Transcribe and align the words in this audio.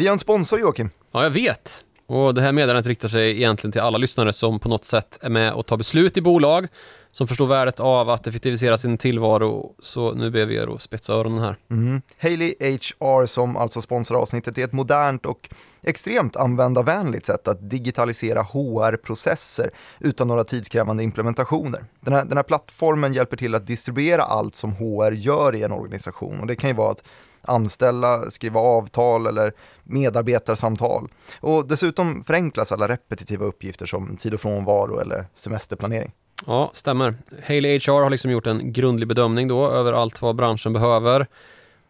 Vi 0.00 0.06
har 0.06 0.12
en 0.12 0.18
sponsor 0.18 0.60
Joakim. 0.60 0.90
Ja, 1.12 1.22
jag 1.22 1.30
vet. 1.30 1.84
Och 2.06 2.34
det 2.34 2.42
här 2.42 2.52
meddelandet 2.52 2.86
riktar 2.86 3.08
sig 3.08 3.36
egentligen 3.36 3.72
till 3.72 3.80
alla 3.80 3.98
lyssnare 3.98 4.32
som 4.32 4.60
på 4.60 4.68
något 4.68 4.84
sätt 4.84 5.18
är 5.22 5.28
med 5.28 5.52
och 5.52 5.66
tar 5.66 5.76
beslut 5.76 6.16
i 6.16 6.20
bolag, 6.20 6.66
som 7.10 7.28
förstår 7.28 7.46
värdet 7.46 7.80
av 7.80 8.10
att 8.10 8.26
effektivisera 8.26 8.78
sin 8.78 8.98
tillvaro. 8.98 9.74
Så 9.78 10.12
nu 10.14 10.30
ber 10.30 10.46
vi 10.46 10.56
er 10.56 10.74
att 10.74 10.82
spetsa 10.82 11.12
öronen 11.12 11.38
här. 11.38 11.56
Mm. 11.70 12.02
Haley 12.18 12.54
HR 12.60 13.26
som 13.26 13.56
alltså 13.56 13.80
sponsrar 13.80 14.18
avsnittet 14.18 14.58
är 14.58 14.64
ett 14.64 14.72
modernt 14.72 15.26
och 15.26 15.48
extremt 15.82 16.36
användarvänligt 16.36 17.26
sätt 17.26 17.48
att 17.48 17.70
digitalisera 17.70 18.42
HR-processer 18.42 19.70
utan 19.98 20.28
några 20.28 20.44
tidskrävande 20.44 21.02
implementationer. 21.02 21.84
Den 22.00 22.14
här, 22.14 22.24
den 22.24 22.36
här 22.36 22.44
plattformen 22.44 23.14
hjälper 23.14 23.36
till 23.36 23.54
att 23.54 23.66
distribuera 23.66 24.22
allt 24.22 24.54
som 24.54 24.72
HR 24.72 25.12
gör 25.12 25.54
i 25.54 25.62
en 25.62 25.72
organisation 25.72 26.40
och 26.40 26.46
det 26.46 26.56
kan 26.56 26.70
ju 26.70 26.76
vara 26.76 26.90
att 26.90 27.02
anställa, 27.42 28.30
skriva 28.30 28.60
avtal 28.60 29.26
eller 29.26 29.52
medarbetarsamtal. 29.84 31.08
Och 31.40 31.68
dessutom 31.68 32.24
förenklas 32.24 32.72
alla 32.72 32.88
repetitiva 32.88 33.46
uppgifter 33.46 33.86
som 33.86 34.16
tid 34.16 34.34
och 34.34 34.40
frånvaro 34.40 34.98
eller 34.98 35.26
semesterplanering. 35.34 36.12
Ja, 36.46 36.70
stämmer. 36.72 37.14
Haley 37.46 37.78
HR 37.78 38.02
har 38.02 38.10
liksom 38.10 38.30
gjort 38.30 38.46
en 38.46 38.72
grundlig 38.72 39.08
bedömning 39.08 39.48
då 39.48 39.70
över 39.70 39.92
allt 39.92 40.22
vad 40.22 40.36
branschen 40.36 40.72
behöver 40.72 41.26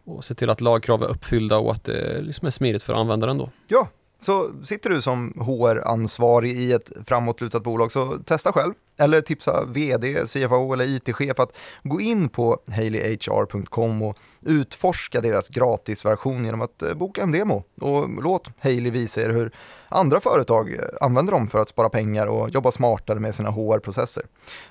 och 0.05 0.25
se 0.25 0.33
till 0.33 0.49
att 0.49 0.61
lagkrav 0.61 1.03
är 1.03 1.07
uppfyllda 1.07 1.57
och 1.57 1.71
att 1.71 1.83
det 1.83 2.21
liksom 2.21 2.45
är 2.45 2.51
smidigt 2.51 2.83
för 2.83 2.93
användaren 2.93 3.37
då. 3.37 3.49
Ja, 3.67 3.87
så 4.19 4.49
sitter 4.63 4.89
du 4.89 5.01
som 5.01 5.33
HR-ansvarig 5.37 6.51
i 6.51 6.71
ett 6.71 6.91
framåtlutat 7.05 7.63
bolag 7.63 7.91
så 7.91 8.17
testa 8.25 8.51
själv 8.51 8.73
eller 8.97 9.21
tipsa 9.21 9.65
vd, 9.65 10.25
CFO 10.25 10.73
eller 10.73 10.85
IT-chef 10.85 11.39
att 11.39 11.57
gå 11.83 12.01
in 12.01 12.29
på 12.29 12.59
haleyhr.com 12.67 14.01
och 14.01 14.17
utforska 14.41 15.21
deras 15.21 15.49
gratisversion 15.49 16.45
genom 16.45 16.61
att 16.61 16.81
eh, 16.81 16.93
boka 16.93 17.21
en 17.21 17.31
demo 17.31 17.63
och 17.81 18.23
låt 18.23 18.49
Haley 18.59 18.91
visa 18.91 19.21
er 19.21 19.29
hur 19.29 19.51
andra 19.89 20.19
företag 20.19 20.73
eh, 20.73 20.79
använder 21.01 21.31
dem 21.31 21.47
för 21.47 21.59
att 21.59 21.69
spara 21.69 21.89
pengar 21.89 22.27
och 22.27 22.49
jobba 22.49 22.71
smartare 22.71 23.19
med 23.19 23.35
sina 23.35 23.49
HR-processer. 23.49 24.23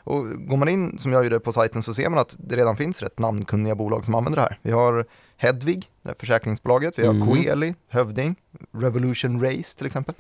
Och 0.05 0.49
går 0.49 0.57
man 0.57 0.69
in 0.69 0.99
som 0.99 1.13
jag 1.13 1.25
gjorde 1.25 1.41
på 1.41 1.53
sajten 1.53 1.83
så 1.83 1.95
ser 1.95 2.09
man 2.09 2.19
att 2.19 2.37
det 2.39 2.57
redan 2.57 2.77
finns 2.77 3.03
rätt 3.03 3.19
namnkunniga 3.19 3.75
bolag 3.75 4.05
som 4.05 4.15
använder 4.15 4.37
det 4.37 4.43
här. 4.43 4.59
Vi 4.63 4.71
har 4.71 5.07
Hedvig, 5.37 5.91
försäkringsbolaget, 6.19 6.99
vi 6.99 7.07
har 7.07 7.15
mm. 7.15 7.29
Coeli, 7.29 7.75
Hövding, 7.89 8.37
Revolution 8.73 9.45
Race 9.45 9.79
till 9.79 9.87
exempel. 9.87 10.15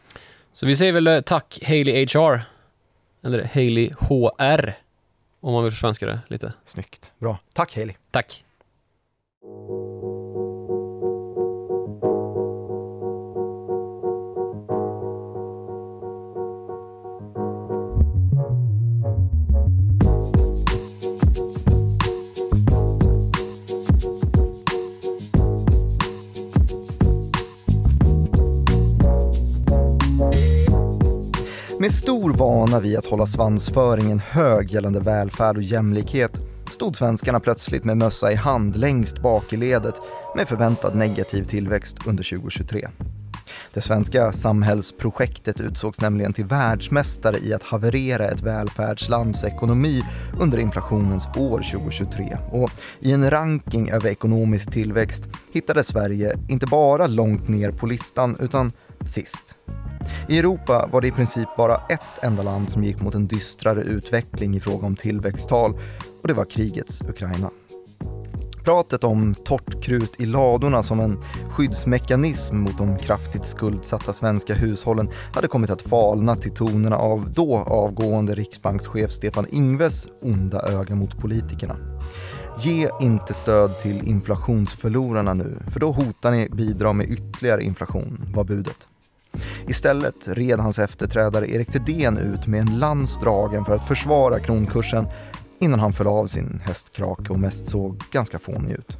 Så 0.53 0.66
vi 0.66 0.77
säger 0.77 0.92
väl 0.92 1.06
eh, 1.06 1.20
tack 1.20 1.58
Haley 1.62 2.06
HR, 2.06 2.41
eller 3.25 3.44
Haley 3.44 3.91
HR, 3.98 4.78
om 5.41 5.53
man 5.53 5.64
vill 5.64 5.72
försvenska 5.72 6.06
det 6.06 6.20
lite. 6.28 6.53
Snyggt, 6.64 7.12
bra. 7.19 7.38
Tack 7.53 7.77
Haley. 7.77 7.94
Tack. 8.10 8.44
Med 9.42 9.52
stor 31.92 32.32
vana 32.32 32.80
vid 32.80 32.98
att 32.98 33.06
hålla 33.06 33.27
svansföringen 33.27 34.19
hög 34.19 34.70
gällande 34.70 35.00
välfärd 35.00 35.56
och 35.56 35.62
jämlikhet 35.62 36.39
stod 36.72 36.96
svenskarna 36.96 37.40
plötsligt 37.40 37.84
med 37.84 37.96
mössa 37.96 38.32
i 38.32 38.34
hand 38.34 38.76
längst 38.76 39.22
bak 39.22 39.52
i 39.52 39.56
ledet 39.56 39.94
med 40.36 40.48
förväntad 40.48 40.94
negativ 40.94 41.44
tillväxt 41.44 41.96
under 42.06 42.24
2023. 42.24 42.88
Det 43.74 43.80
svenska 43.80 44.32
samhällsprojektet 44.32 45.60
utsågs 45.60 46.00
nämligen 46.00 46.32
till 46.32 46.44
världsmästare 46.44 47.38
i 47.38 47.54
att 47.54 47.62
haverera 47.62 48.24
ett 48.24 48.42
välfärdslands 48.42 49.44
ekonomi 49.44 50.02
under 50.41 50.58
inflationens 50.58 51.28
år 51.36 51.62
2023. 51.72 52.38
Och 52.50 52.70
i 53.00 53.12
en 53.12 53.30
ranking 53.30 53.91
över 53.91 54.09
ekonomisk 54.10 54.70
tillväxt 54.70 55.25
hittade 55.53 55.84
Sverige 55.84 56.38
inte 56.48 56.66
bara 56.66 57.06
långt 57.06 57.48
ner 57.48 57.70
på 57.70 57.86
listan 57.86 58.36
utan 58.41 58.72
sist. 59.06 59.56
I 60.28 60.38
Europa 60.38 60.88
var 60.93 61.00
det 61.00 61.09
i 61.09 61.12
princip 61.12 61.49
bara 61.56 61.75
ett 61.75 62.25
enda 62.25 62.43
land 62.43 62.71
som 62.71 62.84
gick 62.84 63.00
mot 63.00 63.15
en 63.15 63.27
dystrare 63.27 63.83
utveckling 63.83 64.56
i 64.56 64.61
fråga 64.61 64.87
om 64.87 64.97
tillväxttal 64.97 65.72
och 66.22 66.28
det 66.28 66.34
var 66.34 66.44
krigets 66.44 67.03
Ukraina. 67.03 67.50
Pratet 68.65 69.05
om 69.05 69.34
torrt 69.34 69.83
krut 69.83 70.21
i 70.21 70.27
ladorna 70.27 70.83
som 70.83 71.00
en 71.00 71.19
skyddsmekanism 71.50 72.56
mot 72.56 72.78
de 72.78 72.99
kraftigt 72.99 73.44
skuldsatta 73.44 74.12
svenska 74.12 74.55
hushållen 74.55 75.10
hade 75.34 75.49
kommit 75.49 75.71
att 75.71 75.83
falna 75.83 76.37
till 76.37 76.55
tonerna 76.55 76.97
av 76.97 77.33
då 77.33 77.59
avgående 77.59 78.34
riksbankschef 78.34 79.10
Stefan 79.10 79.47
Ingves 79.50 80.09
onda 80.22 80.62
öga 80.62 80.94
mot 80.94 81.19
politikerna. 81.19 81.77
Ge 82.62 82.91
inte 83.00 83.34
stöd 83.34 83.78
till 83.78 84.09
inflationsförlorarna 84.09 85.34
nu, 85.34 85.59
för 85.69 85.81
då 85.81 85.93
hotar 85.93 86.31
ni 86.31 86.48
bidra 86.48 86.93
med 86.93 87.10
ytterligare 87.10 87.62
inflation, 87.62 88.32
var 88.34 88.44
budet. 88.44 88.88
Istället 89.69 90.28
red 90.28 90.60
hans 90.60 90.78
efterträdare 90.78 91.50
Erik 91.50 91.72
Thedéen 91.72 92.19
ut 92.19 92.47
med 92.47 92.60
en 92.60 92.78
lans 92.78 93.21
dragen 93.21 93.65
för 93.65 93.75
att 93.75 93.88
försvara 93.88 94.41
kronkursen 94.41 95.06
innan 95.60 95.81
han 95.81 95.93
föll 95.93 96.06
av 96.06 96.26
sin 96.26 96.60
hästkrake 96.65 97.32
och 97.32 97.38
mest 97.38 97.66
såg 97.66 98.03
ganska 98.12 98.38
fånig 98.38 98.72
ut. 98.72 98.98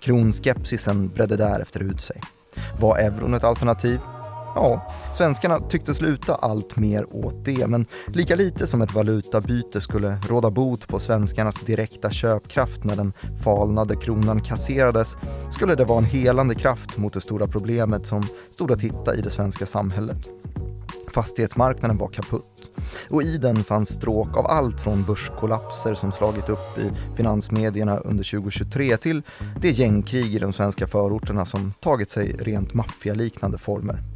Kronskepsisen 0.00 1.08
bredde 1.08 1.36
därefter 1.36 1.80
ut 1.80 2.00
sig. 2.00 2.20
Var 2.80 2.98
euron 2.98 3.34
ett 3.34 3.44
alternativ? 3.44 4.00
Ja, 4.54 4.92
svenskarna 5.12 5.60
tyckte 5.60 5.94
sluta 5.94 6.34
allt 6.34 6.76
mer 6.76 7.06
åt 7.14 7.44
det, 7.44 7.66
men 7.66 7.86
lika 8.06 8.36
lite 8.36 8.66
som 8.66 8.82
ett 8.82 8.94
valutabyte 8.94 9.80
skulle 9.80 10.16
råda 10.28 10.50
bot 10.50 10.88
på 10.88 10.98
svenskarnas 10.98 11.60
direkta 11.60 12.10
köpkraft 12.10 12.84
när 12.84 12.96
den 12.96 13.12
falnade 13.44 13.96
kronan 13.96 14.40
kasserades, 14.40 15.16
skulle 15.50 15.74
det 15.74 15.84
vara 15.84 15.98
en 15.98 16.04
helande 16.04 16.54
kraft 16.54 16.96
mot 16.96 17.12
det 17.12 17.20
stora 17.20 17.46
problemet 17.46 18.06
som 18.06 18.22
stod 18.50 18.72
att 18.72 18.80
hitta 18.80 19.14
i 19.14 19.20
det 19.20 19.30
svenska 19.30 19.66
samhället. 19.66 20.28
Fastighetsmarknaden 21.12 21.98
var 21.98 22.08
kaputt 22.08 22.70
och 23.10 23.22
i 23.22 23.36
den 23.36 23.64
fanns 23.64 23.88
stråk 23.88 24.36
av 24.36 24.46
allt 24.46 24.80
från 24.80 25.04
börskollapser 25.04 25.94
som 25.94 26.12
slagit 26.12 26.48
upp 26.48 26.78
i 26.78 27.16
finansmedierna 27.16 27.96
under 27.96 28.24
2023 28.24 28.96
till 28.96 29.22
det 29.60 29.70
gängkrig 29.70 30.34
i 30.34 30.38
de 30.38 30.52
svenska 30.52 30.86
förorterna 30.86 31.44
som 31.44 31.72
tagit 31.80 32.10
sig 32.10 32.36
rent 32.38 32.74
maffialiknande 32.74 33.58
former. 33.58 34.11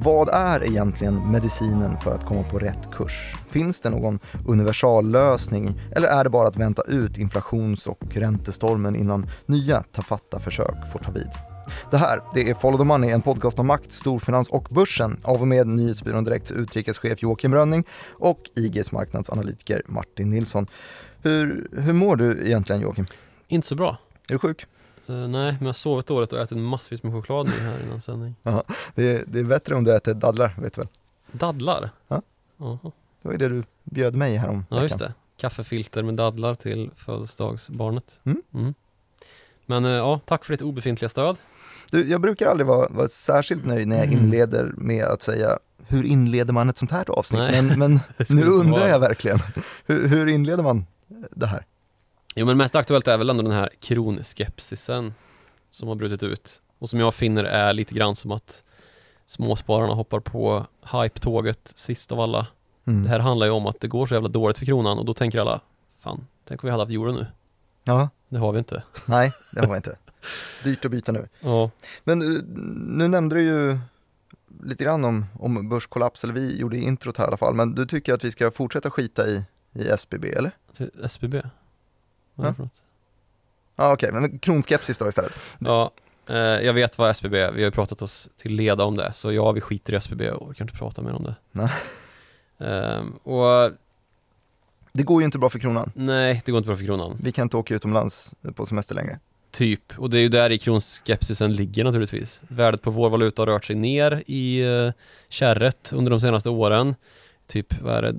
Vad 0.00 0.28
är 0.28 0.64
egentligen 0.64 1.30
medicinen 1.30 2.00
för 2.00 2.14
att 2.14 2.26
komma 2.26 2.42
på 2.42 2.58
rätt 2.58 2.90
kurs? 2.92 3.36
Finns 3.48 3.80
det 3.80 3.90
någon 3.90 4.18
universallösning 4.46 5.80
eller 5.96 6.08
är 6.08 6.24
det 6.24 6.30
bara 6.30 6.48
att 6.48 6.56
vänta 6.56 6.82
ut 6.82 7.18
inflations 7.18 7.86
och 7.86 8.16
räntestormen 8.16 8.96
innan 8.96 9.26
nya 9.46 9.82
tafatta-försök 9.82 10.92
får 10.92 10.98
ta 10.98 11.10
vid? 11.10 11.30
Det 11.90 11.96
här 11.96 12.20
det 12.34 12.50
är 12.50 12.54
Follow 12.54 12.78
the 12.78 12.84
Money, 12.84 13.10
en 13.10 13.22
podcast 13.22 13.58
om 13.58 13.66
makt, 13.66 13.92
storfinans 13.92 14.48
och 14.48 14.68
börsen 14.70 15.20
av 15.22 15.40
och 15.40 15.48
med 15.48 15.66
nyhetsbyrån 15.66 16.24
Direkts 16.24 16.52
utrikeschef 16.52 17.22
Joakim 17.22 17.54
Rönning 17.54 17.84
och 18.10 18.40
IGs 18.56 18.92
marknadsanalytiker 18.92 19.82
Martin 19.86 20.30
Nilsson. 20.30 20.66
Hur, 21.22 21.68
hur 21.72 21.92
mår 21.92 22.16
du 22.16 22.46
egentligen 22.46 22.82
Joakim? 22.82 23.06
Inte 23.48 23.66
så 23.66 23.74
bra. 23.74 23.96
Är 24.28 24.32
du 24.32 24.38
sjuk? 24.38 24.66
Uh, 25.10 25.16
nej, 25.16 25.28
men 25.28 25.58
jag 25.60 25.66
har 25.66 25.72
sovit 25.72 26.06
dåligt 26.06 26.32
och 26.32 26.38
ätit 26.38 26.58
massvis 26.58 27.02
med 27.02 27.12
choklad 27.12 27.46
nu 27.46 27.52
här 27.52 27.82
innan 27.82 28.00
sändning. 28.00 28.34
Ja, 28.42 28.64
det, 28.94 29.12
är, 29.12 29.24
det 29.26 29.38
är 29.38 29.44
bättre 29.44 29.74
om 29.74 29.84
du 29.84 29.96
äter 29.96 30.14
dadlar, 30.14 30.54
vet 30.58 30.74
du 30.74 30.80
väl? 30.80 30.88
Dadlar? 31.32 31.90
Ja. 32.08 32.16
Uh 32.16 32.22
-huh. 32.60 32.92
Det 33.22 33.28
var 33.28 33.32
ju 33.32 33.38
det 33.38 33.48
du 33.48 33.62
bjöd 33.84 34.14
mig 34.14 34.36
härom 34.36 34.64
Ja, 34.70 34.82
just 34.82 34.98
det. 34.98 35.14
Kaffefilter 35.36 36.02
med 36.02 36.14
dadlar 36.14 36.54
till 36.54 36.90
födelsedagsbarnet. 36.94 38.20
Mm. 38.24 38.42
Mm. 38.54 38.74
Men 39.66 39.84
uh, 39.84 39.90
ja, 39.90 40.20
tack 40.24 40.44
för 40.44 40.52
ditt 40.52 40.62
obefintliga 40.62 41.08
stöd. 41.08 41.36
Du, 41.90 42.08
jag 42.08 42.20
brukar 42.20 42.46
aldrig 42.46 42.66
vara, 42.66 42.88
vara 42.88 43.08
särskilt 43.08 43.64
nöjd 43.64 43.88
när 43.88 43.96
jag 43.96 44.06
mm. 44.06 44.18
inleder 44.18 44.72
med 44.76 45.04
att 45.04 45.22
säga 45.22 45.58
hur 45.86 46.04
inleder 46.04 46.52
man 46.52 46.68
ett 46.68 46.78
sånt 46.78 46.90
här 46.90 47.10
avsnitt? 47.10 47.40
Nej, 47.40 47.62
men, 47.62 47.78
men 47.78 48.00
nu 48.30 48.42
undrar 48.46 48.88
jag 48.88 49.00
verkligen, 49.00 49.38
hur, 49.86 50.08
hur 50.08 50.26
inleder 50.26 50.62
man 50.62 50.86
det 51.30 51.46
här? 51.46 51.64
Jo 52.34 52.46
men 52.46 52.56
mest 52.56 52.74
aktuellt 52.74 53.08
är 53.08 53.18
väl 53.18 53.30
ändå 53.30 53.42
den 53.42 53.52
här 53.52 53.68
kronskepsisen 53.80 55.14
som 55.70 55.88
har 55.88 55.94
brutit 55.94 56.22
ut 56.22 56.60
och 56.78 56.90
som 56.90 57.00
jag 57.00 57.14
finner 57.14 57.44
är 57.44 57.72
lite 57.72 57.94
grann 57.94 58.16
som 58.16 58.32
att 58.32 58.62
småspararna 59.26 59.94
hoppar 59.94 60.20
på 60.20 60.66
hype-tåget 60.92 61.72
sist 61.74 62.12
av 62.12 62.20
alla. 62.20 62.46
Mm. 62.84 63.02
Det 63.02 63.08
här 63.08 63.18
handlar 63.18 63.46
ju 63.46 63.52
om 63.52 63.66
att 63.66 63.80
det 63.80 63.88
går 63.88 64.06
så 64.06 64.14
jävla 64.14 64.28
dåligt 64.28 64.58
för 64.58 64.66
kronan 64.66 64.98
och 64.98 65.04
då 65.04 65.14
tänker 65.14 65.40
alla, 65.40 65.60
fan, 66.00 66.26
tänk 66.44 66.64
om 66.64 66.66
vi 66.66 66.70
hade 66.70 66.82
haft 66.82 66.92
euro 66.92 67.12
nu. 67.12 67.26
Ja. 67.84 68.08
Det 68.28 68.38
har 68.38 68.52
vi 68.52 68.58
inte. 68.58 68.82
Nej, 69.06 69.32
det 69.52 69.60
har 69.60 69.68
vi 69.68 69.76
inte. 69.76 69.98
Dyrt 70.64 70.84
att 70.84 70.90
byta 70.90 71.12
nu. 71.12 71.28
Ja. 71.40 71.70
Men 72.04 72.22
eh, 72.22 72.42
nu 72.88 73.08
nämnde 73.08 73.36
du 73.36 73.42
ju 73.42 73.78
lite 74.62 74.84
grann 74.84 75.04
om, 75.04 75.26
om 75.38 75.68
börskollaps, 75.68 76.24
eller 76.24 76.34
vi 76.34 76.58
gjorde 76.58 76.78
introt 76.78 77.18
här 77.18 77.24
i 77.24 77.28
alla 77.28 77.36
fall, 77.36 77.54
men 77.54 77.74
du 77.74 77.86
tycker 77.86 78.14
att 78.14 78.24
vi 78.24 78.30
ska 78.30 78.50
fortsätta 78.50 78.90
skita 78.90 79.28
i, 79.28 79.44
i 79.72 79.88
SBB, 79.88 80.24
eller? 80.24 80.50
SBB? 81.04 81.42
Vad 82.34 82.58
något? 82.58 82.82
Ja, 83.76 83.92
okej, 83.92 84.08
okay, 84.08 84.20
men 84.20 84.38
kronskepsis 84.38 84.98
då 84.98 85.08
istället. 85.08 85.32
Ja, 85.58 85.90
Eh, 86.28 86.36
jag 86.36 86.72
vet 86.72 86.98
vad 86.98 87.10
SBB 87.10 87.30
vi 87.30 87.40
har 87.40 87.58
ju 87.58 87.70
pratat 87.70 88.02
oss 88.02 88.28
till 88.36 88.54
leda 88.54 88.84
om 88.84 88.96
det, 88.96 89.12
så 89.12 89.32
ja, 89.32 89.52
vi 89.52 89.60
skiter 89.60 89.92
i 89.92 89.96
SBB 89.96 90.30
och 90.30 90.48
orkar 90.48 90.64
inte 90.64 90.76
prata 90.76 91.02
mer 91.02 91.12
om 91.12 91.22
det. 91.22 91.34
Nej. 91.52 91.70
Ehm, 92.58 93.12
och 93.12 93.72
Det 94.92 95.02
går 95.02 95.20
ju 95.20 95.24
inte 95.24 95.38
bra 95.38 95.50
för 95.50 95.58
kronan. 95.58 95.92
nej, 95.94 96.42
det 96.44 96.52
går 96.52 96.58
inte 96.58 96.66
bra 96.66 96.76
för 96.76 96.84
kronan. 96.84 97.18
Vi 97.22 97.32
kan 97.32 97.42
inte 97.42 97.56
åka 97.56 97.74
utomlands 97.74 98.34
på 98.54 98.66
semester 98.66 98.94
längre. 98.94 99.18
Typ, 99.50 99.98
och 99.98 100.10
det 100.10 100.18
är 100.18 100.22
ju 100.22 100.28
där 100.28 100.50
i 100.50 100.58
kronskepsisen 100.58 101.54
ligger 101.54 101.84
naturligtvis. 101.84 102.40
Värdet 102.48 102.82
på 102.82 102.90
vår 102.90 103.10
valuta 103.10 103.42
har 103.42 103.46
rört 103.46 103.64
sig 103.64 103.76
ner 103.76 104.22
i 104.26 104.64
uh, 104.64 104.92
kärret 105.28 105.92
under 105.94 106.10
de 106.10 106.20
senaste 106.20 106.50
åren. 106.50 106.94
Typ, 107.46 107.80
vad 107.80 107.94
är 107.94 108.02
det? 108.02 108.14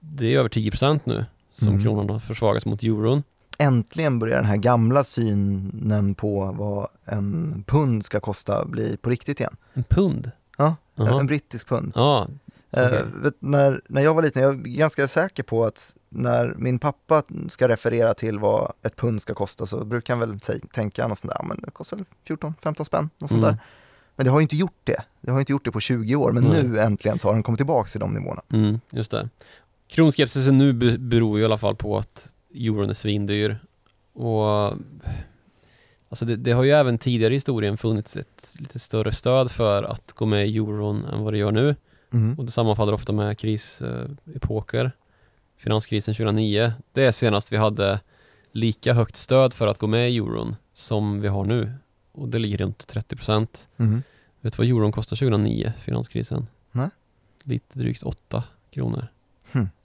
Det 0.00 0.34
är 0.34 0.38
över 0.38 0.48
10% 0.48 1.00
nu 1.04 1.24
som 1.58 1.68
Mm. 1.68 1.82
kronan 1.82 2.10
har 2.10 2.18
försvagats 2.18 2.66
mot 2.66 2.82
euron. 2.82 3.22
Äntligen 3.58 4.18
börjar 4.18 4.36
den 4.36 4.44
här 4.44 4.56
gamla 4.56 5.04
synen 5.04 6.14
på 6.14 6.54
vad 6.58 6.88
en 7.04 7.64
pund 7.66 8.04
ska 8.04 8.20
kosta 8.20 8.64
bli 8.64 8.96
på 8.96 9.10
riktigt 9.10 9.40
igen. 9.40 9.56
En 9.74 9.84
pund? 9.84 10.30
Ja, 10.58 10.76
Jaha. 10.94 11.20
en 11.20 11.26
brittisk 11.26 11.68
pund. 11.68 11.92
Ja, 11.94 12.28
Eh, 12.70 12.86
Okej. 12.86 13.02
vet, 13.22 13.34
när, 13.38 13.80
när 13.88 14.02
jag 14.02 14.14
var 14.14 14.22
liten, 14.22 14.42
jag 14.42 14.54
är 14.54 14.58
ganska 14.58 15.08
säker 15.08 15.42
på 15.42 15.64
att 15.64 15.96
när 16.08 16.54
min 16.58 16.78
pappa 16.78 17.22
ska 17.48 17.68
referera 17.68 18.14
till 18.14 18.38
vad 18.38 18.72
ett 18.82 18.96
pund 18.96 19.22
ska 19.22 19.34
kosta 19.34 19.66
så 19.66 19.84
brukar 19.84 20.14
han 20.16 20.20
väl 20.20 20.40
tänka 20.72 21.08
något 21.08 21.18
sånt 21.18 21.30
där, 21.32 21.36
"Ja, 21.40 21.44
men 21.48 21.60
det 21.60 21.70
kostar 21.70 21.96
väl 21.96 22.06
14-15 22.24 22.84
spänn, 22.84 23.10
något 23.18 23.30
sånt 23.30 23.42
Mm. 23.44 23.54
där. 23.54 23.62
Men 24.16 24.24
det 24.26 24.30
har 24.32 24.38
ju 24.38 24.42
inte 24.42 24.56
gjort 24.56 24.80
det. 24.84 25.02
Det 25.20 25.30
har 25.30 25.38
ju 25.38 25.40
inte 25.42 25.52
gjort 25.52 25.64
det 25.64 25.70
på 25.72 25.80
20 25.80 26.16
år, 26.16 26.32
men 26.32 26.42
Nej. 26.44 26.62
nu 26.62 26.80
äntligen 26.80 27.18
så 27.18 27.28
har 27.28 27.32
den 27.34 27.42
kommit 27.42 27.58
tillbaka 27.58 27.88
till 27.88 28.00
de 28.00 28.14
nivåerna. 28.14 28.42
mm, 28.52 28.80
just 28.90 29.10
det. 29.10 29.28
Kronskepsisen 29.88 30.58
nu 30.58 30.72
be- 30.72 30.98
beror 30.98 31.38
ju 31.38 31.42
i 31.42 31.44
alla 31.44 31.58
fall 31.58 31.76
på 31.76 31.98
att 31.98 32.32
euron 32.54 32.90
är 32.90 32.94
svindyr. 32.94 33.58
Och 34.12 34.72
Alltså 36.08 36.24
det, 36.24 36.36
det 36.36 36.52
har 36.52 36.62
ju 36.64 36.70
även 36.70 36.98
tidigare 36.98 37.34
i 37.34 37.36
historien 37.36 37.76
funnits 37.78 38.16
ett 38.16 38.54
lite 38.58 38.78
större 38.78 39.12
stöd 39.12 39.50
för 39.50 39.82
att 39.82 40.12
gå 40.12 40.26
med 40.26 40.48
i 40.48 40.56
euron 40.56 41.04
än 41.04 41.22
vad 41.24 41.32
det 41.32 41.38
gör 41.38 41.52
nu. 41.52 41.76
Mm. 42.12 42.38
Och 42.38 42.44
det 42.44 42.50
sammanfaller 42.50 42.92
ofta 42.92 43.12
med 43.12 43.38
krisepoker. 43.38 44.92
Finanskrisen 45.56 46.14
2009. 46.14 46.72
Det 46.92 47.04
är 47.04 47.12
senast 47.12 47.52
vi 47.52 47.56
hade 47.56 48.00
lika 48.52 48.92
högt 48.92 49.16
stöd 49.16 49.54
för 49.54 49.66
att 49.66 49.78
gå 49.78 49.86
med 49.86 50.10
i 50.10 50.16
euron 50.16 50.56
som 50.72 51.20
vi 51.20 51.28
har 51.28 51.44
nu. 51.44 51.72
Och 52.12 52.28
det 52.28 52.38
ligger 52.38 52.58
runt 52.58 52.78
30%. 52.94 53.46
Mm. 53.76 54.02
Vet 54.40 54.52
du 54.52 54.56
vad 54.56 54.66
euron 54.66 54.92
kostade 54.92 55.18
2009, 55.18 55.72
finanskrisen? 55.78 56.46
Nej. 56.72 56.88
Lite 57.42 57.78
drygt 57.78 58.02
8 58.02 58.44
kronor. 58.70 59.08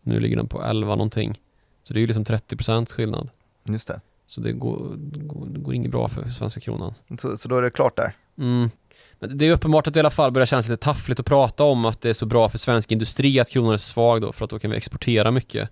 Nu 0.02 0.20
ligger 0.20 0.38
den 0.38 0.48
på 0.48 0.64
11 0.64 0.90
någonting. 0.96 1.40
Så 1.84 1.94
det 1.94 2.00
är 2.00 2.02
ju 2.02 2.08
liksom 2.08 2.24
30% 2.24 2.94
skillnad. 2.94 3.30
Just 3.64 3.88
det. 3.88 4.02
Så 4.28 4.42
det 4.42 4.52
går, 4.52 4.96
går, 4.98 5.46
går 5.46 5.74
inget 5.74 5.92
bra 5.92 6.08
för 6.08 6.30
svenska 6.30 6.62
kronan. 6.62 6.94
Så, 7.20 7.38
så 7.38 7.50
då 7.50 7.58
är 7.58 7.62
det 7.62 7.70
klart 7.70 7.96
där. 7.96 8.16
Mm. 8.38 8.70
Men 9.20 9.38
det 9.38 9.46
är 9.46 9.52
uppenbart 9.52 9.88
att 9.88 9.94
det 9.94 9.98
i 9.98 10.02
alla 10.02 10.10
fall 10.10 10.32
börjar 10.32 10.46
kännas 10.46 10.70
lite 10.70 10.84
taffligt 10.84 11.20
att 11.20 11.26
prata 11.26 11.64
om 11.64 11.86
att 11.86 12.02
det 12.02 12.10
är 12.10 12.14
så 12.14 12.26
bra 12.26 12.50
för 12.50 12.58
svensk 12.58 12.92
industri 12.92 13.40
att 13.40 13.50
kronan 13.50 13.74
är 13.74 13.78
så 13.78 13.94
svag 13.94 14.22
då, 14.22 14.32
för 14.32 14.46
att 14.46 14.50
då 14.50 14.60
kan 14.60 14.72
vi 14.72 14.78
exportera 14.78 15.32
mycket 15.32 15.70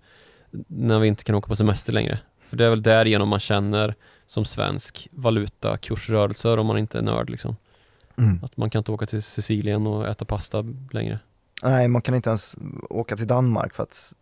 när 0.68 1.00
vi 1.00 1.08
inte 1.08 1.24
kan 1.24 1.36
åka 1.36 1.48
på 1.48 1.56
semester 1.56 1.94
längre. 1.94 2.20
För 2.48 2.58
det 2.58 2.66
är 2.66 2.70
väl 2.70 2.84
därigenom 2.84 3.30
man 3.30 3.40
känner 3.40 3.96
som 4.26 4.46
svensk 4.46 5.08
valutakursrörelser 5.12 6.58
om 6.58 6.68
man 6.68 6.78
inte 6.78 6.98
är 6.98 7.02
nörd 7.02 7.30
liksom. 7.30 7.56
Mm. 8.18 8.44
Att 8.44 8.58
man 8.58 8.70
kan 8.70 8.80
inte 8.80 8.92
åka 8.92 9.06
till 9.06 9.24
Sicilien 9.24 9.88
och 9.88 10.08
äta 10.08 10.26
pasta 10.26 10.66
längre. 10.92 11.20
Nej, 11.64 11.88
man 11.88 12.02
kan 12.02 12.16
inte 12.16 12.30
ens 12.30 12.56
åka 12.90 13.18
till 13.18 13.28
Danmark 13.28 13.74
för 13.74 13.84
att 13.84 14.14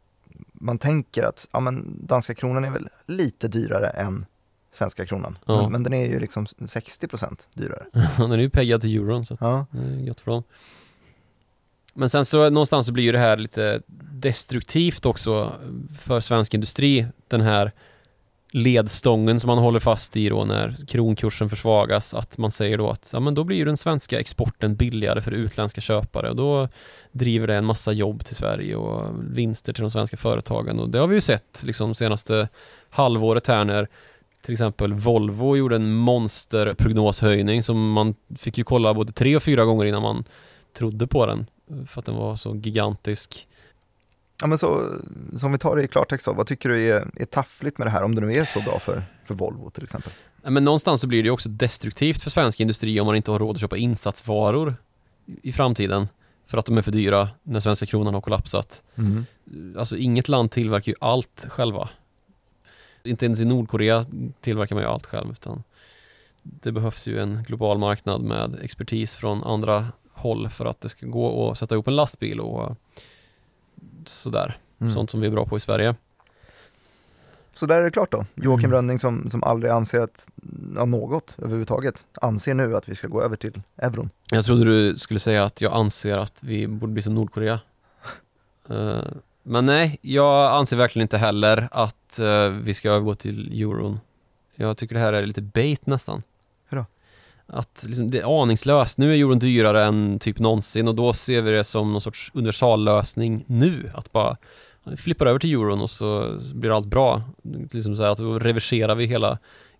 man 0.53 0.77
tänker 0.77 1.23
att 1.23 1.47
ja, 1.53 1.59
men 1.59 2.05
danska 2.07 2.35
kronan 2.35 2.65
är 2.65 2.69
väl 2.69 2.89
lite 3.05 3.47
dyrare 3.47 3.87
än 3.89 4.25
svenska 4.71 5.05
kronan. 5.05 5.37
Ja. 5.45 5.61
Men, 5.61 5.71
men 5.71 5.83
den 5.83 5.93
är 5.93 6.05
ju 6.07 6.19
liksom 6.19 6.45
60% 6.45 7.47
dyrare. 7.53 7.85
Den 8.17 8.31
är 8.31 8.37
ju 8.37 8.49
peggad 8.49 8.81
till 8.81 8.95
euron 8.95 9.25
så 9.25 9.33
att 9.33 9.41
Ja. 9.41 9.65
det 9.71 9.79
är 9.79 9.99
gött 9.99 10.19
för 10.19 10.31
dem. 10.31 10.43
Men 11.93 12.09
sen 12.09 12.25
så 12.25 12.49
någonstans 12.49 12.85
så 12.85 12.91
blir 12.91 13.03
ju 13.03 13.11
det 13.11 13.19
här 13.19 13.37
lite 13.37 13.81
destruktivt 14.11 15.05
också 15.05 15.53
för 15.99 16.19
svensk 16.19 16.53
industri. 16.53 17.07
Den 17.27 17.41
här 17.41 17.71
ledstången 18.57 19.39
som 19.39 19.47
man 19.47 19.57
håller 19.57 19.79
fast 19.79 20.17
i 20.17 20.29
då 20.29 20.45
när 20.45 20.75
kronkursen 20.87 21.49
försvagas. 21.49 22.13
Att 22.13 22.37
man 22.37 22.51
säger 22.51 22.77
då 22.77 22.89
att 22.89 23.09
ja, 23.13 23.19
men 23.19 23.35
då 23.35 23.43
blir 23.43 23.57
ju 23.57 23.65
den 23.65 23.77
svenska 23.77 24.19
exporten 24.19 24.75
billigare 24.75 25.21
för 25.21 25.31
utländska 25.31 25.81
köpare 25.81 26.29
och 26.29 26.35
då 26.35 26.69
driver 27.11 27.47
det 27.47 27.55
en 27.55 27.65
massa 27.65 27.91
jobb 27.91 28.25
till 28.25 28.35
Sverige 28.35 28.75
och 28.75 29.05
vinster 29.31 29.73
till 29.73 29.81
de 29.81 29.91
svenska 29.91 30.17
företagen. 30.17 30.79
Och 30.79 30.89
det 30.89 30.99
har 30.99 31.07
vi 31.07 31.15
ju 31.15 31.21
sett 31.21 31.63
liksom 31.63 31.95
senaste 31.95 32.49
halvåret 32.89 33.47
här 33.47 33.65
när 33.65 33.87
till 34.41 34.53
exempel 34.53 34.93
Volvo 34.93 35.57
gjorde 35.57 35.75
en 35.75 35.93
monsterprognoshöjning 35.95 37.63
som 37.63 37.91
man 37.91 38.15
fick 38.37 38.57
ju 38.57 38.63
kolla 38.63 38.93
både 38.93 39.11
tre 39.11 39.35
och 39.35 39.43
fyra 39.43 39.65
gånger 39.65 39.85
innan 39.85 40.01
man 40.01 40.23
trodde 40.77 41.07
på 41.07 41.25
den. 41.25 41.45
För 41.87 41.99
att 41.99 42.05
den 42.05 42.15
var 42.15 42.35
så 42.35 42.55
gigantisk. 42.55 43.46
Ja, 44.41 44.47
men 44.47 44.57
så, 44.57 44.91
så 45.35 45.45
om 45.45 45.51
vi 45.51 45.57
tar 45.57 45.75
det 45.75 45.83
i 45.83 45.87
klartext 45.87 46.25
då, 46.25 46.33
vad 46.33 46.47
tycker 46.47 46.69
du 46.69 46.87
är, 46.89 47.07
är 47.15 47.25
taffligt 47.25 47.77
med 47.77 47.87
det 47.87 47.91
här 47.91 48.03
om 48.03 48.15
det 48.15 48.21
nu 48.21 48.33
är 48.33 48.45
så 48.45 48.61
bra 48.61 48.79
för, 48.79 49.03
för 49.25 49.35
Volvo 49.35 49.69
till 49.69 49.83
exempel? 49.83 50.11
Ja, 50.43 50.49
Men 50.49 50.63
någonstans 50.63 51.01
så 51.01 51.07
blir 51.07 51.23
det 51.23 51.29
också 51.29 51.49
destruktivt 51.49 52.23
för 52.23 52.29
svensk 52.29 52.59
industri 52.59 52.99
om 52.99 53.07
man 53.07 53.15
inte 53.15 53.31
har 53.31 53.39
råd 53.39 53.55
att 53.55 53.61
köpa 53.61 53.77
insatsvaror 53.77 54.75
i 55.41 55.51
framtiden. 55.51 56.07
För 56.45 56.57
att 56.57 56.65
de 56.65 56.77
är 56.77 56.81
för 56.81 56.91
dyra 56.91 57.29
när 57.43 57.59
svenska 57.59 57.85
kronan 57.85 58.13
har 58.13 58.21
kollapsat. 58.21 58.83
Mm. 58.95 59.25
Alltså 59.77 59.97
inget 59.97 60.27
land 60.27 60.51
tillverkar 60.51 60.91
ju 60.91 60.95
allt 61.01 61.45
själva. 61.49 61.89
Inte 63.03 63.25
ens 63.25 63.41
i 63.41 63.45
Nordkorea 63.45 64.05
tillverkar 64.41 64.75
man 64.75 64.83
ju 64.83 64.89
allt 64.89 65.05
själv 65.05 65.31
utan 65.31 65.63
det 66.43 66.71
behövs 66.71 67.07
ju 67.07 67.19
en 67.19 67.43
global 67.43 67.77
marknad 67.77 68.21
med 68.21 68.59
expertis 68.61 69.15
från 69.15 69.43
andra 69.43 69.87
håll 70.13 70.49
för 70.49 70.65
att 70.65 70.81
det 70.81 70.89
ska 70.89 71.05
gå 71.05 71.51
att 71.51 71.57
sätta 71.57 71.75
ihop 71.75 71.87
en 71.87 71.95
lastbil 71.95 72.39
och 72.39 72.77
sådär. 74.09 74.57
Mm. 74.79 74.93
Sånt 74.93 75.09
som 75.09 75.21
vi 75.21 75.27
är 75.27 75.31
bra 75.31 75.45
på 75.45 75.57
i 75.57 75.59
Sverige. 75.59 75.95
Så 77.53 77.65
där 77.65 77.75
är 77.75 77.83
det 77.83 77.91
klart 77.91 78.11
då. 78.11 78.25
Joakim 78.35 78.65
Mm. 78.65 78.71
Rönning 78.71 78.99
som, 78.99 79.29
som 79.29 79.43
aldrig 79.43 79.71
anser 79.71 79.99
att, 79.99 80.29
ja, 80.75 80.85
något 80.85 81.35
överhuvudtaget, 81.39 82.05
anser 82.21 82.53
nu 82.53 82.75
att 82.75 82.89
vi 82.89 82.95
ska 82.95 83.07
gå 83.07 83.21
över 83.21 83.35
till 83.35 83.61
euron. 83.77 84.09
Jag 84.31 84.45
trodde 84.45 84.65
du 84.65 84.97
skulle 84.97 85.19
säga 85.19 85.43
att 85.43 85.61
jag 85.61 85.73
anser 85.73 86.17
att 86.17 86.43
vi 86.43 86.67
borde 86.67 86.93
bli 86.93 87.01
som 87.01 87.15
Nordkorea. 87.15 87.59
Eh, 88.69 89.01
men 89.43 89.65
nej, 89.65 89.99
jag 90.01 90.51
anser 90.51 90.77
verkligen 90.77 91.03
inte 91.03 91.17
heller 91.17 91.67
att 91.71 92.19
eh, 92.19 92.49
vi 92.49 92.73
ska 92.73 92.89
övergå 92.89 93.15
till 93.15 93.61
euron. 93.61 93.99
Jag 94.55 94.77
tycker 94.77 94.95
det 94.95 95.01
här 95.01 95.13
är 95.13 95.25
lite 95.25 95.41
bait 95.41 95.85
nästan. 95.85 96.23
Att 97.47 97.83
liksom, 97.87 98.07
det 98.11 98.19
är 98.19 98.41
aningslöst. 98.41 98.97
Nu 98.97 99.11
är 99.13 99.19
euron 99.19 99.39
dyrare 99.39 99.85
än 99.85 100.19
typ 100.19 100.39
någonsin 100.39 100.87
och 100.87 100.95
då 100.95 101.13
ser 101.13 101.41
vi 101.41 101.51
det 101.51 101.63
som 101.63 101.91
någon 101.91 102.01
sorts 102.01 102.31
universallösning 102.33 103.43
nu. 103.47 103.91
Att 103.93 104.11
bara 104.11 104.37
vi 104.83 104.97
flippar 104.97 105.25
över 105.25 105.39
till 105.39 105.53
euron 105.53 105.81
och 105.81 105.89
så 105.89 106.39
blir 106.53 106.75
allt 106.75 106.85
bra. 106.85 107.21
Liksom 107.71 107.95
så 107.95 108.03
här 108.03 108.09
att 108.09 108.17
då 108.17 108.39
reverserar 108.39 108.95
vi 108.95 109.05
hela 109.05 109.37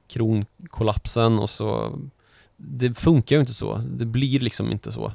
kronkollapsen 0.08 1.40
och 1.40 1.50
så 1.50 2.00
det 2.58 2.94
funkar 3.00 3.36
ju 3.36 3.40
inte 3.40 3.54
så. 3.54 3.82
Det 3.90 4.06
blir 4.06 4.40
liksom 4.40 4.72
inte 4.72 4.92
så. 4.92 5.14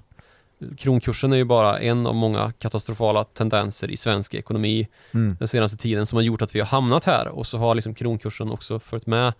Kronkursen 0.79 1.33
är 1.33 1.37
ju 1.37 1.45
bara 1.45 1.79
en 1.79 2.07
av 2.07 2.15
många 2.15 2.53
katastrofala 2.59 3.25
tendenser 3.25 3.91
i 3.91 3.97
svensk 3.97 4.35
ekonomi 4.35 4.89
Mm. 5.13 5.37
den 5.39 5.49
senaste 5.49 5.79
tiden 5.79 6.07
som 6.07 6.17
har 6.17 6.23
gjort 6.23 6.43
att 6.43 6.55
vi 6.55 6.61
har 6.61 6.67
hamnat 6.67 7.05
här 7.05 7.29
och 7.29 7.47
så 7.47 7.59
har 7.59 7.75
liksom 7.75 7.95
kronkursen 7.95 8.51
också 8.51 8.81
följt 8.81 9.07
med. 9.07 9.33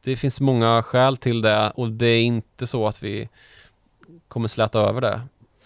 Det 0.00 0.16
finns 0.16 0.40
många 0.40 0.82
skäl 0.82 1.16
till 1.16 1.42
det 1.42 1.72
och 1.74 1.90
det 1.90 2.06
är 2.06 2.22
inte 2.22 2.66
så 2.66 2.86
att 2.86 3.02
vi 3.02 3.28
kommer 4.28 4.48
släta 4.48 4.80
över 4.80 5.00
det 5.00 5.20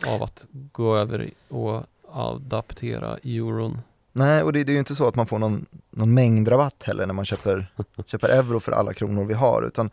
av 0.07 0.23
att 0.23 0.47
gå 0.73 0.97
över 0.97 1.31
och 1.49 1.83
adaptera 2.13 3.19
euron. 3.23 3.81
Nej, 4.13 4.43
och 4.43 4.53
det, 4.53 4.65
det 4.65 4.73
är 4.73 4.75
ju 4.75 4.79
inte 4.79 4.95
så 4.95 5.09
att 5.09 5.15
man 5.15 5.27
får 5.27 5.39
någon, 5.39 5.67
någon 5.91 6.15
mängdrabatt 6.15 6.83
heller 6.83 7.07
när 7.07 7.15
man 7.15 7.25
köper, 7.25 7.73
köper 8.07 8.29
euro 8.29 8.61
för 8.61 8.73
alla 8.73 8.95
kronor 8.95 9.25
vi 9.25 9.35
har, 9.35 9.63
utan 9.63 9.91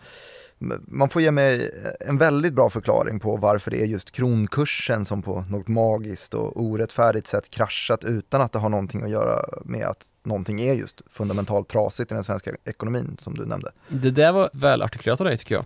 man 0.88 1.10
får 1.10 1.22
ge 1.22 1.32
mig 1.32 1.72
en 2.00 2.18
väldigt 2.18 2.54
bra 2.54 2.70
förklaring 2.70 3.20
på 3.20 3.38
varför 3.38 3.72
det 3.72 3.82
är 3.82 3.86
just 3.86 4.12
kronkursen 4.12 5.06
som 5.06 5.22
på 5.22 5.46
något 5.50 5.68
magiskt 5.68 6.34
och 6.34 6.62
orättfärdigt 6.62 7.28
sätt 7.28 7.50
kraschat 7.50 8.04
utan 8.04 8.42
att 8.42 8.52
det 8.52 8.60
har 8.60 8.70
någonting 8.70 9.04
att 9.04 9.10
göra 9.10 9.40
med 9.66 9.86
att 9.86 10.06
någonting 10.26 10.62
är 10.62 10.74
just 10.74 11.02
fundamentalt 11.12 11.68
trasigt 11.68 12.12
i 12.12 12.16
den 12.16 12.24
svenska 12.24 12.52
ekonomin 12.66 13.18
som 13.20 13.36
du 13.36 13.46
nämnde. 13.46 13.72
Det 13.88 14.12
där 14.12 14.32
var 14.32 14.50
väl 14.54 14.82
artikulerat 14.82 15.22
av 15.22 15.28
dig 15.28 15.38
tycker 15.38 15.56
jag. 15.56 15.66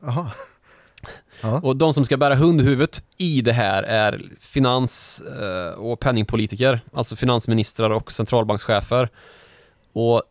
Jaha. 0.00 0.30
Ja. 1.40 1.60
Och 1.60 1.76
de 1.76 1.94
som 1.94 2.04
ska 2.04 2.16
bära 2.16 2.34
hundhuvudet 2.34 3.02
i 3.16 3.40
det 3.40 3.52
här 3.52 3.82
är 3.82 4.22
finans 4.40 5.20
eh, 5.20 5.78
och 5.78 6.00
penningpolitiker, 6.00 6.80
alltså 6.92 7.16
finansministrar 7.16 7.90
och 7.90 8.12
centralbankschefer. 8.12 9.08
Och 9.92 10.22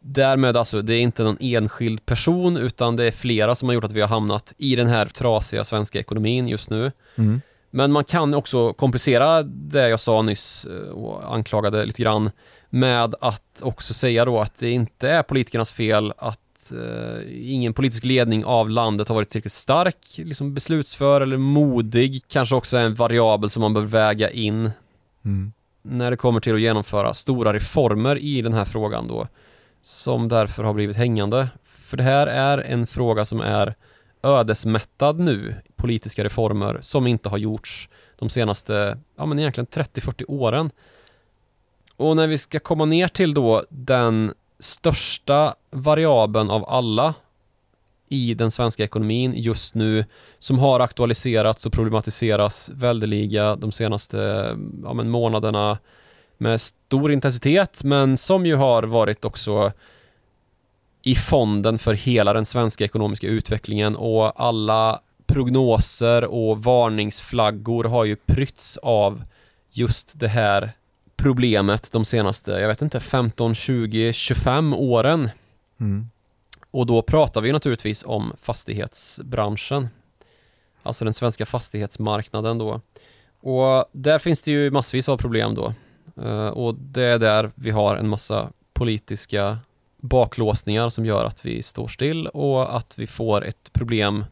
därmed 0.00 0.56
alltså, 0.56 0.82
det 0.82 0.94
är 0.94 1.00
inte 1.00 1.22
någon 1.22 1.36
enskild 1.40 2.06
person 2.06 2.56
utan 2.56 2.96
det 2.96 3.04
är 3.04 3.10
flera 3.10 3.54
som 3.54 3.68
har 3.68 3.74
gjort 3.74 3.84
att 3.84 3.92
vi 3.92 4.00
har 4.00 4.08
hamnat 4.08 4.54
i 4.58 4.76
den 4.76 4.86
här 4.86 5.06
trasiga 5.06 5.64
svenska 5.64 5.98
ekonomin 5.98 6.48
just 6.48 6.70
nu. 6.70 6.92
Mm. 7.16 7.40
Men 7.74 7.92
man 7.92 8.04
kan 8.04 8.34
också 8.34 8.72
komplicera 8.72 9.42
det 9.42 9.88
jag 9.88 10.00
sa 10.00 10.22
nyss 10.22 10.66
eh, 10.66 10.90
och 10.90 11.34
anklagade 11.34 11.84
lite 11.84 12.02
grann 12.02 12.30
med 12.70 13.14
att 13.20 13.62
också 13.62 13.94
säga 13.94 14.24
då 14.24 14.40
att 14.40 14.58
det 14.58 14.70
inte 14.70 15.08
är 15.10 15.22
politikernas 15.22 15.72
fel 15.72 16.12
att 16.18 16.40
att 16.64 16.72
eh, 16.72 17.52
ingen 17.52 17.74
politisk 17.74 18.04
ledning 18.04 18.44
av 18.44 18.70
landet 18.70 19.08
har 19.08 19.14
varit 19.14 19.28
tillräckligt 19.28 19.52
stark, 19.52 19.96
liksom 20.16 20.54
beslutsför 20.54 21.20
eller 21.20 21.36
modig. 21.36 22.22
Kanske 22.28 22.54
också 22.54 22.76
en 22.76 22.94
variabel 22.94 23.50
som 23.50 23.60
man 23.60 23.74
bör 23.74 23.82
väga 23.82 24.30
in 24.30 24.70
Mm. 25.24 25.52
när 25.82 26.10
det 26.10 26.16
kommer 26.16 26.40
till 26.40 26.54
att 26.54 26.60
genomföra 26.60 27.14
stora 27.14 27.52
reformer 27.52 28.16
i 28.16 28.42
den 28.42 28.52
här 28.52 28.64
frågan 28.64 29.08
då, 29.08 29.28
som 29.82 30.28
därför 30.28 30.64
har 30.64 30.74
blivit 30.74 30.96
hängande. 30.96 31.48
För 31.64 31.96
det 31.96 32.02
här 32.02 32.26
är 32.26 32.58
en 32.58 32.86
fråga 32.86 33.24
som 33.24 33.40
är 33.40 33.74
ödesmättad 34.24 35.18
nu, 35.18 35.54
politiska 35.76 36.24
reformer 36.24 36.78
som 36.80 37.06
inte 37.06 37.28
har 37.28 37.38
gjorts 37.38 37.88
de 38.18 38.28
senaste, 38.28 38.98
ja 39.16 39.26
men 39.26 39.38
egentligen 39.38 39.66
30-40 39.66 40.24
åren. 40.28 40.70
Och 41.96 42.16
när 42.16 42.26
vi 42.26 42.38
ska 42.38 42.60
komma 42.60 42.84
ner 42.84 43.08
till 43.08 43.34
då 43.34 43.64
den 43.68 44.34
största 44.58 45.54
variabeln 45.70 46.50
av 46.50 46.64
alla 46.68 47.14
i 48.08 48.34
den 48.34 48.50
svenska 48.50 48.84
ekonomin 48.84 49.32
just 49.36 49.74
nu 49.74 50.04
som 50.38 50.58
har 50.58 50.80
aktualiserats 50.80 51.66
och 51.66 51.72
problematiserats 51.72 52.70
väldeliga 52.74 53.56
de 53.56 53.72
senaste 53.72 54.16
ja, 54.84 54.92
men 54.94 55.10
månaderna 55.10 55.78
med 56.38 56.60
stor 56.60 57.12
intensitet 57.12 57.84
men 57.84 58.16
som 58.16 58.46
ju 58.46 58.56
har 58.56 58.82
varit 58.82 59.24
också 59.24 59.72
i 61.04 61.14
fonden 61.14 61.78
för 61.78 61.94
hela 61.94 62.32
den 62.32 62.44
svenska 62.44 62.84
ekonomiska 62.84 63.26
utvecklingen 63.26 63.96
och 63.96 64.40
alla 64.40 65.00
prognoser 65.26 66.24
och 66.24 66.62
varningsflaggor 66.62 67.84
har 67.84 68.04
ju 68.04 68.16
prytts 68.16 68.76
av 68.76 69.22
just 69.70 70.20
det 70.20 70.28
här 70.28 70.72
problemet 71.16 71.92
de 71.92 72.04
senaste, 72.04 72.50
jag 72.50 72.68
vet 72.68 72.82
inte, 72.82 73.00
15, 73.00 73.54
20, 73.54 74.12
25 74.12 74.74
åren. 74.74 75.30
Mm. 75.80 76.10
Och 76.70 76.86
då 76.86 77.02
pratar 77.02 77.40
vi 77.40 77.52
naturligtvis 77.52 78.04
om 78.06 78.32
fastighetsbranschen. 78.40 79.88
Alltså 80.82 81.04
den 81.04 81.14
svenska 81.14 81.46
fastighetsmarknaden 81.46 82.58
då. 82.58 82.80
Och 83.40 83.84
där 83.92 84.18
finns 84.18 84.42
det 84.42 84.50
ju 84.50 84.70
massvis 84.70 85.08
av 85.08 85.16
problem 85.16 85.54
då. 85.54 85.74
Eh, 86.22 86.48
och 86.48 86.74
det 86.74 87.04
är 87.04 87.18
där 87.18 87.50
vi 87.54 87.70
har 87.70 87.96
en 87.96 88.08
massa 88.08 88.50
politiska 88.72 89.58
baklåsningar 90.04 90.88
som 90.88 91.06
gör 91.06 91.24
att 91.24 91.46
vi 91.46 91.62
står 91.62 91.88
still 91.88 92.26
och 92.26 92.76
att 92.76 92.98
vi 92.98 93.06
får 93.06 93.44
ett 93.44 93.72
problem 93.72 94.24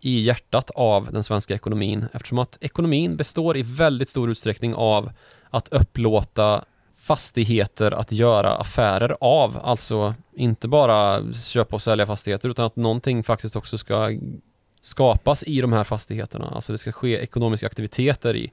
i 0.00 0.20
hjärtat 0.20 0.70
av 0.70 1.12
den 1.12 1.22
svenska 1.22 1.54
ekonomin 1.54 2.06
eftersom 2.12 2.38
att 2.38 2.58
ekonomin 2.60 3.16
består 3.16 3.56
i 3.56 3.62
väldigt 3.62 4.08
stor 4.08 4.30
utsträckning 4.30 4.74
av 4.74 5.10
att 5.50 5.68
upplåta 5.68 6.64
fastigheter 6.96 7.92
att 7.92 8.12
göra 8.12 8.54
affärer 8.56 9.16
av. 9.20 9.58
Alltså 9.62 10.14
inte 10.36 10.68
bara 10.68 11.32
köpa 11.32 11.76
och 11.76 11.82
sälja 11.82 12.06
fastigheter 12.06 12.48
utan 12.48 12.66
att 12.66 12.76
någonting 12.76 13.22
faktiskt 13.22 13.56
också 13.56 13.78
ska 13.78 14.10
skapas 14.80 15.42
i 15.42 15.60
de 15.60 15.72
här 15.72 15.84
fastigheterna. 15.84 16.50
Alltså 16.54 16.72
det 16.72 16.78
ska 16.78 16.92
ske 16.92 17.18
ekonomiska 17.18 17.66
aktiviteter 17.66 18.36
i. 18.36 18.52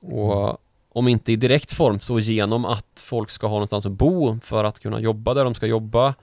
Och 0.00 0.58
om 0.94 1.08
inte 1.08 1.32
i 1.32 1.36
direkt 1.36 1.72
form 1.72 2.00
så 2.00 2.20
genom 2.20 2.64
att 2.64 3.02
folk 3.04 3.30
ska 3.30 3.46
ha 3.46 3.54
någonstans 3.54 3.86
att 3.86 3.92
bo 3.92 4.40
för 4.40 4.64
att 4.64 4.80
kunna 4.80 5.00
jobba 5.00 5.34
där 5.34 5.44
de 5.44 5.54
ska 5.54 5.66
jobba. 5.66 6.14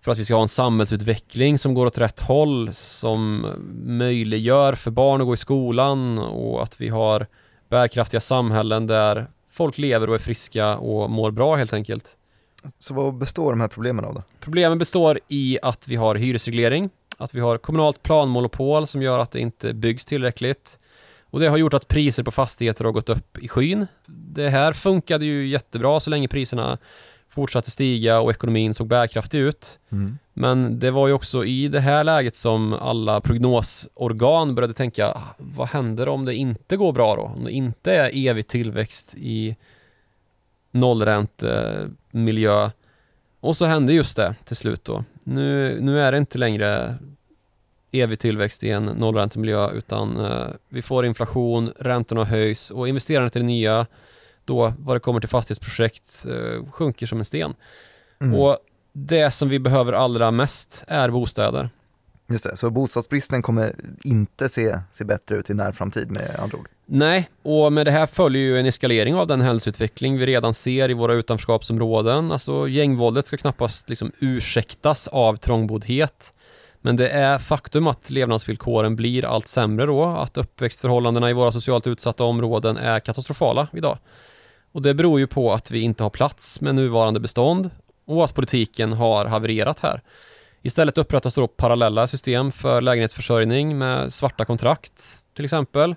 För 0.00 0.12
att 0.12 0.18
vi 0.18 0.24
ska 0.24 0.34
ha 0.34 0.42
en 0.42 0.48
samhällsutveckling 0.48 1.58
som 1.58 1.74
går 1.74 1.86
åt 1.86 1.98
rätt 1.98 2.20
håll, 2.20 2.72
som 2.72 3.46
möjliggör 3.84 4.74
för 4.74 4.90
barn 4.90 5.20
att 5.20 5.26
gå 5.26 5.34
i 5.34 5.36
skolan 5.36 6.18
och 6.18 6.62
att 6.62 6.80
vi 6.80 6.88
har 6.88 7.26
bärkraftiga 7.68 8.20
samhällen 8.20 8.86
där 8.86 9.26
folk 9.50 9.78
lever 9.78 10.08
och 10.08 10.14
är 10.14 10.18
friska 10.18 10.76
och 10.76 11.10
mår 11.10 11.30
bra 11.30 11.56
helt 11.56 11.72
enkelt. 11.72 12.16
Så 12.78 12.94
vad 12.94 13.14
består 13.14 13.50
de 13.50 13.60
här 13.60 13.68
problemen 13.68 14.04
av 14.04 14.14
då? 14.14 14.22
Problemen 14.40 14.78
består 14.78 15.18
i 15.28 15.58
att 15.62 15.88
vi 15.88 15.96
har 15.96 16.14
hyresreglering, 16.14 16.90
att 17.18 17.34
vi 17.34 17.40
har 17.40 17.58
kommunalt 17.58 18.02
planmonopol 18.02 18.86
som 18.86 19.02
gör 19.02 19.18
att 19.18 19.30
det 19.30 19.40
inte 19.40 19.74
byggs 19.74 20.06
tillräckligt. 20.06 20.78
Och 21.36 21.40
det 21.40 21.48
har 21.48 21.56
gjort 21.56 21.74
att 21.74 21.88
priser 21.88 22.22
på 22.22 22.30
fastigheter 22.30 22.84
har 22.84 22.92
gått 22.92 23.08
upp 23.08 23.38
i 23.38 23.48
skyn. 23.48 23.86
Det 24.06 24.48
här 24.48 24.72
funkade 24.72 25.24
ju 25.24 25.46
jättebra 25.46 26.00
så 26.00 26.10
länge 26.10 26.28
priserna 26.28 26.78
fortsatte 27.28 27.70
stiga 27.70 28.20
och 28.20 28.30
ekonomin 28.30 28.74
såg 28.74 28.86
bärkraftig 28.86 29.38
ut. 29.38 29.78
Mm. 29.92 30.18
Men 30.32 30.78
det 30.78 30.90
var 30.90 31.06
ju 31.06 31.12
också 31.12 31.44
i 31.44 31.68
det 31.68 31.80
här 31.80 32.04
läget 32.04 32.34
som 32.34 32.72
alla 32.72 33.20
prognosorgan 33.20 34.54
började 34.54 34.74
tänka, 34.74 35.08
"Ah, 35.08 35.34
vad 35.38 35.68
händer 35.68 36.08
om 36.08 36.24
det 36.24 36.34
inte 36.34 36.76
går 36.76 36.92
bra 36.92 37.16
då? 37.16 37.22
Om 37.22 37.44
det 37.44 37.52
inte 37.52 37.92
är 37.92 38.28
evig 38.28 38.46
tillväxt 38.46 39.14
i 39.18 39.56
nollräntemiljö. 40.70 42.70
Och 43.40 43.56
så 43.56 43.64
hände 43.64 43.92
just 43.92 44.16
det 44.16 44.34
till 44.44 44.56
slut 44.56 44.84
då. 44.84 45.04
Nu, 45.24 45.78
nu 45.80 46.00
är 46.00 46.12
det 46.12 46.18
inte 46.18 46.38
längre 46.38 46.98
evig 47.92 48.18
tillväxt 48.18 48.64
i 48.64 48.70
en 48.70 48.84
nollräntemiljö 48.84 49.70
utan 49.70 50.24
eh, 50.24 50.46
vi 50.68 50.82
får 50.82 51.06
inflation, 51.06 51.72
räntorna 51.78 52.24
höjs 52.24 52.70
och 52.70 52.88
investerandet 52.88 53.36
i 53.36 53.38
det 53.38 53.44
nya 53.44 53.86
då 54.44 54.72
vad 54.78 54.96
det 54.96 55.00
kommer 55.00 55.20
till 55.20 55.28
fastighetsprojekt 55.28 56.26
eh, 56.28 56.70
sjunker 56.70 57.06
som 57.06 57.18
en 57.18 57.24
sten. 57.24 57.54
Mm. 58.20 58.34
Och 58.34 58.58
det 58.92 59.30
som 59.30 59.48
vi 59.48 59.58
behöver 59.58 59.92
allra 59.92 60.30
mest 60.30 60.84
är 60.88 61.10
bostäder. 61.10 61.70
Just 62.28 62.44
det, 62.44 62.56
så 62.56 62.70
bostadsbristen 62.70 63.42
kommer 63.42 63.74
inte 64.04 64.48
se, 64.48 64.78
se 64.92 65.04
bättre 65.04 65.36
ut 65.36 65.50
i 65.50 65.54
närframtid 65.54 66.10
med 66.10 66.36
andra 66.38 66.58
ord? 66.58 66.68
Nej, 66.86 67.30
och 67.42 67.72
med 67.72 67.86
det 67.86 67.90
här 67.90 68.06
följer 68.06 68.42
ju 68.42 68.58
en 68.58 68.66
eskalering 68.66 69.14
av 69.14 69.26
den 69.26 69.40
hälsoutveckling 69.40 70.18
vi 70.18 70.26
redan 70.26 70.54
ser 70.54 70.90
i 70.90 70.94
våra 70.94 71.14
utanförskapsområden. 71.14 72.32
Alltså 72.32 72.68
gängvåldet 72.68 73.26
ska 73.26 73.36
knappast 73.36 73.88
liksom 73.88 74.12
ursäktas 74.18 75.08
av 75.08 75.36
trångboddhet. 75.36 76.32
Men 76.86 76.96
det 76.96 77.08
är 77.08 77.38
faktum 77.38 77.86
att 77.86 78.10
levnadsvillkoren 78.10 78.96
blir 78.96 79.24
allt 79.24 79.48
sämre 79.48 79.86
då, 79.86 80.04
att 80.04 80.36
uppväxtförhållandena 80.36 81.30
i 81.30 81.32
våra 81.32 81.52
socialt 81.52 81.86
utsatta 81.86 82.24
områden 82.24 82.76
är 82.76 83.00
katastrofala 83.00 83.68
idag. 83.72 83.98
Och 84.72 84.82
det 84.82 84.94
beror 84.94 85.20
ju 85.20 85.26
på 85.26 85.52
att 85.52 85.70
vi 85.70 85.80
inte 85.80 86.02
har 86.02 86.10
plats 86.10 86.60
med 86.60 86.74
nuvarande 86.74 87.20
bestånd 87.20 87.70
och 88.04 88.24
att 88.24 88.34
politiken 88.34 88.92
har 88.92 89.24
havererat 89.24 89.80
här. 89.80 90.02
Istället 90.62 90.98
upprättas 90.98 91.34
då 91.34 91.46
parallella 91.48 92.06
system 92.06 92.52
för 92.52 92.80
lägenhetsförsörjning 92.80 93.78
med 93.78 94.12
svarta 94.12 94.44
kontrakt 94.44 95.02
till 95.34 95.44
exempel. 95.44 95.94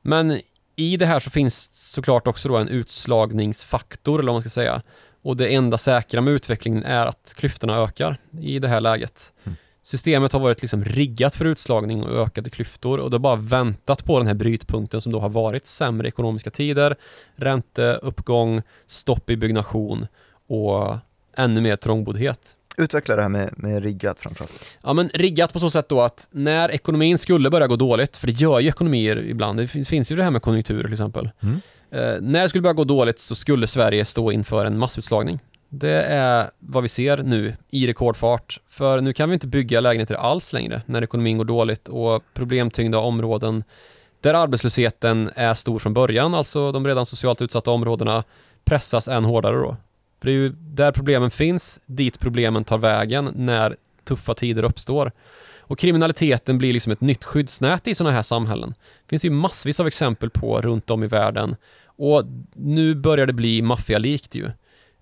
Men 0.00 0.40
i 0.76 0.96
det 0.96 1.06
här 1.06 1.20
så 1.20 1.30
finns 1.30 1.70
såklart 1.92 2.26
också 2.26 2.48
då 2.48 2.56
en 2.56 2.68
utslagningsfaktor 2.68 4.18
eller 4.18 4.32
vad 4.32 4.34
man 4.34 4.40
ska 4.40 4.50
säga. 4.50 4.82
Och 5.22 5.36
det 5.36 5.54
enda 5.54 5.78
säkra 5.78 6.20
med 6.20 6.34
utvecklingen 6.34 6.84
är 6.84 7.06
att 7.06 7.34
klyftorna 7.36 7.76
ökar 7.76 8.20
i 8.40 8.58
det 8.58 8.68
här 8.68 8.80
läget. 8.80 9.32
Mm. 9.44 9.56
Systemet 9.82 10.32
har 10.32 10.40
varit 10.40 10.62
liksom 10.62 10.84
riggat 10.84 11.34
för 11.34 11.44
utslagning 11.44 12.02
och 12.02 12.26
ökade 12.26 12.50
klyftor 12.50 13.00
och 13.00 13.10
det 13.10 13.14
har 13.14 13.20
bara 13.20 13.36
väntat 13.36 14.04
på 14.04 14.18
den 14.18 14.26
här 14.26 14.34
brytpunkten 14.34 15.00
som 15.00 15.12
då 15.12 15.20
har 15.20 15.28
varit 15.28 15.66
sämre 15.66 16.08
ekonomiska 16.08 16.50
tider, 16.50 16.96
ränteuppgång, 17.36 18.62
stopp 18.86 19.30
i 19.30 19.36
byggnation 19.36 20.06
och 20.46 20.96
ännu 21.36 21.60
mer 21.60 21.76
trångboddhet. 21.76 22.56
Utveckla 22.76 23.16
det 23.16 23.22
här 23.22 23.28
med, 23.28 23.54
med 23.56 23.82
riggat 23.82 24.20
framförallt. 24.20 24.76
Ja 24.82 24.92
men 24.92 25.08
riggat 25.08 25.52
på 25.52 25.60
så 25.60 25.70
sätt 25.70 25.88
då 25.88 26.00
att 26.00 26.28
när 26.30 26.70
ekonomin 26.70 27.18
skulle 27.18 27.50
börja 27.50 27.66
gå 27.66 27.76
dåligt, 27.76 28.16
för 28.16 28.26
det 28.26 28.32
gör 28.32 28.60
ju 28.60 28.68
ekonomier 28.68 29.16
ibland, 29.16 29.58
det 29.58 29.68
finns, 29.68 29.88
finns 29.88 30.12
ju 30.12 30.16
det 30.16 30.24
här 30.24 30.30
med 30.30 30.42
konjunktur 30.42 30.82
till 30.82 30.92
exempel. 30.92 31.30
Mm. 31.40 31.60
Eh, 31.90 32.20
när 32.20 32.42
det 32.42 32.48
skulle 32.48 32.62
börja 32.62 32.74
gå 32.74 32.84
dåligt 32.84 33.18
så 33.18 33.34
skulle 33.34 33.66
Sverige 33.66 34.04
stå 34.04 34.32
inför 34.32 34.64
en 34.64 34.78
massutslagning. 34.78 35.40
Det 35.74 36.02
är 36.02 36.50
vad 36.58 36.82
vi 36.82 36.88
ser 36.88 37.16
nu 37.16 37.56
i 37.70 37.86
rekordfart. 37.86 38.60
För 38.68 39.00
nu 39.00 39.12
kan 39.12 39.28
vi 39.28 39.34
inte 39.34 39.46
bygga 39.46 39.80
lägenheter 39.80 40.14
alls 40.14 40.52
längre 40.52 40.82
när 40.86 41.02
ekonomin 41.02 41.38
går 41.38 41.44
dåligt 41.44 41.88
och 41.88 42.22
problemtyngda 42.34 42.98
områden 42.98 43.64
där 44.20 44.34
arbetslösheten 44.34 45.30
är 45.34 45.54
stor 45.54 45.78
från 45.78 45.94
början, 45.94 46.34
alltså 46.34 46.72
de 46.72 46.86
redan 46.86 47.06
socialt 47.06 47.42
utsatta 47.42 47.70
områdena, 47.70 48.24
pressas 48.64 49.08
än 49.08 49.24
hårdare 49.24 49.56
då. 49.56 49.76
För 50.18 50.26
det 50.26 50.32
är 50.32 50.34
ju 50.34 50.48
där 50.58 50.92
problemen 50.92 51.30
finns, 51.30 51.80
dit 51.86 52.20
problemen 52.20 52.64
tar 52.64 52.78
vägen 52.78 53.32
när 53.34 53.76
tuffa 54.04 54.34
tider 54.34 54.62
uppstår. 54.62 55.12
Och 55.58 55.78
kriminaliteten 55.78 56.58
blir 56.58 56.72
liksom 56.72 56.92
ett 56.92 57.00
nytt 57.00 57.24
skyddsnät 57.24 57.88
i 57.88 57.94
sådana 57.94 58.16
här 58.16 58.22
samhällen. 58.22 58.70
Det 58.70 59.10
finns 59.10 59.24
ju 59.24 59.30
massvis 59.30 59.80
av 59.80 59.86
exempel 59.86 60.30
på 60.30 60.60
runt 60.60 60.90
om 60.90 61.04
i 61.04 61.06
världen. 61.06 61.56
Och 61.84 62.24
nu 62.54 62.94
börjar 62.94 63.26
det 63.26 63.32
bli 63.32 63.62
maffialikt 63.62 64.34
ju. 64.34 64.50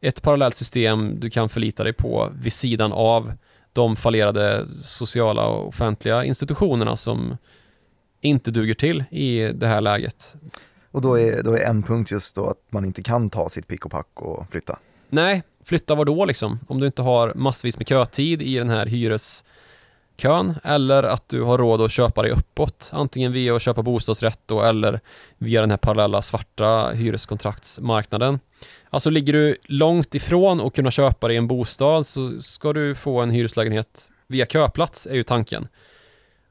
Ett 0.00 0.22
parallellt 0.22 0.54
system 0.54 1.20
du 1.20 1.30
kan 1.30 1.48
förlita 1.48 1.84
dig 1.84 1.92
på 1.92 2.32
vid 2.42 2.52
sidan 2.52 2.92
av 2.92 3.32
de 3.72 3.96
fallerade 3.96 4.66
sociala 4.82 5.46
och 5.46 5.68
offentliga 5.68 6.24
institutionerna 6.24 6.96
som 6.96 7.36
inte 8.20 8.50
duger 8.50 8.74
till 8.74 9.04
i 9.10 9.52
det 9.54 9.66
här 9.66 9.80
läget. 9.80 10.36
Och 10.90 11.00
då 11.00 11.18
är, 11.18 11.42
då 11.42 11.56
är 11.56 11.60
en 11.60 11.82
punkt 11.82 12.10
just 12.10 12.34
då 12.34 12.46
att 12.46 12.58
man 12.70 12.84
inte 12.84 13.02
kan 13.02 13.28
ta 13.28 13.48
sitt 13.48 13.68
pick 13.68 13.84
och 13.84 13.90
pack 13.90 14.08
och 14.14 14.46
flytta. 14.50 14.78
Nej, 15.08 15.42
flytta 15.64 15.94
var 15.94 16.04
då 16.04 16.24
liksom? 16.24 16.58
Om 16.68 16.80
du 16.80 16.86
inte 16.86 17.02
har 17.02 17.32
massvis 17.34 17.78
med 17.78 17.88
kötid 17.88 18.42
i 18.42 18.58
den 18.58 18.68
här 18.68 18.86
kön 20.20 20.54
eller 20.64 21.02
att 21.02 21.28
du 21.28 21.42
har 21.42 21.58
råd 21.58 21.80
att 21.80 21.92
köpa 21.92 22.22
dig 22.22 22.30
uppåt. 22.30 22.90
Antingen 22.92 23.32
via 23.32 23.56
att 23.56 23.62
köpa 23.62 23.82
bostadsrätt 23.82 24.40
då, 24.46 24.62
eller 24.62 25.00
via 25.38 25.60
den 25.60 25.70
här 25.70 25.76
parallella 25.76 26.22
svarta 26.22 26.90
hyreskontraktsmarknaden. 26.90 28.40
Alltså 28.90 29.10
ligger 29.10 29.32
du 29.32 29.56
långt 29.64 30.14
ifrån 30.14 30.60
att 30.60 30.74
kunna 30.74 30.90
köpa 30.90 31.28
dig 31.28 31.36
en 31.36 31.48
bostad 31.48 32.06
så 32.06 32.40
ska 32.40 32.72
du 32.72 32.94
få 32.94 33.20
en 33.20 33.30
hyreslägenhet 33.30 34.10
via 34.26 34.46
köplats 34.46 35.06
är 35.06 35.14
ju 35.14 35.22
tanken. 35.22 35.68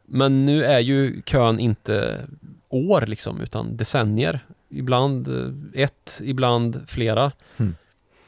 Men 0.06 0.46
nu 0.46 0.66
är 0.66 0.80
ju 0.80 1.22
kön 1.22 1.60
inte 1.60 2.26
år 2.70 3.02
liksom, 3.02 3.42
utan 3.42 3.78
decennier. 3.78 4.46
Ibland 4.70 5.28
eh, 5.28 5.84
ett, 5.84 6.22
ibland 6.24 6.82
flera. 6.88 7.32
Mm. 7.58 7.76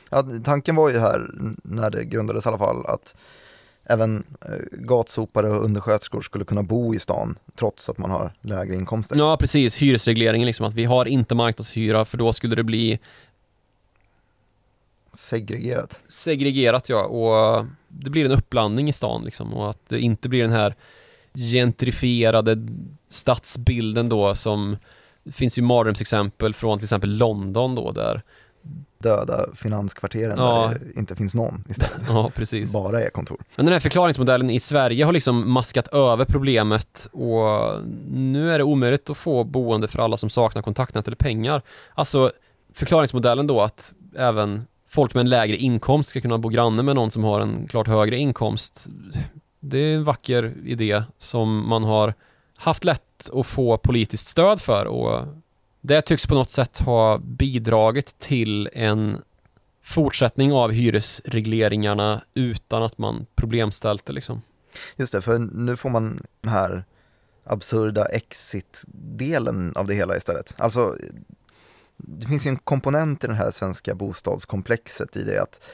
Ja, 0.09 0.25
tanken 0.43 0.75
var 0.75 0.89
ju 0.89 0.99
här, 0.99 1.29
när 1.63 1.89
det 1.89 2.05
grundades 2.05 2.45
i 2.45 2.49
alla 2.49 2.57
fall, 2.57 2.85
att 2.85 3.15
även 3.83 4.23
eh, 4.41 4.55
gatsopare 4.71 5.49
och 5.49 5.63
undersköterskor 5.63 6.21
skulle 6.21 6.45
kunna 6.45 6.63
bo 6.63 6.95
i 6.95 6.99
stan 6.99 7.37
trots 7.55 7.89
att 7.89 7.97
man 7.97 8.11
har 8.11 8.33
lägre 8.41 8.75
inkomster. 8.75 9.17
Ja, 9.17 9.37
precis. 9.37 9.75
Hyresregleringen, 9.75 10.45
liksom, 10.45 10.65
att 10.65 10.73
vi 10.73 10.85
har 10.85 11.05
inte 11.05 11.35
marknadshyra 11.35 12.05
för 12.05 12.17
då 12.17 12.33
skulle 12.33 12.55
det 12.55 12.63
bli 12.63 12.99
segregerat. 15.13 16.03
Segregerat, 16.07 16.89
ja. 16.89 17.03
Och 17.03 17.65
det 17.87 18.09
blir 18.09 18.25
en 18.25 18.31
uppblandning 18.31 18.89
i 18.89 18.93
stan 18.93 19.23
liksom 19.23 19.53
och 19.53 19.69
att 19.69 19.89
det 19.89 19.99
inte 19.99 20.29
blir 20.29 20.41
den 20.41 20.51
här 20.51 20.75
gentrifierade 21.33 22.67
stadsbilden 23.07 24.09
då 24.09 24.35
som 24.35 24.77
det 25.23 25.31
finns 25.31 25.57
ju 25.57 25.61
mardrömsexempel 25.61 26.53
från 26.53 26.79
till 26.79 26.85
exempel 26.85 27.17
London 27.17 27.75
då 27.75 27.91
där 27.91 28.21
döda 29.01 29.45
finanskvarteren 29.55 30.37
ja. 30.37 30.67
där 30.67 30.79
det 30.79 30.99
inte 30.99 31.15
finns 31.15 31.35
någon 31.35 31.63
istället. 31.69 32.01
Ja, 32.07 32.31
precis. 32.35 32.73
Bara 32.73 33.03
är 33.03 33.09
kontor. 33.09 33.41
Men 33.55 33.65
den 33.65 33.73
här 33.73 33.79
förklaringsmodellen 33.79 34.49
i 34.49 34.59
Sverige 34.59 35.05
har 35.05 35.13
liksom 35.13 35.51
maskat 35.51 35.87
över 35.87 36.25
problemet 36.25 37.07
och 37.11 37.79
nu 38.11 38.51
är 38.51 38.57
det 38.57 38.63
omöjligt 38.63 39.09
att 39.09 39.17
få 39.17 39.43
boende 39.43 39.87
för 39.87 39.99
alla 39.99 40.17
som 40.17 40.29
saknar 40.29 40.61
kontaktnät 40.61 41.07
eller 41.07 41.17
pengar. 41.17 41.61
Alltså 41.93 42.31
förklaringsmodellen 42.73 43.47
då 43.47 43.61
att 43.61 43.93
även 44.17 44.65
folk 44.89 45.13
med 45.13 45.21
en 45.21 45.29
lägre 45.29 45.57
inkomst 45.57 46.09
ska 46.09 46.21
kunna 46.21 46.37
bo 46.37 46.49
granne 46.49 46.83
med 46.83 46.95
någon 46.95 47.11
som 47.11 47.23
har 47.23 47.41
en 47.41 47.67
klart 47.67 47.87
högre 47.87 48.17
inkomst. 48.17 48.87
Det 49.59 49.77
är 49.77 49.95
en 49.95 50.03
vacker 50.03 50.53
idé 50.65 51.03
som 51.17 51.69
man 51.69 51.83
har 51.83 52.13
haft 52.57 52.83
lätt 52.83 53.29
att 53.33 53.47
få 53.47 53.77
politiskt 53.77 54.27
stöd 54.27 54.61
för 54.61 54.85
och 54.85 55.27
det 55.81 56.01
tycks 56.01 56.27
på 56.27 56.35
något 56.35 56.51
sätt 56.51 56.77
ha 56.77 57.17
bidragit 57.17 58.19
till 58.19 58.69
en 58.73 59.21
fortsättning 59.83 60.53
av 60.53 60.71
hyresregleringarna 60.71 62.23
utan 62.33 62.83
att 62.83 62.97
man 62.97 63.25
problemställt 63.35 64.05
det 64.05 64.13
liksom. 64.13 64.41
Just 64.95 65.13
det, 65.13 65.21
för 65.21 65.39
nu 65.39 65.77
får 65.77 65.89
man 65.89 66.19
den 66.41 66.51
här 66.51 66.85
absurda 67.43 68.05
exit-delen 68.05 69.73
av 69.75 69.87
det 69.87 69.93
hela 69.93 70.17
istället. 70.17 70.55
Alltså, 70.57 70.95
det 71.97 72.27
finns 72.27 72.45
ju 72.45 72.49
en 72.49 72.57
komponent 72.57 73.23
i 73.23 73.27
det 73.27 73.33
här 73.33 73.51
svenska 73.51 73.95
bostadskomplexet 73.95 75.17
i 75.17 75.23
det 75.23 75.41
att 75.41 75.71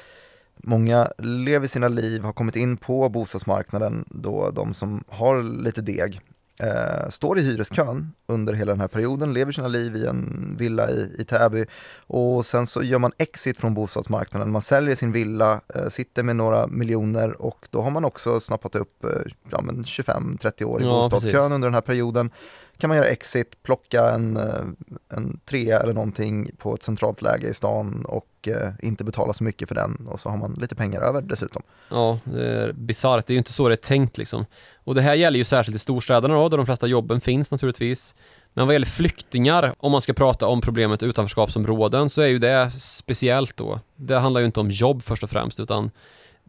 många 0.58 1.12
lever 1.18 1.68
sina 1.68 1.88
liv, 1.88 2.24
har 2.24 2.34
kommit 2.34 2.56
in 2.56 2.78
på 2.78 3.10
bostadsmarknaden 3.10 4.06
då 4.10 4.52
de 4.52 4.74
som 4.74 5.04
har 5.08 5.44
lite 5.64 5.82
deg 5.82 6.22
eh, 6.60 7.10
står 7.10 7.40
i 7.40 7.42
hyreskön 7.42 8.14
under 8.26 8.54
hela 8.54 8.72
den 8.72 8.82
här 8.82 8.88
perioden, 8.88 9.34
lever 9.34 9.52
sina 9.52 9.68
liv 9.68 9.96
i 9.96 10.06
en 10.06 10.56
villa 10.60 10.92
i, 10.92 11.16
i 11.20 11.24
Täby. 11.24 11.66
Och 12.08 12.46
sen 12.46 12.68
så 12.68 12.84
gör 12.84 13.00
man 13.00 13.12
exit 13.18 13.60
från 13.60 13.74
bostadsmarknaden, 13.74 14.52
man 14.52 14.62
säljer 14.62 14.96
sin 14.96 15.12
villa, 15.12 15.62
eh, 15.76 15.88
sitter 15.88 16.24
med 16.24 16.36
några 16.36 16.68
miljoner 16.68 17.42
och 17.42 17.68
då 17.72 17.82
har 17.82 17.92
man 17.92 18.06
också 18.06 18.40
snappat 18.40 18.76
upp 18.76 19.04
eh, 19.04 19.10
ja, 19.50 19.58
25-30 19.60 20.64
år 20.64 20.82
i 20.82 20.86
ja, 20.86 20.90
bostadskön 20.90 21.32
precis. 21.32 21.52
under 21.52 21.68
den 21.68 21.74
här 21.74 21.82
perioden. 21.82 22.32
Kan 22.78 22.88
man 22.88 22.98
göra 22.98 23.08
exit, 23.08 23.64
plocka 23.64 24.10
en, 24.10 24.38
eh, 24.38 24.66
en 25.10 25.40
trea 25.46 25.80
eller 25.80 25.94
någonting 25.94 26.50
på 26.58 26.74
ett 26.74 26.84
centralt 26.84 27.22
läge 27.22 27.48
i 27.48 27.54
stan 27.54 28.06
och 28.06 28.28
mycket, 28.48 28.84
inte 28.84 29.04
betala 29.04 29.34
så 29.34 29.44
mycket 29.44 29.68
för 29.68 29.76
den 29.76 30.08
och 30.08 30.20
så 30.20 30.30
har 30.30 30.38
man 30.38 30.54
lite 30.54 30.76
pengar 30.76 31.02
över 31.02 31.22
dessutom. 31.22 31.64
Ja, 31.90 32.20
det 32.24 32.46
är 32.46 32.74
bisarrt. 32.74 33.28
Det 33.28 33.32
är 33.32 33.36
ju 33.36 33.38
inte 33.38 33.54
så 33.54 33.70
det 33.70 33.74
är 33.74 33.76
tänkt 33.76 34.18
liksom. 34.18 34.46
Och 34.84 34.96
det 34.96 35.02
här 35.02 35.14
gäller 35.14 35.38
ju 35.38 35.44
särskilt 35.44 35.76
i 35.76 35.80
storstäderna 35.80 36.36
då, 36.36 36.50
där 36.50 36.58
de 36.58 36.66
flesta 36.66 36.88
jobben 36.88 37.22
finns 37.22 37.52
naturligtvis. 37.52 38.16
Men 38.54 38.66
vad 38.66 38.76
gäller 38.76 38.86
flyktingar, 38.86 39.74
om 39.78 39.92
man 39.92 40.02
ska 40.02 40.14
prata 40.14 40.48
om 40.48 40.62
problemet 40.62 41.04
utanförskapsområden, 41.04 42.10
så 42.10 42.22
är 42.22 42.28
ju 42.28 42.38
det 42.38 42.72
speciellt 42.72 43.58
då. 43.58 43.80
Det 43.96 44.20
handlar 44.20 44.42
ju 44.42 44.46
inte 44.46 44.60
om 44.60 44.72
jobb 44.72 45.04
först 45.04 45.24
och 45.24 45.30
främst, 45.30 45.60
utan 45.60 45.92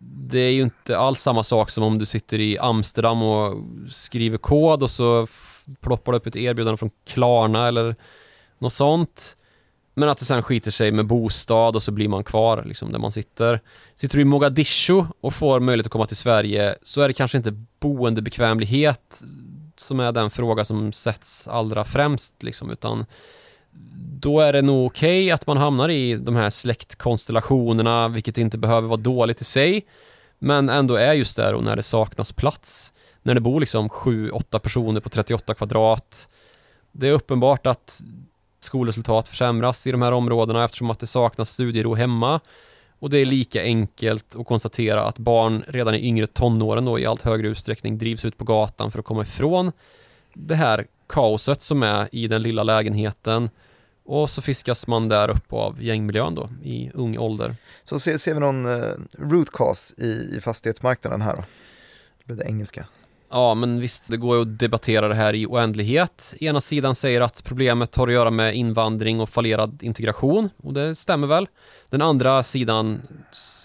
det 0.01 0.39
är 0.39 0.51
ju 0.51 0.63
inte 0.63 0.99
alls 0.99 1.21
samma 1.21 1.43
sak 1.43 1.71
som 1.71 1.85
om 1.85 1.99
du 1.99 2.07
sitter 2.07 2.41
i 2.41 2.59
Amsterdam 2.59 3.23
och 3.23 3.57
skriver 3.91 4.39
kod 4.39 4.83
och 4.83 4.91
så 4.91 5.27
ploppar 5.81 6.13
det 6.13 6.19
upp 6.19 6.27
ett 6.27 6.37
erbjudande 6.37 6.77
från 6.77 6.91
Klarna 7.07 7.69
eller 7.69 7.97
något 8.59 8.73
sånt. 8.73 9.37
Men 9.99 10.09
att 10.09 10.19
det 10.19 10.25
sen 10.25 10.43
skiter 10.43 10.71
sig 10.71 10.93
med 10.93 11.07
bostad 11.07 11.77
och 11.77 11.83
så 11.83 11.93
blir 11.93 12.09
man 12.09 12.25
kvar 12.25 12.65
liksom 12.65 12.93
där 12.93 12.99
man 12.99 13.11
sitter. 13.11 13.61
Sitter 13.95 14.17
du 14.17 14.23
i 14.23 14.25
Mogadishu 14.25 15.05
och 15.21 15.35
får 15.35 15.61
möjlighet 15.61 15.87
att 15.87 15.93
komma 15.93 16.07
till 16.07 16.17
Sverige 16.17 16.77
så 16.83 17.01
är 17.01 17.09
det 17.09 17.15
kanske 17.15 17.39
inte 17.39 17.65
boendebekvämlighet 17.81 19.23
som 19.77 20.01
är 20.01 20.13
den 20.13 20.31
fråga 20.31 20.65
som 20.65 20.93
sätts 20.93 21.49
allra 21.49 21.85
främst 21.85 22.43
liksom, 22.43 22.71
utan 22.71 23.07
då 24.21 24.41
är 24.41 24.53
det 24.53 24.63
nog 24.63 24.87
okej 24.87 25.25
okay 25.25 25.31
att 25.31 25.47
man 25.47 25.57
hamnar 25.57 25.89
i 25.89 26.15
de 26.15 26.37
här 26.37 26.51
släktkonstellationerna, 26.51 28.09
vilket 28.09 28.39
inte 28.39 28.59
behöver 28.59 28.89
vara 28.89 29.01
dåligt 29.01 29.41
i 29.41 29.45
sig, 29.45 29.87
men 30.39 30.69
ändå 30.69 30.95
är 30.95 31.13
just 31.13 31.37
där 31.37 31.55
och 31.55 31.65
när 31.65 31.77
det 31.77 31.83
saknas 31.83 32.33
plats. 32.33 32.93
När 33.23 33.35
det 33.35 33.41
bor 33.41 33.61
liksom 33.61 33.89
7-8 33.89 34.59
personer 34.59 35.01
på 35.01 35.09
38 35.09 35.55
kvadrat. 35.55 36.29
Det 36.93 37.09
är 37.09 37.13
uppenbart 37.13 37.67
att 37.67 38.03
skolresultat 38.69 39.29
försämras 39.29 39.87
i 39.87 39.93
de 39.93 40.03
här 40.03 40.13
områdena 40.13 40.65
eftersom 40.65 40.91
att 40.91 40.99
det 40.99 41.07
saknas 41.07 41.51
studiero 41.51 41.95
hemma. 41.95 42.41
Och 42.99 43.11
det 43.11 43.19
är 43.19 43.25
lika 43.25 43.63
enkelt 43.63 44.37
att 44.37 44.47
konstatera 44.47 45.05
att 45.05 45.19
barn 45.19 45.65
redan 45.69 45.95
i 45.95 46.07
yngre 46.07 46.27
tonåren 46.27 46.85
då 46.85 46.99
i 46.99 47.07
allt 47.07 47.23
högre 47.23 47.49
utsträckning 47.49 47.99
drivs 47.99 48.25
ut 48.25 48.39
på 48.39 48.45
gatan 48.45 48.91
för 48.91 48.99
att 48.99 49.05
komma 49.05 49.23
ifrån 49.23 49.73
det 50.35 50.55
här 50.55 50.87
kaoset 51.09 51.63
som 51.63 51.83
är 51.83 52.09
i 52.13 52.29
den 52.29 52.43
lilla 52.43 52.63
lägenheten 52.63 53.51
och 54.05 54.31
så 54.31 54.43
fiskas 54.43 54.87
man 54.87 55.09
där 55.09 55.31
upp 55.31 55.53
av 55.53 55.83
gängmiljön 55.83 56.35
då 56.35 56.49
i 56.63 56.91
ung 56.95 57.19
ålder. 57.19 57.55
Så 57.85 58.01
ser, 58.01 58.17
ser 58.17 58.35
vi 58.35 58.41
någon 58.41 58.67
eh, 58.67 58.91
root 59.19 59.53
cause 59.53 59.95
i, 59.99 60.37
i 60.37 60.41
fastighetsmarknaden 60.41 61.23
här 61.23 61.37
då? 61.37 61.45
Det 62.19 62.25
blir 62.27 62.37
det 62.37 62.45
engelska. 62.45 62.87
Ja, 63.31 63.55
men 63.55 63.81
visst, 63.81 64.11
det 64.11 64.17
går 64.17 64.37
ju 64.37 64.43
att 64.43 64.59
debattera 64.59 65.09
det 65.09 65.15
här 65.15 65.35
i 65.35 65.47
oändlighet. 65.47 66.35
Ena 66.41 66.61
sidan 66.61 66.95
säger 66.95 67.21
att 67.21 67.45
problemet 67.45 67.97
har 67.97 68.09
att 68.09 68.15
göra 68.15 68.31
med 68.31 68.55
invandring 68.57 69.21
och 69.21 69.29
fallerad 69.29 69.83
integration, 69.83 70.51
och 70.63 70.73
det 70.73 70.95
stämmer 70.95 71.27
väl. 71.27 71.49
Den 71.91 72.03
andra 72.03 72.43
sidan 72.43 73.03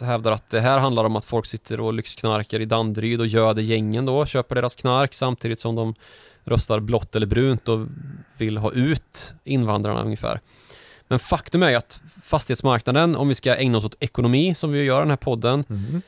hävdar 0.01 0.31
att 0.31 0.49
det 0.49 0.61
här 0.61 0.79
handlar 0.79 1.03
om 1.03 1.15
att 1.15 1.25
folk 1.25 1.45
sitter 1.45 1.79
och 1.79 1.93
lyxknarkar 1.93 2.59
i 2.59 2.65
Danderyd 2.65 3.19
och 3.19 3.27
göder 3.27 3.61
gängen 3.61 4.05
då, 4.05 4.25
köper 4.25 4.55
deras 4.55 4.75
knark 4.75 5.13
samtidigt 5.13 5.59
som 5.59 5.75
de 5.75 5.95
röstar 6.43 6.79
blått 6.79 7.15
eller 7.15 7.27
brunt 7.27 7.67
och 7.67 7.87
vill 8.37 8.57
ha 8.57 8.71
ut 8.71 9.33
invandrarna 9.43 10.01
ungefär. 10.03 10.39
Men 11.07 11.19
faktum 11.19 11.63
är 11.63 11.69
ju 11.69 11.75
att 11.75 12.01
fastighetsmarknaden, 12.23 13.15
om 13.15 13.27
vi 13.27 13.35
ska 13.35 13.55
ägna 13.55 13.77
oss 13.77 13.85
åt 13.85 13.95
ekonomi 13.99 14.55
som 14.55 14.71
vi 14.71 14.83
gör 14.83 14.97
i 14.97 15.01
den 15.01 15.09
här 15.09 15.17
podden, 15.17 15.63
mm 15.69 16.01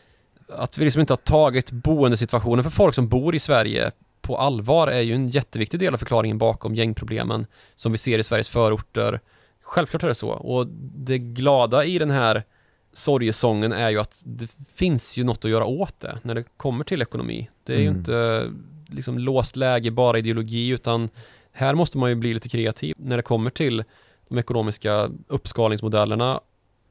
att 0.50 0.78
vi 0.78 0.84
liksom 0.84 1.00
inte 1.00 1.14
har 1.14 1.18
tagit 1.18 1.72
boendesituationen 1.72 2.64
för 2.64 2.72
folk 2.72 2.96
som 2.96 3.08
bor 3.08 3.36
i 3.36 3.40
Sverige 3.40 3.92
på 4.22 4.38
allvar 4.38 4.88
är 4.88 5.02
ju 5.02 5.16
en 5.16 5.28
jätteviktig 5.28 5.80
del 5.80 5.94
av 5.94 5.98
förklaringen 5.98 6.38
bakom 6.38 6.76
gängproblemen 6.76 7.46
som 7.76 7.92
vi 7.92 7.98
ser 7.98 8.20
i 8.20 8.24
Sveriges 8.24 8.50
förorter. 8.50 9.20
Självklart 9.62 10.04
är 10.04 10.08
det 10.08 10.16
så. 10.16 10.30
Och 10.30 10.68
det 10.96 11.18
glada 11.18 11.86
i 11.86 12.00
den 12.00 12.12
här 12.12 12.44
sorgesången 12.94 13.72
är 13.72 13.90
ju 13.90 14.00
att 14.00 14.24
det 14.26 14.52
finns 14.76 15.18
ju 15.18 15.24
något 15.24 15.46
att 15.46 15.52
göra 15.52 15.66
åt 15.66 16.00
det 16.00 16.20
när 16.24 16.36
det 16.36 16.44
kommer 16.58 16.84
till 16.84 17.02
ekonomi. 17.02 17.50
Det 17.64 17.74
är 17.74 17.78
mm. 17.78 17.94
ju 17.94 18.00
inte 18.00 18.52
liksom 18.88 19.20
låst 19.20 19.56
läge, 19.56 19.92
bara 19.92 20.20
ideologi, 20.20 20.70
utan 20.70 21.10
här 21.52 21.76
måste 21.76 21.98
man 21.98 22.10
ju 22.10 22.16
bli 22.16 22.34
lite 22.34 22.50
kreativ 22.50 22.96
när 22.98 23.18
det 23.18 23.24
kommer 23.24 23.50
till 23.50 23.84
de 24.28 24.38
ekonomiska 24.38 25.10
uppskalningsmodellerna 25.28 26.40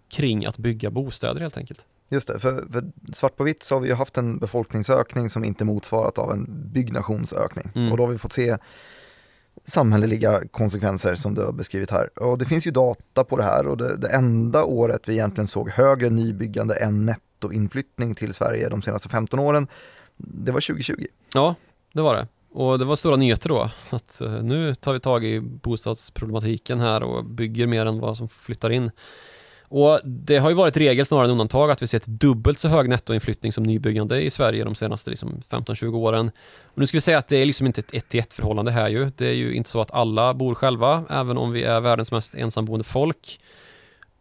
kring 0.09 0.47
att 0.47 0.59
bygga 0.59 0.91
bostäder 0.91 1.41
helt 1.41 1.57
enkelt. 1.57 1.85
Just 2.11 2.29
det, 2.29 2.41
för, 2.41 2.73
för 2.73 2.85
svart 3.13 3.37
på 3.37 3.45
vitt 3.45 3.63
så 3.63 3.75
har 3.75 3.81
vi 3.81 3.89
ju 3.89 3.95
haft 3.95 4.19
en 4.19 4.39
befolkningsökning 4.39 5.31
som 5.31 5.45
inte 5.45 5.65
motsvarat 5.65 6.19
av 6.19 6.33
en 6.33 6.71
byggnationsökning. 6.73 7.71
Mm. 7.75 7.93
Och 7.93 7.99
då 7.99 8.03
har 8.07 8.13
vi 8.13 8.19
fått 8.19 8.33
se 8.33 8.57
samhälleliga 9.65 10.41
konsekvenser 10.51 11.15
som 11.15 11.35
du 11.35 11.45
har 11.45 11.53
beskrivit 11.53 11.91
här. 11.91 12.19
Och 12.19 12.39
det 12.39 12.45
finns 12.45 12.67
ju 12.67 12.71
data 12.71 13.25
på 13.25 13.37
det 13.37 13.45
här 13.45 13.67
och 13.67 13.77
det, 13.77 13.97
det 13.97 14.09
enda 14.09 14.65
året 14.65 15.09
vi 15.09 15.13
egentligen 15.13 15.47
såg 15.47 15.71
högre 15.71 16.11
nybyggande 16.11 16.75
än 16.75 17.07
nettoinflyttning 17.07 18.15
till 18.15 18.35
Sverige 18.35 18.69
de 18.69 18.83
senaste 18.83 19.09
15 19.09 19.39
åren, 19.39 19.67
det 20.17 20.53
var 20.53 20.61
2020. 20.61 21.07
Ja, 21.35 21.55
det 21.93 22.03
var 22.03 22.15
det. 22.15 22.29
Och 22.53 22.79
det 22.79 22.85
var 22.85 22.97
stora 22.97 23.17
nyheter 23.17 23.49
då, 23.49 23.71
att 23.91 24.21
uh, 24.25 24.43
nu 24.43 24.75
tar 24.75 24.93
vi 24.93 25.01
tag 25.01 25.25
i 25.25 25.41
bostadsproblematiken 25.41 26.81
här 26.81 27.03
och 27.03 27.25
bygger 27.25 27.67
mer 27.67 27.87
än 27.87 28.01
vad 28.01 28.17
som 28.17 28.29
flyttar 28.29 28.71
in. 28.71 28.91
Och 29.69 30.01
det 30.05 30.39
har 30.39 30.49
ju 30.49 30.55
varit 30.55 30.77
regel 30.77 31.07
snarare 31.07 31.25
än 31.25 31.31
undantag 31.31 31.71
att 31.71 31.83
vi 31.83 31.87
sett 31.87 32.07
dubbelt 32.07 32.59
så 32.59 32.69
hög 32.69 32.89
nettoinflyttning 32.89 33.53
som 33.53 33.65
nybyggande 33.65 34.23
i 34.23 34.31
Sverige 34.31 34.65
de 34.65 34.75
senaste 34.75 35.11
liksom 35.11 35.41
15-20 35.51 35.95
åren. 35.95 36.31
Och 36.65 36.79
nu 36.79 36.87
ska 36.87 36.97
vi 36.97 37.01
säga 37.01 37.19
att 37.19 37.29
det 37.29 37.37
är 37.37 37.47
liksom 37.47 37.67
inte 37.67 37.81
ett 37.81 37.95
1 37.95 38.15
1 38.15 38.35
förhållande 38.35 38.71
här 38.71 38.89
ju. 38.89 39.11
Det 39.17 39.27
är 39.27 39.33
ju 39.33 39.55
inte 39.55 39.71
så 39.71 39.81
att 39.81 39.91
alla 39.91 40.35
bor 40.35 40.55
själva, 40.55 41.05
även 41.11 41.37
om 41.37 41.53
vi 41.53 41.63
är 41.63 41.81
världens 41.81 42.13
mest 42.13 42.35
ensamboende 42.35 42.85
folk. 42.85 43.41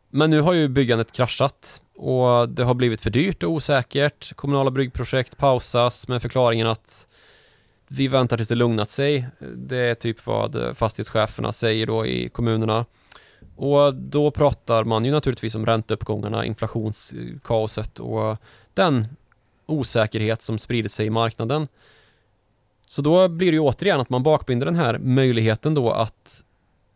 Men 0.10 0.30
nu 0.30 0.42
har 0.42 0.54
ju 0.54 0.68
byggandet 0.68 1.12
kraschat 1.12 1.82
och 1.96 2.50
det 2.50 2.64
har 2.64 2.74
blivit 2.74 3.02
för 3.02 3.10
dyrt 3.10 3.44
och 3.44 3.52
osäkert. 3.52 4.36
Kommunala 4.36 4.72
byggprojekt 4.72 5.38
pausas 5.38 6.08
med 6.08 6.22
förklaringen 6.22 6.68
att 6.68 7.08
vi 7.88 8.08
väntar 8.08 8.38
tills 8.38 8.50
det 8.50 8.56
lugnat 8.56 8.90
sig. 8.90 9.28
Det 9.56 9.78
är 9.78 9.96
typ 9.96 10.26
vad 10.26 10.78
fastighetscheferna 10.78 11.52
säger 11.52 11.88
då 11.88 12.06
i 12.06 12.30
kommunerna. 12.30 12.86
Och 13.56 13.96
då 13.96 14.32
pratar 14.32 14.84
man 14.84 15.06
ju 15.06 15.12
naturligtvis 15.12 15.56
om 15.56 15.66
ränteuppgångarna, 15.66 16.46
inflationskaoset 16.46 18.00
och 18.00 18.38
den 18.74 19.08
osäkerhet 19.66 20.42
som 20.42 20.58
sprider 20.58 20.90
sig 20.90 21.06
i 21.06 21.10
marknaden. 21.10 21.68
Så 22.88 23.02
då 23.02 23.28
blir 23.28 23.52
det 23.52 23.56
ju 23.56 23.60
återigen 23.60 24.00
att 24.00 24.10
man 24.10 24.24
bakbinder 24.24 24.66
den 24.66 24.76
här 24.76 24.98
möjligheten 24.98 25.74
då 25.74 25.92
att 25.92 26.44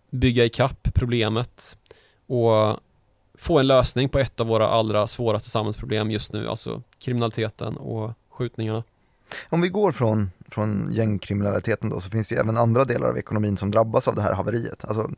bygga 0.10 0.46
ikapp 0.46 0.88
problemet 0.94 1.78
och 2.28 2.80
få 3.38 3.60
en 3.60 3.68
lösning 3.68 4.10
på 4.10 4.20
ett 4.20 4.40
av 4.40 4.48
våra 4.48 4.68
allra 4.68 5.08
svåraste 5.08 5.50
samhällsproblem 5.50 6.12
just 6.12 6.34
nu, 6.34 6.50
alltså 6.50 6.84
kriminaliteten 7.00 7.78
och 7.78 8.14
skjutningarna. 8.30 8.84
Om 9.50 9.62
vi 9.62 9.70
går 9.70 9.92
från, 9.92 10.32
från 10.50 10.90
gängkriminaliteten 10.92 11.90
då 11.90 12.00
så 12.00 12.10
finns 12.10 12.30
det 12.30 12.36
ju 12.36 12.42
även 12.42 12.58
andra 12.58 12.86
delar 12.86 13.10
av 13.10 13.18
ekonomin 13.18 13.58
som 13.58 13.72
drabbas 13.72 14.08
av 14.08 14.16
det 14.16 14.22
här 14.22 14.34
haveriet. 14.34 14.86
Alltså, 14.86 15.12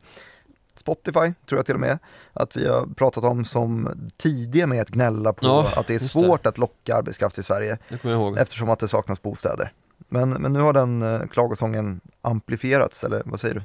Spotify 0.80 1.32
tror 1.46 1.58
jag 1.58 1.66
till 1.66 1.74
och 1.74 1.80
med 1.80 1.98
att 2.32 2.56
vi 2.56 2.68
har 2.68 2.86
pratat 2.86 3.24
om 3.24 3.44
som 3.44 3.88
tidiga 4.16 4.66
med 4.66 4.80
att 4.80 4.88
gnälla 4.88 5.32
på 5.32 5.46
Ja, 5.46 5.68
att 5.76 5.86
det 5.86 5.94
är 5.94 5.98
svårt 5.98 6.46
att 6.46 6.58
locka 6.58 6.96
arbetskraft 6.96 7.38
i 7.38 7.42
Sverige 7.42 7.78
Det 7.88 8.40
eftersom 8.40 8.70
att 8.70 8.78
det 8.78 8.88
saknas 8.88 9.22
bostäder. 9.22 9.72
Men, 10.08 10.30
men 10.30 10.52
nu 10.52 10.60
har 10.60 10.72
den 10.72 11.02
eh, 11.02 11.26
klagosången 11.26 12.00
amplifierats, 12.22 13.04
eller 13.04 13.22
vad 13.24 13.40
säger 13.40 13.54
du? 13.54 13.62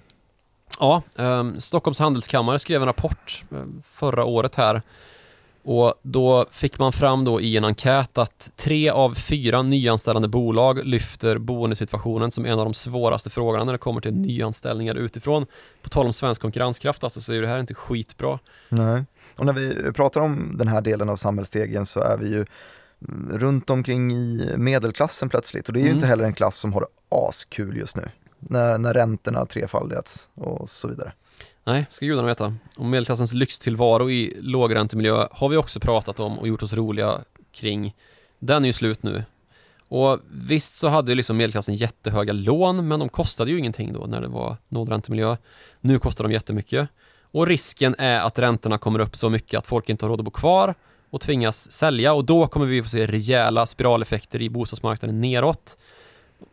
Ja, 0.80 1.02
eh, 1.16 1.52
Stockholms 1.60 2.00
handelskammare 2.00 2.60
skrev 2.60 2.82
en 2.82 2.88
rapport 2.88 3.44
eh, 3.52 3.58
förra 3.92 4.26
året 4.26 4.56
här 4.56 4.82
och 5.66 5.94
då 6.02 6.46
fick 6.52 6.80
man 6.80 6.92
fram 6.94 7.26
då 7.26 7.42
i 7.42 7.58
en 7.58 7.66
enkät 7.66 8.18
att 8.18 8.52
tre 8.56 8.90
av 8.90 9.14
fyra 9.14 9.62
nyanställande 9.62 10.28
bolag 10.28 10.86
lyfter 10.86 11.38
boendesituationen 11.38 12.32
som 12.32 12.46
en 12.46 12.60
av 12.60 12.66
de 12.66 12.74
svåraste 12.74 13.30
frågorna 13.30 13.64
när 13.64 13.72
det 13.72 13.78
kommer 13.78 14.02
till 14.02 14.14
nyanställningar 14.14 14.96
utifrån. 14.96 15.46
På 15.82 15.90
tal 15.90 16.06
om 16.06 16.14
svensk 16.14 16.42
konkurrenskraft 16.42 17.04
alltså, 17.04 17.22
så 17.22 17.34
är 17.34 17.42
det 17.42 17.48
här 17.48 17.60
inte 17.60 17.74
skitbra. 17.74 18.40
Nej. 18.70 19.04
Och 19.38 19.46
när 19.46 19.54
vi 19.54 19.94
pratar 19.94 20.22
om 20.22 20.56
den 20.58 20.68
här 20.68 20.82
delen 20.82 21.10
av 21.10 21.16
samhällsstegen 21.16 21.86
så 21.86 22.00
är 22.00 22.18
vi 22.18 22.30
ju 22.30 22.46
runt 23.30 23.70
omkring 23.70 24.12
i 24.12 24.54
medelklassen 24.58 25.30
plötsligt 25.30 25.68
och 25.68 25.74
det 25.74 25.80
är 25.80 25.82
ju 25.82 25.88
Mm. 25.88 25.98
inte 25.98 26.08
heller 26.08 26.24
en 26.24 26.34
klass 26.34 26.58
som 26.58 26.74
har 26.74 26.88
askul 27.10 27.78
just 27.78 27.96
nu. 27.96 28.04
När, 28.40 28.78
när 28.78 28.94
räntorna 28.94 29.46
trefaldigats 29.46 30.30
och 30.36 30.70
så 30.70 30.88
vidare. 30.88 31.14
Nej, 31.68 31.86
ska 31.90 32.06
gudarna 32.06 32.28
veta. 32.28 32.56
Och 32.78 32.86
medelklassens 32.86 33.34
lyxtillvaro 33.34 34.10
i 34.10 34.34
lågräntemiljö 34.42 35.28
har 35.32 35.50
vi 35.50 35.58
också 35.58 35.80
pratat 35.80 36.20
om 36.20 36.40
och 36.40 36.48
gjort 36.48 36.64
oss 36.64 36.74
roliga 36.74 37.20
kring. 37.52 37.96
Den 38.40 38.64
är 38.64 38.68
ju 38.68 38.74
slut 38.74 39.04
nu. 39.04 39.24
Och 39.88 40.20
visst 40.32 40.76
så 40.76 40.88
hade 40.88 41.12
ju 41.12 41.16
liksom 41.16 41.38
medelklassen 41.38 41.76
jättehöga 41.76 42.34
lån, 42.34 42.88
men 42.88 43.00
de 43.00 43.10
kostade 43.10 43.52
ju 43.52 43.60
ingenting 43.60 43.94
då 43.94 44.06
när 44.06 44.22
det 44.22 44.28
var 44.28 44.58
nollräntemiljö. 44.68 45.38
Nu 45.82 46.00
kostar 46.00 46.24
de 46.24 46.34
jättemycket. 46.34 46.90
Och 47.22 47.48
risken 47.48 47.96
är 47.98 48.20
att 48.20 48.40
räntorna 48.40 48.78
kommer 48.78 49.00
upp 49.00 49.16
så 49.16 49.30
mycket 49.30 49.58
att 49.58 49.68
folk 49.68 49.90
inte 49.90 50.06
har 50.06 50.10
råd 50.10 50.20
att 50.20 50.26
bo 50.26 50.32
kvar 50.32 50.76
och 51.10 51.22
tvingas 51.22 51.72
sälja 51.72 52.14
och 52.14 52.26
då 52.26 52.48
kommer 52.48 52.66
vi 52.66 52.84
få 52.84 52.90
se 52.90 53.08
rejäla 53.08 53.66
spiraleffekter 53.66 54.42
i 54.42 54.50
bostadsmarknaden 54.50 55.22
neråt. 55.22 55.78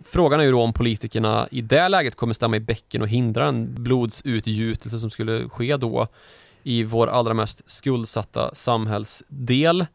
Frågan 0.05 0.41
är 0.41 0.45
ju 0.45 0.51
då 0.51 0.63
om 0.63 0.73
politikerna 0.73 1.49
i 1.51 1.61
det 1.61 1.89
läget 1.89 2.15
kommer 2.15 2.35
stämma 2.35 2.57
i 2.57 2.61
bäcken 2.61 3.03
och 3.03 3.09
hindra 3.09 3.47
en 3.47 3.75
blodsutgjutelse 3.75 4.99
som 4.99 5.11
skulle 5.11 5.49
ske 5.49 5.77
då 5.77 6.09
i 6.63 6.85
vår 6.85 7.07
allra 7.07 7.35
mest 7.35 7.71
skuldsatta 7.71 8.55
samhällsdel. 8.55 9.87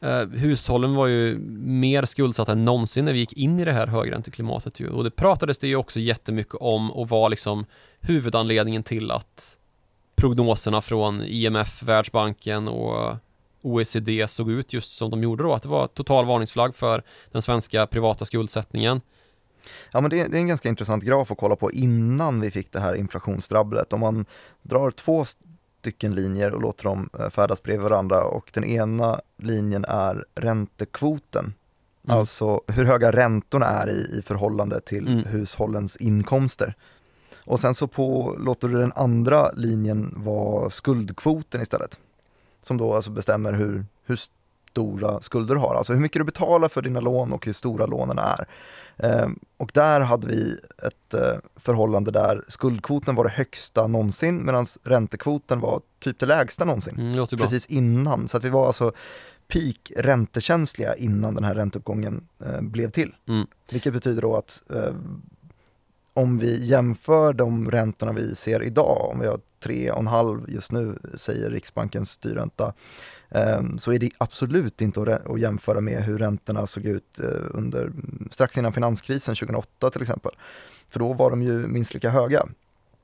Eh, 0.00 0.26
hushållen 0.28 0.94
var 0.94 1.06
ju 1.06 1.38
mer 1.62 2.04
skuldsatta 2.04 2.52
än 2.52 2.64
någonsin 2.64 3.04
när 3.04 3.12
vi 3.12 3.18
gick 3.18 3.32
in 3.32 3.58
i 3.58 3.64
det 3.64 3.72
här 3.72 3.86
högränteklimatet 3.86 4.80
ju. 4.80 4.88
och 4.88 5.04
det 5.04 5.10
pratades 5.10 5.58
det 5.58 5.68
ju 5.68 5.76
också 5.76 6.00
jättemycket 6.00 6.54
om 6.54 6.90
och 6.90 7.08
var 7.08 7.30
liksom 7.30 7.66
huvudanledningen 8.00 8.82
till 8.82 9.10
att 9.10 9.56
prognoserna 10.16 10.80
från 10.80 11.22
IMF, 11.22 11.82
Världsbanken 11.82 12.68
och 12.68 13.16
OECD 13.62 14.28
såg 14.28 14.50
ut 14.50 14.72
just 14.72 14.96
som 14.96 15.10
de 15.10 15.22
gjorde 15.22 15.42
då, 15.42 15.54
att 15.54 15.62
det 15.62 15.68
var 15.68 15.86
total 15.86 16.26
varningsflagg 16.26 16.76
för 16.76 17.02
den 17.32 17.42
svenska 17.42 17.86
privata 17.86 18.24
skuldsättningen. 18.24 19.00
Ja 19.92 20.00
men 20.00 20.10
det, 20.10 20.28
det 20.28 20.36
är 20.36 20.40
en 20.40 20.46
ganska 20.48 20.68
intressant 20.68 21.04
graf 21.04 21.30
att 21.30 21.38
kolla 21.38 21.56
på 21.56 21.72
innan 21.72 22.40
vi 22.40 22.50
fick 22.50 22.72
det 22.72 22.80
här 22.80 22.94
inflationsdrabblet. 22.94 23.92
Om 23.92 24.00
man 24.00 24.26
drar 24.62 24.90
två 24.90 25.24
stycken 25.80 26.14
linjer 26.14 26.54
och 26.54 26.60
låter 26.60 26.84
dem 26.84 27.10
eh, 27.18 27.30
färdas 27.30 27.62
bredvid 27.62 27.82
varandra 27.82 28.24
och 28.24 28.50
den 28.54 28.64
ena 28.64 29.20
linjen 29.36 29.84
är 29.88 30.24
räntekvoten. 30.34 31.54
Mm. 32.04 32.18
Alltså 32.18 32.60
hur 32.66 32.84
höga 32.84 33.12
räntorna 33.12 33.66
är 33.66 33.90
i, 33.90 34.18
i 34.18 34.22
förhållande 34.22 34.80
till 34.80 35.08
Mm. 35.08 35.24
hushållens 35.24 35.96
inkomster. 35.96 36.74
Och 37.44 37.60
sen 37.60 37.74
så 37.74 37.86
på, 37.86 38.36
låter 38.38 38.68
du 38.68 38.78
den 38.78 38.92
andra 38.96 39.50
linjen 39.52 40.14
vara 40.16 40.70
skuldkvoten 40.70 41.60
istället. 41.60 42.00
Som 42.62 42.76
då 42.76 42.94
alltså 42.94 43.10
bestämmer 43.10 43.52
hur, 43.52 43.86
hur 44.04 44.16
stora 44.70 45.20
skulder 45.20 45.54
du 45.54 45.60
har, 45.60 45.74
alltså 45.74 45.92
hur 45.92 46.00
mycket 46.00 46.20
du 46.20 46.24
betalar 46.24 46.68
för 46.68 46.82
dina 46.82 47.00
lån 47.00 47.32
och 47.32 47.46
hur 47.46 47.52
stora 47.52 47.86
lånen 47.86 48.18
är. 48.18 48.46
Ehm, 48.96 49.38
och 49.56 49.70
där 49.74 50.00
hade 50.00 50.26
vi 50.26 50.58
ett 50.86 51.14
eh, 51.14 51.38
förhållande 51.56 52.10
där 52.10 52.44
skuldkvoten 52.48 53.14
var 53.14 53.24
det 53.24 53.30
högsta 53.30 53.86
någonsin 53.86 54.44
medan 54.44 54.66
räntekvoten 54.82 55.60
var 55.60 55.80
typ 55.98 56.18
det 56.18 56.26
lägsta 56.26 56.64
någonsin. 56.64 56.98
Mm. 56.98 57.26
Precis 57.26 57.66
innan, 57.66 58.28
så 58.28 58.36
att 58.36 58.44
vi 58.44 58.48
var 58.48 58.66
alltså 58.66 58.92
peak 59.48 59.92
räntekänsliga 59.96 60.94
innan 60.94 61.34
den 61.34 61.44
här 61.44 61.54
ränteuppgången 61.54 62.28
eh, 62.44 62.60
blev 62.60 62.90
till. 62.90 63.14
Mm. 63.28 63.46
Vilket 63.70 63.92
betyder 63.92 64.22
då 64.22 64.36
att 64.36 64.62
eh, 64.70 64.94
om 66.14 66.38
vi 66.38 66.64
jämför 66.64 67.32
de 67.32 67.70
räntorna 67.70 68.12
vi 68.12 68.34
ser 68.34 68.62
idag, 68.62 69.10
om 69.10 69.20
vi 69.20 69.26
har 69.26 69.40
3,5 69.64 70.50
just 70.50 70.72
nu, 70.72 70.98
säger 71.14 71.50
Riksbankens 71.50 72.10
styrränta, 72.10 72.72
Ehm, 73.30 73.78
så 73.78 73.92
är 73.92 73.98
det 73.98 74.10
absolut 74.18 74.80
inte 74.80 75.00
att, 75.02 75.40
jämföra 75.40 75.80
med 75.80 76.02
hur 76.02 76.18
räntorna 76.18 76.66
såg 76.66 76.84
ut 76.84 77.20
eh, 77.20 77.26
under, 77.50 77.82
mm, 77.82 78.28
strax 78.30 78.58
innan 78.58 78.72
finanskrisen 78.72 79.34
2008 79.34 79.90
till 79.90 80.02
exempel. 80.02 80.32
För 80.88 80.98
då 80.98 81.12
var 81.12 81.30
de 81.30 81.42
ju 81.42 81.66
minst 81.66 81.94
lika 81.94 82.10
höga. 82.10 82.46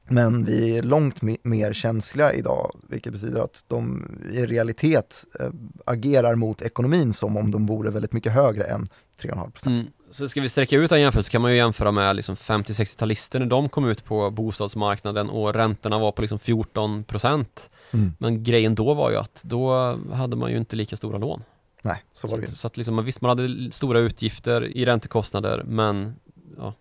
Men 0.08 0.44
vi 0.44 0.78
är 0.78 0.82
långt 0.82 1.22
mer 1.42 1.72
känsliga 1.72 2.32
idag, 2.32 2.76
vilket 2.88 3.12
betyder 3.12 3.40
att 3.40 3.64
de 3.68 4.04
i 4.32 4.46
realitet 4.46 5.24
eh, 5.40 5.50
agerar 5.84 6.34
mot 6.34 6.62
ekonomin 6.62 7.12
som 7.12 7.36
om 7.36 7.50
de 7.50 7.66
vore 7.66 7.90
väldigt 7.90 8.12
mycket 8.12 8.32
högre 8.32 8.64
än 8.64 8.86
3,5 9.20 9.50
procent. 9.50 9.80
Mm. 9.80 9.92
Så 10.10 10.28
ska 10.28 10.40
vi 10.40 10.48
sträcka 10.48 10.76
ut 10.76 10.92
en 10.92 11.00
jämförelse 11.00 11.26
så 11.26 11.32
kan 11.32 11.42
man 11.42 11.50
ju 11.50 11.56
jämföra 11.56 11.92
med 11.92 12.16
liksom 12.16 12.34
50-60-talister 12.34 13.38
när 13.38 13.46
de 13.46 13.68
kom 13.68 13.88
ut 13.88 14.04
på 14.04 14.30
bostadsmarknaden 14.30 15.30
och 15.30 15.54
räntorna 15.54 15.98
var 15.98 16.12
på 16.12 16.22
liksom 16.22 16.38
14 16.38 17.04
procent. 17.04 17.70
Mm. 17.90 18.12
Men 18.18 18.44
grejen 18.44 18.74
då 18.74 18.94
var 18.94 19.10
ju 19.10 19.16
att 19.16 19.42
då 19.44 19.96
hade 20.12 20.36
man 20.36 20.50
ju 20.50 20.56
inte 20.56 20.76
lika 20.76 20.96
stora 20.96 21.18
lån. 21.18 21.42
Nej, 21.82 22.02
så 22.14 22.28
var 22.28 22.36
det 22.36 22.42
ju. 22.42 22.46
Så, 22.46 22.56
så 22.56 22.66
att 22.66 22.76
liksom, 22.76 22.94
man- 22.94 23.04
visst, 23.04 23.20
man 23.20 23.28
hade 23.38 23.72
stora 23.72 24.00
utgifter 24.00 24.64
i 24.76 24.84
räntekostnader, 24.84 25.62
men 25.66 26.16
ja, 26.58 26.74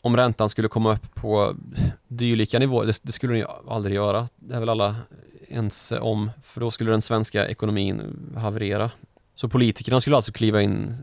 om 0.00 0.16
räntan 0.16 0.48
skulle 0.48 0.68
komma 0.68 0.92
upp 0.92 1.14
på 1.14 1.56
dylika 2.08 2.58
nivåer, 2.58 2.86
det, 2.86 2.98
det 3.02 3.12
skulle 3.12 3.32
den 3.32 3.40
ju 3.40 3.46
aldrig 3.68 3.94
göra. 3.96 4.28
Det 4.36 4.54
är 4.54 4.60
väl 4.60 4.68
alla 4.68 4.96
ens 5.48 5.92
om, 6.00 6.30
för 6.42 6.60
då 6.60 6.70
skulle 6.70 6.90
den 6.90 7.00
svenska 7.00 7.48
ekonomin 7.48 8.16
haverera. 8.36 8.90
Så 9.40 9.48
politikerna 9.48 10.00
skulle 10.00 10.16
alltså 10.16 10.32
kliva 10.32 10.62
in 10.62 10.94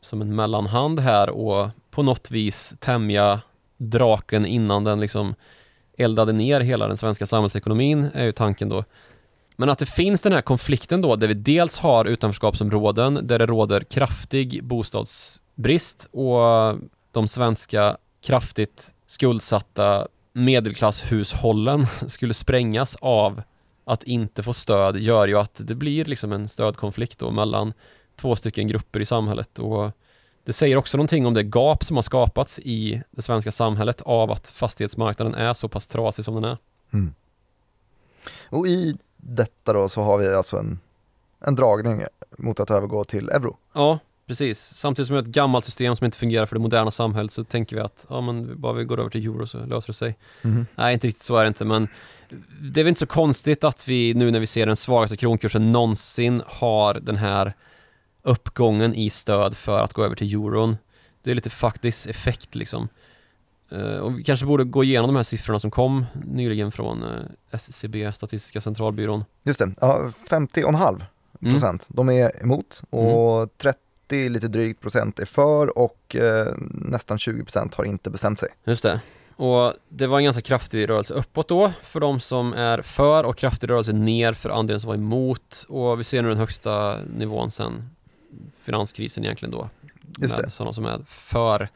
som 0.00 0.22
en 0.22 0.36
mellanhand 0.36 1.00
här 1.00 1.30
och 1.30 1.68
på 1.90 2.02
något 2.02 2.30
vis 2.30 2.74
tämja 2.78 3.40
draken 3.76 4.46
innan 4.46 4.84
den 4.84 5.00
liksom 5.00 5.34
eldade 5.98 6.32
ner 6.32 6.60
hela 6.60 6.88
den 6.88 6.96
svenska 6.96 7.26
samhällsekonomin 7.26 8.10
är 8.14 8.24
ju 8.24 8.32
tanken 8.32 8.68
då. 8.68 8.84
Men 9.56 9.68
att 9.68 9.78
det 9.78 9.86
finns 9.86 10.22
den 10.22 10.32
här 10.32 10.40
konflikten 10.40 11.02
då 11.02 11.16
där 11.16 11.28
vi 11.28 11.34
dels 11.34 11.78
har 11.78 12.04
utanförskapsområden 12.04 13.20
där 13.22 13.38
det 13.38 13.46
råder 13.46 13.80
kraftig 13.80 14.64
bostadsbrist 14.64 16.08
och 16.10 16.78
de 17.12 17.28
svenska 17.28 17.96
kraftigt 18.22 18.94
skuldsatta 19.06 20.08
medelklasshushållen 20.32 21.86
skulle 22.06 22.34
sprängas 22.34 22.96
av 23.00 23.42
att 23.86 24.02
inte 24.02 24.42
få 24.42 24.52
stöd 24.52 24.96
gör 24.96 25.28
ju 25.28 25.38
att 25.38 25.60
det 25.64 25.74
blir 25.74 26.04
liksom 26.04 26.32
en 26.32 26.48
stödkonflikt 26.48 27.18
då 27.18 27.30
mellan 27.30 27.72
två 28.16 28.36
stycken 28.36 28.68
grupper 28.68 29.00
i 29.00 29.06
samhället 29.06 29.58
och 29.58 29.92
det 30.44 30.52
säger 30.52 30.76
också 30.76 30.96
någonting 30.96 31.26
om 31.26 31.34
det 31.34 31.42
gap 31.42 31.84
som 31.84 31.96
har 31.96 32.02
skapats 32.02 32.58
i 32.58 33.02
det 33.10 33.22
svenska 33.22 33.52
samhället 33.52 34.02
av 34.02 34.30
att 34.30 34.48
fastighetsmarknaden 34.48 35.34
är 35.34 35.54
så 35.54 35.68
pass 35.68 35.86
trasig 35.86 36.24
som 36.24 36.34
den 36.34 36.44
är. 36.44 36.58
Mm. 36.92 37.14
Och 38.48 38.66
i 38.66 38.96
detta 39.16 39.72
då 39.72 39.88
så 39.88 40.02
har 40.02 40.18
vi 40.18 40.34
alltså 40.34 40.56
en, 40.56 40.78
en 41.40 41.54
dragning 41.54 42.04
mot 42.38 42.60
att 42.60 42.70
övergå 42.70 43.04
till 43.04 43.28
euro. 43.28 43.56
Ja, 43.72 43.98
precis. 44.26 44.74
Samtidigt 44.76 45.06
som 45.06 45.14
vi 45.14 45.18
har 45.18 45.22
ett 45.22 45.28
gammalt 45.28 45.64
system 45.64 45.96
som 45.96 46.04
inte 46.04 46.16
fungerar 46.18 46.46
för 46.46 46.56
det 46.56 46.60
moderna 46.62 46.90
samhället 46.90 47.32
så 47.32 47.44
tänker 47.44 47.76
vi 47.76 47.82
att 47.82 48.06
ja, 48.08 48.20
men 48.20 48.60
bara 48.60 48.72
vi 48.72 48.84
går 48.84 49.00
över 49.00 49.10
till 49.10 49.26
euro 49.26 49.46
så 49.46 49.58
löser 49.66 49.86
det 49.86 49.92
sig. 49.94 50.16
Mhm. 50.42 50.66
Nej, 50.76 50.94
inte 50.94 51.06
riktigt 51.06 51.22
så 51.22 51.36
är 51.36 51.42
det 51.44 51.48
inte, 51.48 51.64
men 51.64 51.88
det 52.60 52.80
är 52.80 52.84
väl 52.84 52.88
inte 52.88 52.98
så 53.00 53.06
konstigt 53.06 53.64
att 53.64 53.88
vi 53.88 54.14
nu 54.14 54.30
när 54.30 54.40
vi 54.40 54.46
ser 54.46 54.66
den 54.66 54.76
svagaste 54.76 55.16
kronkursen 55.16 55.72
någonsin 55.72 56.42
har 56.46 56.94
den 56.94 57.16
här 57.16 57.52
uppgången 58.22 58.94
i 58.94 59.10
stöd 59.10 59.56
för 59.56 59.78
att 59.78 59.92
gå 59.92 60.04
över 60.04 60.16
till 60.16 60.34
euron. 60.34 60.76
Det 61.22 61.30
är 61.30 61.34
lite 61.34 61.50
faktisk 61.50 62.06
effekt 62.06 62.54
liksom. 62.54 62.88
Eh, 63.70 63.96
och 63.96 64.18
vi 64.18 64.24
kanske 64.24 64.46
borde 64.46 64.64
gå 64.64 64.84
igenom 64.84 65.08
de 65.08 65.16
här 65.16 65.22
siffrorna 65.22 65.58
som 65.58 65.70
kom 65.70 66.06
nyligen 66.24 66.72
från 66.72 67.02
eh, 67.02 67.08
SCB, 67.50 68.12
Statistiska 68.12 68.60
centralbyrån. 68.60 69.24
Just 69.42 69.58
det, 69.58 69.74
ja, 69.80 70.10
50,5 70.28 71.02
Mm. 71.42 71.54
procent. 71.54 71.86
De 71.88 72.10
är 72.10 72.42
emot 72.42 72.82
och 72.90 73.58
30 73.58 73.78
lite 74.12 74.48
drygt 74.48 74.80
procent 74.80 75.18
är 75.18 75.24
för 75.24 75.78
och 75.78 76.16
eh, 76.16 76.54
nästan 76.70 77.18
20 77.18 77.44
procent 77.44 77.74
har 77.74 77.84
inte 77.84 78.10
bestämt 78.10 78.38
sig. 78.38 78.48
Just 78.64 78.82
det. 78.82 79.00
Och 79.36 79.74
det 79.88 80.06
var 80.06 80.18
en 80.18 80.24
ganska 80.24 80.42
kraftig 80.42 80.88
rörelse 80.88 81.14
uppåt 81.14 81.48
då 81.48 81.72
för 81.82 82.00
de 82.00 82.20
som 82.20 82.52
är 82.52 82.82
för 82.82 83.24
och 83.24 83.36
kraftig 83.36 83.70
rörelse 83.70 83.92
ner 83.92 84.32
för 84.32 84.50
andelen 84.50 84.80
som 84.80 84.88
var 84.88 84.94
emot. 84.94 85.64
Och 85.68 86.00
vi 86.00 86.04
ser 86.04 86.22
nu 86.22 86.28
den 86.28 86.38
högsta 86.38 86.98
nivån 87.16 87.50
sedan 87.50 87.90
finanskrisen 88.62 89.24
egentligen 89.24 89.52
då. 89.52 89.70
Just 90.18 90.36
med 90.36 90.44
det. 90.44 90.50
sådana 90.50 90.72
som 90.72 90.84
är 90.84 91.04
för. 91.06 91.68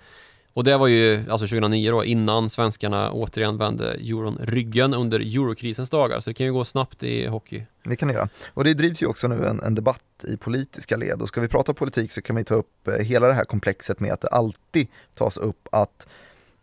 Och 0.53 0.65
det 0.65 0.77
var 0.77 0.87
ju 0.87 1.31
alltså 1.31 1.47
2009 1.47 1.91
då 1.91 2.05
innan 2.05 2.51
svenskarna 2.51 3.13
återigen 3.13 3.59
vände 3.59 3.93
euron 3.95 4.39
ryggen 4.41 4.95
under 4.95 5.21
eurokrisens 5.21 5.91
dagar. 5.91 6.21
Så 6.21 6.31
det 6.31 6.35
kan 6.35 6.47
ju 6.47 6.53
gå 6.53 6.65
snabbt 6.65 7.03
i 7.03 7.27
hockey. 7.27 7.63
Det 7.83 7.97
kan 7.97 8.09
det 8.09 8.15
göra. 8.15 8.29
Och 8.55 8.65
det 8.65 8.75
drivs 8.75 9.03
ju 9.03 9.07
också 9.07 9.29
nu 9.29 9.47
en, 9.47 9.61
en 9.61 9.75
debatt 9.75 10.25
i 10.29 10.37
politiska 10.37 10.97
led 10.97 11.23
och 11.23 11.29
ska 11.29 11.41
vi 11.41 11.49
prata 11.49 11.75
politik 11.75 12.13
så 12.13 12.23
kan 12.23 12.37
vi 12.37 12.45
ta 12.45 12.55
upp 12.55 12.89
eh, 12.89 12.95
hela 12.95 13.27
det 13.27 13.35
här 13.35 13.45
komplexet 13.45 14.01
med 14.01 14.13
att 14.13 14.21
det 14.21 14.29
alltid 14.29 14.89
tas 15.15 15.37
upp 15.37 15.69
att 15.73 16.07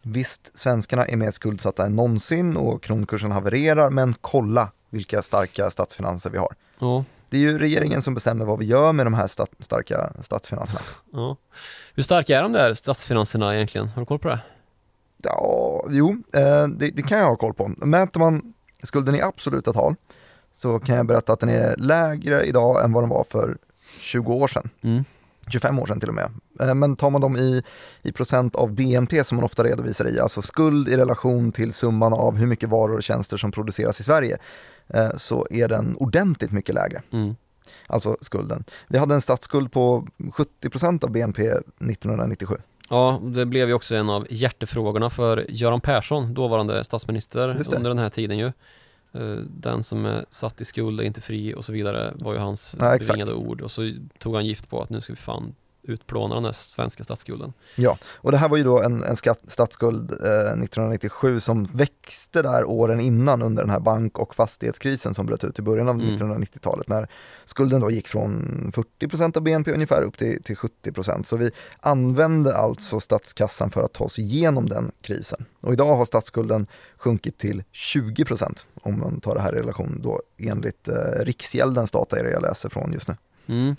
visst, 0.02 0.58
svenskarna 0.58 1.06
är 1.06 1.16
mer 1.16 1.32
skuldsatta 1.32 1.86
än 1.86 1.96
någonsin 1.96 2.58
och 2.58 2.84
kronkursen 2.84 3.32
havererar, 3.32 3.90
men 3.90 4.14
kolla 4.22 4.72
vilka 4.90 5.22
starka 5.22 5.70
statsfinanser 5.70 6.30
vi 6.30 6.38
har. 6.38 6.56
Ja, 6.80 7.04
Det 7.30 7.38
är 7.38 7.42
ju 7.42 7.60
regeringen 7.60 8.02
som 8.02 8.14
bestämmer 8.14 8.46
vad 8.46 8.60
vi 8.60 8.66
gör 8.66 8.94
med 8.94 9.06
de 9.06 9.14
här 9.14 9.28
stat- 9.28 9.52
starka 9.60 10.14
statsfinanserna. 10.22 10.82
ja. 11.14 11.38
Hur 11.96 12.04
starka 12.04 12.38
är 12.38 12.42
de 12.42 12.52
där 12.52 12.74
statsfinanserna 12.74 13.56
egentligen? 13.56 13.88
Har 13.88 14.02
du 14.02 14.06
koll 14.06 14.20
på 14.20 14.28
det? 14.28 14.40
Ja, 15.24 15.86
jo, 15.90 16.24
eh, 16.34 16.68
det, 16.68 16.90
det 16.90 17.02
kan 17.02 17.18
jag 17.20 17.26
ha 17.26 17.36
koll 17.36 17.54
på. 17.54 17.68
Mäter 17.78 18.20
man 18.20 18.54
skulden 18.84 19.16
i 19.16 19.22
absoluta 19.22 19.74
tal 19.74 19.96
så 20.54 20.80
kan 20.80 20.96
jag 20.96 21.06
berätta 21.08 21.34
att 21.34 21.40
den 21.40 21.50
är 21.50 21.76
lägre 21.78 22.44
idag 22.44 22.84
än 22.84 22.94
vad 22.94 23.04
den 23.04 23.10
var 23.10 23.24
för 23.30 23.58
20 24.00 24.34
år 24.34 24.48
sedan. 24.48 24.70
Mm. 24.82 25.04
25 25.50 25.80
år 25.80 25.86
sedan 25.86 26.00
till 26.00 26.10
och 26.10 26.16
med. 26.16 26.30
Eh, 26.60 26.76
Men 26.76 26.96
tar 26.96 27.10
man 27.10 27.22
dem 27.22 27.38
i, 27.38 27.64
i 28.02 28.12
procent 28.12 28.56
av 28.56 28.74
BNP 28.74 29.24
som 29.24 29.36
man 29.36 29.46
ofta 29.46 29.64
redovisar 29.64 30.06
i, 30.08 30.20
alltså 30.20 30.42
skuld 30.42 30.88
i 30.90 30.98
relation 30.98 31.52
till 31.52 31.74
summan 31.74 32.14
av 32.14 32.36
hur 32.38 32.48
mycket 32.48 32.70
varor 32.70 32.96
och 32.96 33.04
tjänster 33.04 33.38
som 33.38 33.52
produceras 33.52 34.00
i 34.00 34.04
Sverige, 34.04 34.38
eh, 34.88 35.10
så 35.18 35.48
är 35.52 35.68
den 35.68 35.96
ordentligt 35.98 36.52
mycket 36.52 36.76
lägre, 36.76 37.02
Mm. 37.14 37.36
alltså 37.88 38.18
skulden. 38.22 38.64
Vi 38.88 38.98
hade 38.98 39.14
en 39.16 39.22
statsskuld 39.22 39.72
på 39.72 40.08
70 40.34 40.70
procent 40.70 41.04
av 41.04 41.12
BNP 41.12 41.44
1997. 41.80 42.58
Ja, 42.90 43.20
det 43.24 43.46
blev 43.46 43.68
ju 43.68 43.74
också 43.74 43.96
en 43.96 44.10
av 44.10 44.28
hjärtefrågorna 44.30 45.10
för 45.10 45.46
Göran 45.50 45.82
Persson, 45.82 46.34
dåvarande 46.34 46.84
statsminister 46.84 47.50
under 47.76 47.90
den 47.90 47.98
här 47.98 48.10
tiden 48.10 48.38
ju. 48.38 48.52
Eh, 49.14 49.38
Den 49.50 49.84
som 49.84 50.06
är 50.06 50.26
satt 50.30 50.62
i 50.62 50.66
skuld 50.66 51.00
är 51.02 51.04
inte 51.04 51.22
fri 51.22 51.54
och 51.56 51.66
så 51.66 51.72
vidare 51.72 52.14
var 52.20 52.34
ju 52.34 52.40
hans 52.40 52.76
Ja, 52.80 52.98
bevingade 52.98 53.34
ord. 53.34 53.62
Och 53.62 53.72
så 53.72 53.94
tog 54.20 54.36
han 54.36 54.46
gift 54.46 54.70
på 54.70 54.82
att 54.82 54.90
nu 54.90 55.02
ska 55.02 55.14
vi 55.14 55.18
fan 55.18 55.56
utplåna 55.90 56.36
den 56.36 56.46
här 56.46 56.52
svenska 56.52 57.04
statsskulden. 57.04 57.54
Ja, 57.76 57.98
och 58.16 58.32
det 58.32 58.38
här 58.38 58.50
var 58.50 58.58
ju 58.58 58.64
då 58.64 58.82
en, 58.82 59.04
en 59.04 59.16
skatt, 59.16 59.40
statsskuld 59.48 60.12
eh, 60.12 60.18
1997 60.28 61.40
som 61.40 61.64
växte 61.64 62.42
där 62.42 62.66
åren 62.66 63.00
innan 63.00 63.42
under 63.42 63.64
den 63.64 63.70
här 63.70 63.80
bank 63.80 64.20
och 64.20 64.36
fastighetskrisen 64.36 65.14
som 65.14 65.26
bröt 65.26 65.44
ut 65.44 65.60
i 65.60 65.62
början 65.62 65.90
av 65.90 65.96
Mm. 65.96 66.16
1990-talet 66.16 66.88
när 66.88 67.08
skulden 67.46 67.82
då 67.82 67.92
gick 67.92 68.08
från 68.08 68.72
40% 69.02 69.38
av 69.38 69.44
BNP 69.44 69.72
ungefär 69.72 70.02
upp 70.02 70.18
till, 70.18 70.44
till 70.44 70.56
70%. 70.56 71.24
Så 71.24 71.36
vi 71.38 71.52
använde 71.80 72.58
alltså 72.58 73.00
statskassan 73.00 73.70
för 73.72 73.84
att 73.84 73.94
ta 73.94 74.04
oss 74.04 74.20
igenom 74.20 74.70
den 74.70 74.92
krisen. 75.02 75.46
Och 75.62 75.74
idag 75.74 75.96
har 75.96 76.06
statsskulden 76.06 76.68
sjunkit 76.98 77.38
till 77.38 77.64
20% 77.74 78.66
om 78.82 79.00
man 79.00 79.20
tar 79.22 79.36
det 79.36 79.42
här 79.42 79.56
i 79.56 79.60
relation 79.60 80.00
då 80.04 80.22
enligt 80.38 80.88
eh, 80.88 80.94
Riksgäldens 81.26 81.92
data 81.92 82.20
är 82.20 82.24
det 82.24 82.32
jag 82.32 82.42
läser 82.42 82.70
från 82.70 82.94
just 82.94 83.08
nu. 83.08 83.16
Mm. 83.48 83.76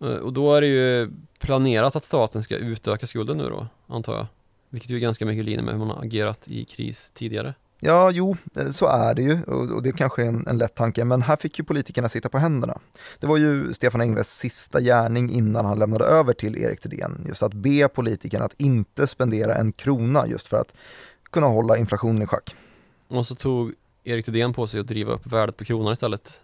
Eh, 0.00 0.08
Och 0.08 0.32
då 0.32 0.54
är 0.54 0.60
det 0.60 0.66
ju 0.66 1.10
planerat 1.40 1.96
att 1.96 2.04
staten 2.04 2.42
ska 2.42 2.56
utöka 2.56 3.06
skulden 3.06 3.38
nu 3.38 3.48
då, 3.48 3.66
antar 3.86 4.16
jag. 4.16 4.26
Vilket 4.68 4.90
ju 4.90 4.96
är 4.96 5.00
ganska 5.00 5.26
mycket 5.26 5.42
i 5.42 5.44
linje 5.44 5.62
med 5.62 5.74
hur 5.74 5.78
man 5.78 5.90
har 5.90 6.04
agerat 6.04 6.48
i 6.48 6.64
kris 6.64 7.10
tidigare. 7.14 7.54
Ja, 7.82 8.10
jo, 8.10 8.36
eh, 8.56 8.70
så 8.70 8.86
är 8.86 9.14
det 9.14 9.22
ju 9.22 9.42
och 9.42 9.70
och 9.70 9.82
det 9.82 9.92
kanske 9.92 10.22
är 10.22 10.26
en, 10.26 10.46
en 10.46 10.58
lätt 10.58 10.74
tanke, 10.74 11.04
men 11.04 11.22
här 11.22 11.36
fick 11.36 11.58
ju 11.58 11.64
politikerna 11.64 12.08
sitta 12.08 12.28
på 12.28 12.38
händerna. 12.38 12.78
Det 13.18 13.26
var 13.26 13.36
ju 13.36 13.72
Stefan 13.74 14.00
Engves 14.00 14.38
sista 14.38 14.80
gärning 14.80 15.30
innan 15.30 15.64
han 15.64 15.78
lämnade 15.78 16.04
över 16.04 16.32
till 16.32 16.56
Erik 16.56 16.80
Thedéen, 16.80 17.24
just 17.28 17.42
att 17.42 17.54
be 17.54 17.88
politikerna 17.88 18.44
att 18.44 18.54
inte 18.60 19.06
spendera 19.06 19.54
en 19.54 19.72
krona 19.72 20.26
just 20.26 20.46
för 20.46 20.56
att 20.56 20.74
kunna 21.30 21.46
hålla 21.46 21.76
inflationen 21.76 22.22
i 22.22 22.26
schack. 22.26 22.54
Och 23.08 23.26
så 23.26 23.34
tog 23.34 23.74
Erik 24.04 24.24
Thedéen 24.24 24.52
på 24.52 24.66
sig 24.66 24.80
att 24.80 24.86
driva 24.86 25.12
upp 25.12 25.26
värdet 25.26 25.56
på 25.56 25.64
kronan 25.64 25.92
istället. 25.92 26.40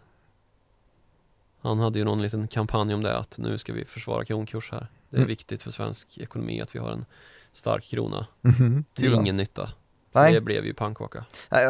Han 1.67 1.79
hade 1.79 1.99
ju 1.99 2.05
någon 2.05 2.23
liten 2.23 2.49
kampanj 2.49 2.95
om 2.95 3.03
det 3.03 3.19
att 3.19 3.39
nu 3.39 3.59
ska 3.59 3.73
vi 3.73 3.85
försvara 3.85 4.25
kronkurs 4.25 4.69
här. 4.73 4.87
Det 5.11 5.17
är 5.17 5.19
Mm. 5.19 5.29
viktigt 5.29 5.63
för 5.63 5.71
svensk 5.71 6.19
ekonomi 6.19 6.61
att 6.61 6.75
vi 6.75 6.79
har 6.79 6.91
en 6.91 7.05
stark 7.53 7.85
krona. 7.85 8.27
Mhm, 8.43 8.85
Till 8.95 9.15
ingen 9.15 9.37
nytta. 9.37 9.71
Nej. 10.13 10.33
Det 10.33 10.41
blev 10.41 10.65
ju 10.67 10.75
pannkaka. 10.75 11.25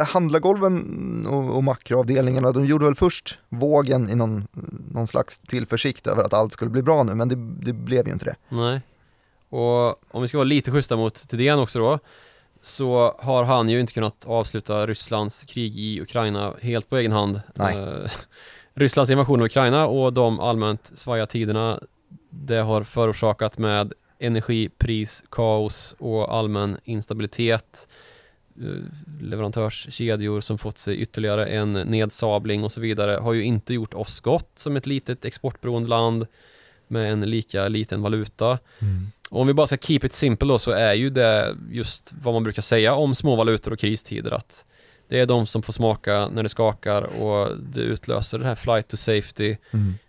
Handlargolven 0.08 1.26
och, 1.26 1.56
och 1.56 1.64
makroavdelningarna, 1.64 2.52
de 2.52 2.66
gjorde 2.66 2.84
väl 2.84 2.94
först 2.94 3.38
vågen 3.48 4.10
i 4.10 4.14
någon, 4.14 4.48
någon 4.90 5.06
slags 5.06 5.38
tillförsikt 5.38 6.06
över 6.06 6.22
att 6.22 6.32
allt 6.34 6.52
skulle 6.52 6.70
bli 6.70 6.82
bra 6.82 7.02
nu, 7.02 7.14
men 7.14 7.28
det, 7.28 7.34
det 7.66 7.72
blev 7.72 8.06
ju 8.06 8.12
inte 8.12 8.24
det. 8.24 8.36
Nej. 8.48 8.80
Och 9.48 10.14
om 10.14 10.22
vi 10.22 10.28
ska 10.28 10.38
vara 10.38 10.44
lite 10.44 10.70
schyssta 10.70 10.96
mot 10.96 11.28
Thedéen 11.28 11.58
också 11.58 11.78
då 11.78 11.98
så 12.62 13.16
har 13.18 13.44
han 13.44 13.68
ju 13.68 13.80
inte 13.80 13.92
kunnat 13.92 14.24
avsluta 14.26 14.86
Rysslands 14.86 15.44
krig 15.44 15.76
i 15.78 16.00
Ukraina 16.00 16.54
helt 16.62 16.88
på 16.88 16.96
egen 16.96 17.12
hand. 17.12 17.40
Nej. 17.54 17.76
Rysslands 18.78 19.10
invasion 19.10 19.40
av 19.40 19.46
Ukraina 19.46 19.86
och 19.86 20.12
de 20.12 20.40
allmänt 20.40 20.92
svaja 20.94 21.26
tiderna 21.26 21.80
det 22.30 22.56
har 22.56 22.82
förorsakat 22.82 23.58
med 23.58 23.92
energipris, 24.18 25.24
kaos 25.30 25.94
och 25.98 26.34
allmän 26.34 26.76
instabilitet 26.84 27.88
eh, 28.60 29.22
leverantörskedjor 29.22 30.40
som 30.40 30.58
fått 30.58 30.78
sig 30.78 30.96
ytterligare 30.96 31.46
en 31.46 31.72
nedsabling 31.72 32.64
och 32.64 32.72
så 32.72 32.80
vidare 32.80 33.16
har 33.16 33.32
ju 33.32 33.44
inte 33.44 33.74
gjort 33.74 33.94
oss 33.94 34.20
gott 34.20 34.50
som 34.54 34.76
ett 34.76 34.86
litet 34.86 35.24
exportberoende 35.24 35.88
land 35.88 36.26
med 36.88 37.12
en 37.12 37.20
lika 37.20 37.68
liten 37.68 38.02
valuta. 38.02 38.58
Och 39.30 39.40
om 39.40 39.46
vi 39.46 39.54
bara 39.54 39.66
ska 39.66 39.76
keep 39.76 40.00
it 40.02 40.12
simple 40.12 40.48
då 40.48 40.58
så 40.58 40.70
är 40.70 40.94
ju 40.94 41.10
det 41.10 41.56
just 41.70 42.14
vad 42.22 42.34
man 42.34 42.42
brukar 42.42 42.62
säga 42.62 42.94
om 42.94 43.14
små 43.14 43.36
valutor 43.36 43.72
och 43.72 43.78
kristider 43.78 44.30
att 44.30 44.64
det 45.08 45.20
är 45.20 45.26
de 45.26 45.46
som 45.46 45.62
får 45.62 45.72
smaka 45.72 46.28
när 46.28 46.42
det 46.42 46.48
skakar 46.48 47.02
och 47.02 47.56
det 47.58 47.80
utlöser 47.80 48.38
det 48.38 48.44
här 48.44 48.54
flight 48.54 48.88
to 48.88 48.96
safety. 48.96 49.56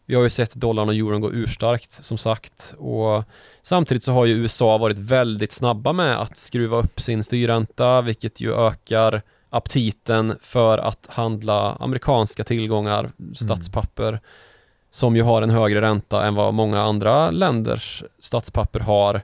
Vi 0.06 0.16
har 0.16 0.24
ju 0.24 0.30
sett 0.30 0.56
dollarn 0.56 0.90
och 0.90 0.96
euron 0.96 1.22
gå 1.22 1.32
urstarkt 1.32 1.92
som 1.92 2.18
sagt 2.18 2.76
och 2.78 3.24
samtidigt 3.62 4.04
så 4.04 4.12
har 4.12 4.26
ju 4.26 4.34
USA 4.34 4.78
varit 4.78 5.00
väldigt 5.00 5.52
snabba 5.52 5.94
med 5.94 6.22
att 6.22 6.38
skruva 6.38 6.78
upp 6.78 7.02
sin 7.02 7.24
styrränta 7.24 8.02
vilket 8.02 8.42
ju 8.42 8.54
ökar 8.54 9.22
aptiten 9.50 10.38
för 10.42 10.78
att 10.78 11.08
handla 11.10 11.72
amerikanska 11.80 12.44
tillgångar, 12.44 13.12
statspapper 13.36 14.20
som 14.92 15.16
ju 15.16 15.22
har 15.22 15.42
en 15.42 15.50
högre 15.50 15.82
ränta 15.82 16.26
än 16.26 16.36
vad 16.36 16.54
många 16.54 16.82
andra 16.82 17.32
länders 17.32 18.04
statspapper 18.20 18.80
har 18.80 19.22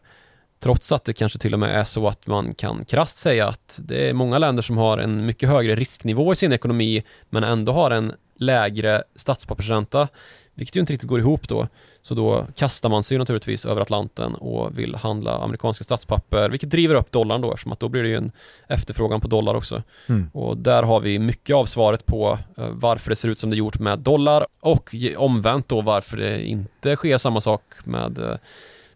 trots 0.63 0.91
att 0.91 1.05
det 1.05 1.13
kanske 1.13 1.39
till 1.39 1.53
och 1.53 1.59
med 1.59 1.79
är 1.79 1.83
så 1.83 2.07
att 2.07 2.27
man 2.27 2.53
kan 2.53 2.85
krasst 2.85 3.17
säga 3.17 3.47
att 3.47 3.79
det 3.83 4.09
är 4.09 4.13
många 4.13 4.37
länder 4.37 4.63
som 4.63 4.77
har 4.77 4.97
en 4.97 5.25
mycket 5.25 5.49
högre 5.49 5.75
risknivå 5.75 6.33
i 6.33 6.35
sin 6.35 6.53
ekonomi 6.53 7.03
men 7.29 7.43
ändå 7.43 7.71
har 7.71 7.91
en 7.91 8.13
lägre 8.35 9.03
statspappersränta 9.15 10.07
vilket 10.53 10.75
ju 10.75 10.79
inte 10.79 10.93
riktigt 10.93 11.09
går 11.09 11.19
ihop 11.19 11.47
då 11.47 11.67
så 12.01 12.15
då 12.15 12.47
kastar 12.55 12.89
man 12.89 13.03
sig 13.03 13.15
ju 13.15 13.19
naturligtvis 13.19 13.65
över 13.65 13.81
Atlanten 13.81 14.35
och 14.35 14.77
vill 14.77 14.95
handla 14.95 15.37
amerikanska 15.37 15.83
statspapper 15.83 16.49
vilket 16.49 16.69
driver 16.69 16.95
upp 16.95 17.11
dollarn 17.11 17.41
då 17.41 17.51
eftersom 17.51 17.71
att 17.71 17.79
då 17.79 17.89
blir 17.89 18.03
det 18.03 18.09
ju 18.09 18.17
en 18.17 18.31
efterfrågan 18.67 19.21
på 19.21 19.27
dollar 19.27 19.53
också 19.55 19.83
Mm. 20.07 20.29
och 20.33 20.57
där 20.57 20.83
har 20.83 20.99
vi 20.99 21.19
mycket 21.19 21.55
av 21.55 21.65
svaret 21.65 22.05
på 22.05 22.39
eh, 22.57 22.67
varför 22.69 23.09
det 23.09 23.15
ser 23.15 23.29
ut 23.29 23.39
som 23.39 23.49
det 23.49 23.55
gjort 23.55 23.79
med 23.79 23.99
dollar 23.99 24.45
och 24.59 24.95
omvänt 25.17 25.67
då 25.67 25.81
varför 25.81 26.17
det 26.17 26.45
inte 26.45 26.95
sker 26.95 27.17
samma 27.17 27.41
sak 27.41 27.61
med 27.83 28.19
eh, 28.19 28.35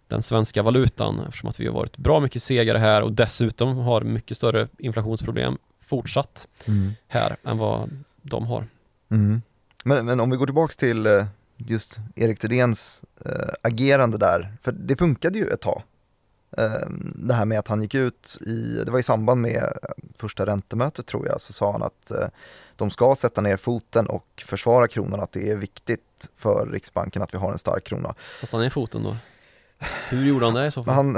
den 0.07 0.21
svenska 0.21 0.63
valutan 0.63 1.19
eftersom 1.19 1.49
att 1.49 1.59
vi 1.59 1.67
har 1.67 1.73
varit 1.73 1.97
bra 1.97 2.19
mycket 2.19 2.43
segare 2.43 2.77
här 2.77 3.01
och 3.01 3.11
dessutom 3.11 3.77
har 3.77 4.01
mycket 4.01 4.37
större 4.37 4.67
inflationsproblem 4.77 5.57
fortsatt 5.85 6.47
här 7.07 7.37
än 7.43 7.57
vad 7.57 8.03
de 8.21 8.47
har. 8.47 8.67
Mm. 9.09 9.41
Men, 9.83 10.05
men 10.05 10.19
om 10.19 10.29
vi 10.29 10.37
går 10.37 10.45
tillbaks 10.45 10.77
till 10.77 11.05
eh, 11.05 11.25
just 11.57 11.99
Erik 12.15 12.39
Thedéens 12.39 13.03
äh, 13.25 13.53
agerande 13.61 14.17
där, 14.17 14.57
för 14.61 14.71
det 14.71 14.95
funkade 14.95 15.39
ju 15.39 15.47
ett 15.47 15.61
tag. 15.61 15.83
Äh, 16.57 16.89
det 17.15 17.33
här 17.33 17.45
med 17.45 17.59
att 17.59 17.67
han 17.67 17.81
gick 17.81 17.95
ut 17.95 18.37
i, 18.41 18.81
det 18.85 18.91
var 18.91 18.99
i 18.99 19.03
samband 19.03 19.41
med 19.41 19.63
första 20.15 20.45
räntemötet 20.45 21.05
tror 21.05 21.27
jag, 21.27 21.41
så 21.41 21.53
sa 21.53 21.71
han 21.71 21.83
att 21.83 22.11
de 22.75 22.89
ska 22.89 23.15
sätta 23.15 23.41
ner 23.41 23.57
foten 23.57 24.07
och 24.07 24.43
försvara 24.45 24.87
kronan, 24.87 25.19
att 25.19 25.31
det 25.31 25.51
är 25.51 25.55
viktigt 25.55 26.29
för 26.35 26.67
Riksbanken 26.71 27.21
att 27.21 27.33
vi 27.33 27.37
har 27.37 27.51
en 27.51 27.57
stark 27.57 27.83
krona. 27.83 28.15
Satte 28.39 28.55
han 28.55 28.63
ner 28.63 28.69
foten 28.69 29.03
då? 29.03 29.17
Hur 30.09 30.25
gjorde 30.25 30.45
han 30.45 30.53
det 30.53 30.67
i 30.67 30.71
så 30.71 30.83
fall? 30.83 30.93
Han, 30.93 31.15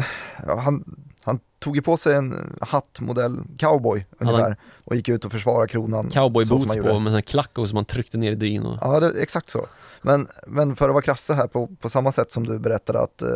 han, 0.57 0.97
han 1.23 1.39
tog 1.59 1.75
ju 1.75 1.81
på 1.81 1.97
sig 1.97 2.15
en 2.15 2.57
hattmodell 2.61 3.41
cowboy 3.57 4.05
ungefär 4.19 4.43
han... 4.43 4.55
och 4.83 4.95
gick 4.95 5.09
ut 5.09 5.25
och 5.25 5.31
försvarade 5.31 5.67
kronan. 5.67 6.09
Cowboy 6.09 6.45
boots 6.45 6.75
på 6.75 6.99
med 6.99 7.15
en 7.15 7.21
klack 7.21 7.57
och 7.57 7.67
som 7.67 7.75
man 7.75 7.85
tryckte 7.85 8.17
ner 8.17 8.31
i 8.31 8.35
dyn. 8.35 8.65
Och... 8.65 8.77
Ja, 8.81 8.99
det, 8.99 9.21
exakt 9.21 9.49
så. 9.49 9.65
Men, 10.01 10.27
men 10.47 10.75
för 10.75 10.89
att 10.89 10.93
vara 10.93 11.01
krasse 11.01 11.33
här, 11.33 11.47
på, 11.47 11.67
på 11.67 11.89
samma 11.89 12.11
sätt 12.11 12.31
som 12.31 12.47
du 12.47 12.59
berättade 12.59 12.99
att 12.99 13.21
eh, 13.21 13.27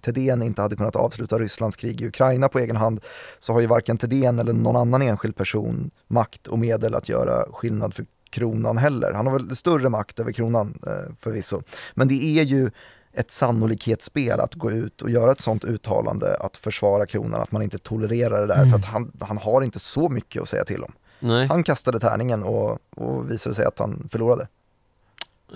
Thedéen 0.00 0.42
inte 0.42 0.62
hade 0.62 0.76
kunnat 0.76 0.96
avsluta 0.96 1.38
Rysslands 1.38 1.76
krig 1.76 2.00
i 2.00 2.06
Ukraina 2.06 2.48
på 2.48 2.58
egen 2.58 2.76
hand, 2.76 3.00
så 3.38 3.52
har 3.52 3.60
ju 3.60 3.66
varken 3.66 3.98
Thedéen 3.98 4.38
eller 4.38 4.52
någon 4.52 4.76
annan 4.76 5.02
enskild 5.02 5.36
person 5.36 5.90
makt 6.08 6.46
och 6.46 6.58
medel 6.58 6.94
att 6.94 7.08
göra 7.08 7.52
skillnad 7.52 7.94
för 7.94 8.06
kronan 8.30 8.78
heller. 8.78 9.12
Han 9.12 9.26
har 9.26 9.32
väl 9.32 9.56
större 9.56 9.88
makt 9.88 10.20
över 10.20 10.32
kronan 10.32 10.78
eh, 10.86 11.14
förvisso. 11.20 11.62
Men 11.94 12.08
det 12.08 12.38
är 12.38 12.42
ju 12.42 12.70
ett 13.18 13.30
sannolikhetsspel 13.30 14.40
att 14.40 14.54
gå 14.54 14.70
ut 14.70 15.02
och 15.02 15.10
göra 15.10 15.32
ett 15.32 15.40
sånt 15.40 15.64
uttalande 15.64 16.36
att 16.36 16.56
försvara 16.56 17.06
kronan, 17.06 17.40
att 17.40 17.52
man 17.52 17.62
inte 17.62 17.78
tolererar 17.78 18.40
det 18.40 18.46
där 18.46 18.62
mm. 18.62 18.70
för 18.70 18.78
att 18.78 18.84
han, 18.84 19.12
han 19.20 19.38
har 19.38 19.62
inte 19.62 19.78
så 19.78 20.08
mycket 20.08 20.42
att 20.42 20.48
säga 20.48 20.64
till 20.64 20.84
om. 20.84 20.92
Nej. 21.20 21.46
Han 21.46 21.64
kastade 21.64 22.00
tärningen 22.00 22.42
och, 22.42 22.78
och 22.90 23.30
visade 23.30 23.54
sig 23.54 23.64
att 23.64 23.78
han 23.78 24.08
förlorade. 24.12 24.48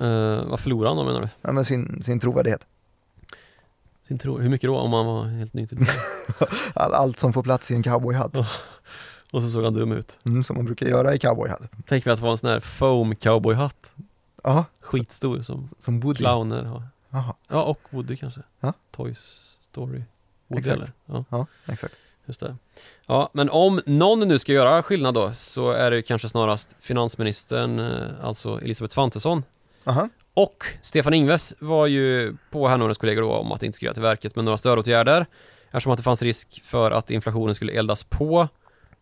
Uh, 0.00 0.48
vad 0.48 0.60
förlorade 0.60 0.90
han 0.90 0.96
då 0.96 1.04
menar 1.04 1.20
du? 1.20 1.28
Ja, 1.42 1.52
men 1.52 1.64
sin, 1.64 2.02
sin 2.02 2.20
trovärdighet. 2.20 2.66
Sin 4.08 4.18
tro 4.18 4.38
hur 4.38 4.48
mycket 4.48 4.68
då 4.68 4.78
om 4.78 4.92
han 4.92 5.06
var 5.06 5.24
helt 5.24 5.54
ny 5.54 5.66
till 5.66 5.78
Allt 6.74 7.18
som 7.18 7.32
får 7.32 7.42
plats 7.42 7.70
i 7.70 7.74
en 7.74 7.82
cowboyhatt. 7.82 8.36
och 9.32 9.42
så 9.42 9.48
såg 9.48 9.64
han 9.64 9.74
dum 9.74 9.92
ut. 9.92 10.18
Mm, 10.26 10.44
som 10.44 10.56
man 10.56 10.64
brukar 10.64 10.86
göra 10.86 11.14
i 11.14 11.18
cowboyhatt. 11.18 11.62
Tänk 11.86 12.04
mig 12.04 12.12
att 12.12 12.18
det 12.18 12.24
var 12.24 12.32
en 12.32 12.38
sån 12.38 12.50
här 12.50 12.60
foam 12.60 13.16
cowboyhatt. 13.16 13.92
Ja. 14.44 14.64
Skitstor 14.80 15.42
som, 15.42 15.68
som 15.78 16.00
Woody. 16.00 16.18
clowner 16.18 16.62
har. 16.62 16.82
Aha. 17.12 17.36
Ja, 17.48 17.62
och 17.62 17.80
Woody 17.90 18.16
kanske. 18.16 18.40
Ja. 18.60 18.72
Toy 18.90 19.14
Story. 19.14 20.02
Woody 20.48 20.60
exakt. 20.60 20.76
eller? 20.76 20.92
Ja. 21.06 21.24
ja, 21.28 21.46
exakt. 21.66 21.94
Just 22.26 22.40
det. 22.40 22.56
Ja, 23.06 23.30
men 23.32 23.50
om 23.50 23.80
någon 23.86 24.20
nu 24.20 24.38
ska 24.38 24.52
göra 24.52 24.82
skillnad 24.82 25.14
då 25.14 25.32
så 25.32 25.70
är 25.70 25.90
det 25.90 26.02
kanske 26.02 26.28
snarast 26.28 26.76
finansministern, 26.80 27.78
eh, 27.78 28.24
alltså 28.24 28.60
Elisabeth 28.60 28.94
Svantesson. 28.94 29.44
Aha. 29.84 30.08
Och 30.34 30.64
Stefan 30.82 31.14
Ingves 31.14 31.54
var 31.58 31.86
ju 31.86 32.36
på 32.50 32.62
och 32.62 32.70
hennes 32.70 32.98
kollegor 32.98 33.22
då 33.22 33.32
om 33.32 33.52
att 33.52 33.62
inte 33.62 33.76
skriva 33.76 33.94
till 33.94 34.02
verket 34.02 34.36
med 34.36 34.44
några 34.44 34.58
stödåtgärder 34.58 35.26
eftersom 35.66 35.92
att 35.92 35.96
det 35.96 36.02
fanns 36.02 36.22
risk 36.22 36.62
för 36.64 36.90
att 36.90 37.10
inflationen 37.10 37.54
skulle 37.54 37.72
eldas 37.72 38.04
på. 38.04 38.48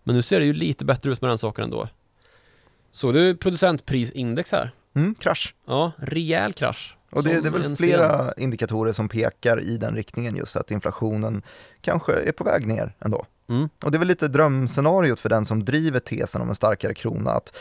Men 0.02 0.14
nu 0.14 0.22
ser 0.22 0.40
det 0.40 0.46
ju 0.46 0.52
lite 0.52 0.84
bättre 0.84 1.10
ut 1.10 1.20
med 1.20 1.30
den 1.30 1.38
saken 1.38 1.64
ändå. 1.64 1.88
Såg 2.92 3.14
du 3.14 3.36
producentprisindex 3.36 4.52
här? 4.52 4.70
Mm, 4.94 5.14
krasch. 5.14 5.54
Ja, 5.66 5.92
rejäl 5.98 6.52
krasch. 6.52 6.96
Och 7.10 7.24
det, 7.24 7.40
det 7.40 7.48
är 7.48 7.52
väl 7.52 7.76
flera 7.76 8.32
indikatorer 8.32 8.92
som 8.92 9.08
pekar 9.08 9.60
i 9.60 9.76
den 9.76 9.94
riktningen 9.94 10.36
just 10.36 10.56
att 10.56 10.70
inflationen 10.70 11.42
kanske 11.80 12.12
är 12.12 12.32
på 12.32 12.44
väg 12.44 12.66
ner 12.66 12.96
ändå. 13.00 13.26
Mm. 13.48 13.68
Och 13.84 13.90
det 13.90 13.96
är 13.96 13.98
väl 13.98 14.08
lite 14.08 14.28
drömscenariot 14.28 15.20
för 15.20 15.28
den 15.28 15.44
som 15.44 15.64
driver 15.64 16.00
tesen 16.00 16.42
om 16.42 16.48
en 16.48 16.54
starkare 16.54 16.94
krona 16.94 17.30
att 17.30 17.56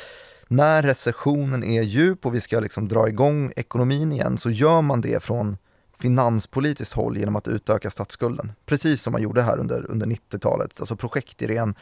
när 0.48 0.84
recessionen 0.84 1.64
är 1.64 1.82
djup 1.82 2.26
och 2.26 2.36
vi 2.36 2.42
ska 2.42 2.60
liksom 2.60 2.88
dra 2.88 3.08
igång 3.08 3.52
ekonomin 3.56 4.12
igen 4.12 4.38
så 4.38 4.50
gör 4.50 4.82
man 4.82 5.02
det 5.02 5.24
från 5.24 5.58
finanspolitiskt 6.00 6.96
håll 6.96 7.18
genom 7.18 7.36
att 7.36 7.48
utöka 7.48 7.90
statsskulden. 7.90 8.52
Precis 8.66 9.02
som 9.02 9.12
man 9.12 9.22
gjorde 9.22 9.42
här 9.42 9.58
under, 9.58 9.92
under 9.92 10.08
90-talet, 10.08 10.80
alltså 10.80 10.96
projekt 10.96 11.42
i 11.42 11.48
ren 11.48 11.76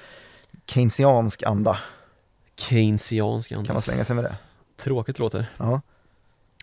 keynesiansk 0.66 1.44
anda. 1.44 1.78
Keynesiansk 2.56 3.52
anda. 3.52 3.66
Kan 3.66 3.74
man 3.74 3.82
slänga 3.82 4.06
sig 4.06 4.16
med 4.16 4.26
det? 4.26 4.36
Tråkigt 4.78 5.20
låter. 5.20 5.52
Ja. 5.58 5.82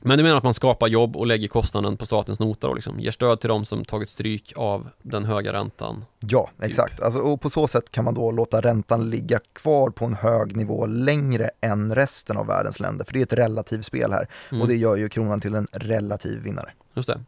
Men 0.03 0.19
du 0.19 0.25
menar 0.25 0.37
att 0.37 0.45
man 0.45 0.55
skapar 0.55 0.87
jobb 0.87 1.17
och 1.17 1.27
lägger 1.27 1.49
kostnaden 1.49 1.97
på 1.97 2.07
statens 2.07 2.41
nota 2.41 2.69
och 2.69 2.75
liksom 2.75 3.01
ger 3.01 3.11
stöd 3.11 3.41
till 3.41 3.49
de 3.49 3.65
som 3.65 3.85
tagit 3.85 4.09
stryk 4.09 4.53
av 4.57 4.91
den 5.03 5.25
höga 5.25 5.53
räntan? 5.53 6.05
Ja, 6.21 6.51
typ. 6.57 6.65
exakt. 6.65 7.03
Alltså, 7.03 7.21
och 7.21 7.41
på 7.41 7.51
så 7.51 7.69
sätt 7.69 7.91
kan 7.91 8.05
man 8.05 8.15
då 8.15 8.31
låta 8.31 8.61
räntan 8.61 9.11
ligga 9.11 9.41
kvar 9.53 9.91
på 9.91 10.05
en 10.05 10.15
hög 10.15 10.57
nivå 10.57 10.87
längre 10.87 11.51
än 11.61 11.95
resten 11.95 12.37
av 12.37 12.47
världens 12.47 12.81
länder. 12.81 13.05
För 13.05 13.13
det 13.13 13.19
är 13.19 13.23
ett 13.23 13.33
relativt 13.33 13.85
spel 13.85 14.13
här 14.13 14.29
mm. 14.51 14.63
och 14.63 14.69
det 14.69 14.75
gör 14.75 14.97
ju 14.97 15.09
kronan 15.09 15.41
till 15.41 15.55
en 15.55 15.69
relativ 15.73 16.43
vinnare. 16.43 16.73
Just 16.95 17.09
det. 17.09 17.21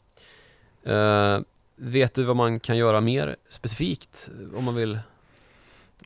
Uh, 0.92 1.40
vet 1.76 2.14
du 2.14 2.24
vad 2.24 2.36
man 2.36 2.60
kan 2.60 2.76
göra 2.76 3.00
mer 3.00 3.36
specifikt 3.48 4.30
om 4.56 4.64
man 4.64 4.74
vill 4.74 4.98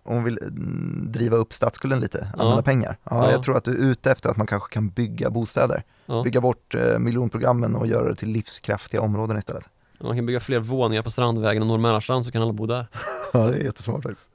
om 0.03 0.15
man 0.15 0.25
vill 0.25 0.39
mm, 0.43 1.13
driva 1.13 1.37
upp 1.37 1.53
statsskulden 1.53 2.01
lite, 2.01 2.29
använda 2.33 2.57
ja. 2.57 2.63
pengar. 2.63 2.97
Ja, 3.05 3.25
ja, 3.25 3.31
Jag 3.31 3.43
tror 3.43 3.57
att 3.57 3.65
du 3.65 3.71
är 3.71 3.91
ute 3.91 4.11
efter 4.11 4.31
att 4.31 4.37
man 4.37 4.47
kanske 4.47 4.75
kan 4.75 4.89
bygga 4.89 5.31
bostäder. 5.31 5.85
Ja. 6.07 6.23
Bygga 6.23 6.41
bort 6.41 6.75
eh, 6.75 6.99
miljonprogrammen 6.99 7.77
och 7.77 7.87
göra 7.87 8.09
det 8.09 8.15
till 8.15 8.29
livskraftiga 8.29 9.01
områden 9.01 9.37
istället. 9.37 9.69
Man 10.01 10.17
kan 10.17 10.27
bygga 10.27 10.41
fler 10.41 10.59
våningar 10.59 11.03
på 11.03 11.11
Strandvägen 11.11 11.63
och 11.63 11.81
Norr 11.81 12.23
så 12.23 12.31
kan 12.31 12.43
alla 12.43 12.53
bo 12.53 12.67
där. 12.67 12.87
ja, 13.33 13.47
det 13.47 13.57
är 13.57 13.65
jättesmart 13.65 14.03
faktiskt. 14.03 14.29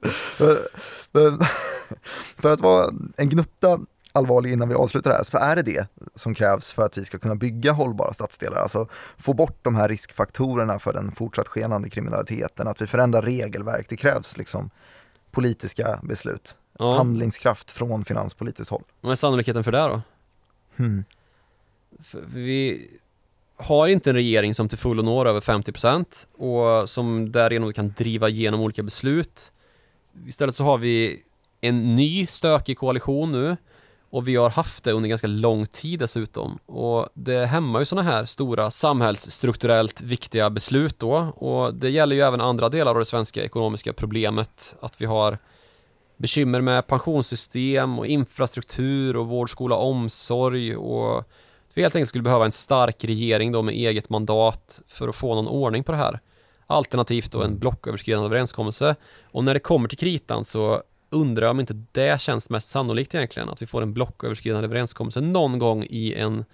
Men, 1.12 1.38
för 2.36 2.52
att 2.52 2.60
vara 2.60 2.90
en 3.16 3.28
gnutta 3.28 3.80
allvarlig 4.12 4.52
innan 4.52 4.68
vi 4.68 4.74
avslutar 4.74 5.10
det 5.10 5.16
här 5.16 5.24
så 5.24 5.38
är 5.38 5.56
det 5.56 5.62
det 5.62 5.86
som 6.14 6.34
krävs 6.34 6.72
för 6.72 6.82
att 6.82 6.98
vi 6.98 7.04
ska 7.04 7.18
kunna 7.18 7.34
bygga 7.34 7.72
hållbara 7.72 8.12
stadsdelar. 8.12 8.60
Alltså 8.60 8.88
få 9.18 9.32
bort 9.32 9.58
de 9.62 9.74
här 9.74 9.88
riskfaktorerna 9.88 10.78
för 10.78 10.92
den 10.92 11.12
fortsatt 11.12 11.48
skenande 11.48 11.90
kriminaliteten, 11.90 12.68
att 12.68 12.82
vi 12.82 12.86
förändrar 12.86 13.22
regelverk. 13.22 13.86
Det 13.88 13.96
krävs 13.96 14.36
liksom 14.36 14.70
politiska 15.36 16.00
beslut. 16.02 16.56
Ja. 16.78 16.96
Handlingskraft 16.96 17.70
från 17.70 18.04
finanspolitiskt 18.04 18.70
håll. 18.70 18.82
Vad 19.00 19.12
är 19.12 19.16
sannolikheten 19.16 19.64
för 19.64 19.72
det 19.72 19.78
då? 19.78 20.02
Hmm. 20.76 21.04
För 22.02 22.22
vi 22.26 22.90
har 23.56 23.88
inte 23.88 24.10
en 24.10 24.16
regering 24.16 24.54
som 24.54 24.68
till 24.68 24.78
fullo 24.78 25.02
når 25.02 25.26
över 25.26 25.40
50% 25.40 26.26
och 26.36 26.88
som 26.88 27.32
därigenom 27.32 27.72
kan 27.72 27.94
driva 27.96 28.28
igenom 28.28 28.60
olika 28.60 28.82
beslut. 28.82 29.52
Istället 30.26 30.54
så 30.54 30.64
har 30.64 30.78
vi 30.78 31.22
en 31.60 31.96
ny 31.96 32.26
stökig 32.26 32.78
koalition 32.78 33.32
nu 33.32 33.56
och 34.16 34.28
vi 34.28 34.36
har 34.36 34.50
haft 34.50 34.84
det 34.84 34.92
under 34.92 35.08
ganska 35.08 35.26
lång 35.26 35.66
tid 35.66 35.98
dessutom. 35.98 36.58
Och 36.66 37.08
det 37.14 37.46
hämmar 37.46 37.78
ju 37.78 37.84
sådana 37.84 38.10
här 38.10 38.24
stora 38.24 38.70
samhällsstrukturellt 38.70 40.00
viktiga 40.00 40.50
beslut 40.50 40.98
då. 40.98 41.14
Och 41.36 41.74
det 41.74 41.90
gäller 41.90 42.16
ju 42.16 42.22
även 42.22 42.40
andra 42.40 42.68
delar 42.68 42.90
av 42.90 42.98
det 42.98 43.04
svenska 43.04 43.44
ekonomiska 43.44 43.92
problemet. 43.92 44.76
Att 44.80 45.00
vi 45.00 45.06
har 45.06 45.38
bekymmer 46.16 46.60
med 46.60 46.86
pensionssystem 46.86 47.98
och 47.98 48.06
infrastruktur 48.06 49.16
och 49.16 49.26
vård, 49.26 49.50
skola, 49.50 49.76
omsorg 49.76 50.76
och 50.76 51.24
vi 51.74 51.82
helt 51.82 51.96
enkelt 51.96 52.08
skulle 52.08 52.24
behöva 52.24 52.44
en 52.44 52.52
stark 52.52 53.04
regering 53.04 53.52
då 53.52 53.62
med 53.62 53.74
eget 53.74 54.08
mandat 54.08 54.82
för 54.86 55.08
att 55.08 55.16
få 55.16 55.34
någon 55.34 55.48
ordning 55.48 55.84
på 55.84 55.92
det 55.92 55.98
här. 55.98 56.20
Alternativt 56.66 57.32
då 57.32 57.42
en 57.42 57.58
blocköverskridande 57.58 58.26
överenskommelse. 58.26 58.96
Och 59.24 59.44
när 59.44 59.54
det 59.54 59.60
kommer 59.60 59.88
till 59.88 59.98
kritan 59.98 60.44
så 60.44 60.82
undrar 61.10 61.50
om 61.50 61.60
inte 61.60 61.84
det 61.92 62.20
känns 62.20 62.50
mest 62.50 62.68
sannolikt 62.68 63.14
egentligen, 63.14 63.48
att 63.48 63.62
vi 63.62 63.66
får 63.66 63.82
en 63.82 63.94
blocköverskridande 63.94 64.66
överenskommelse 64.66 65.20
någon 65.20 65.58
gång 65.58 65.86
i 65.90 66.14
en 66.14 66.44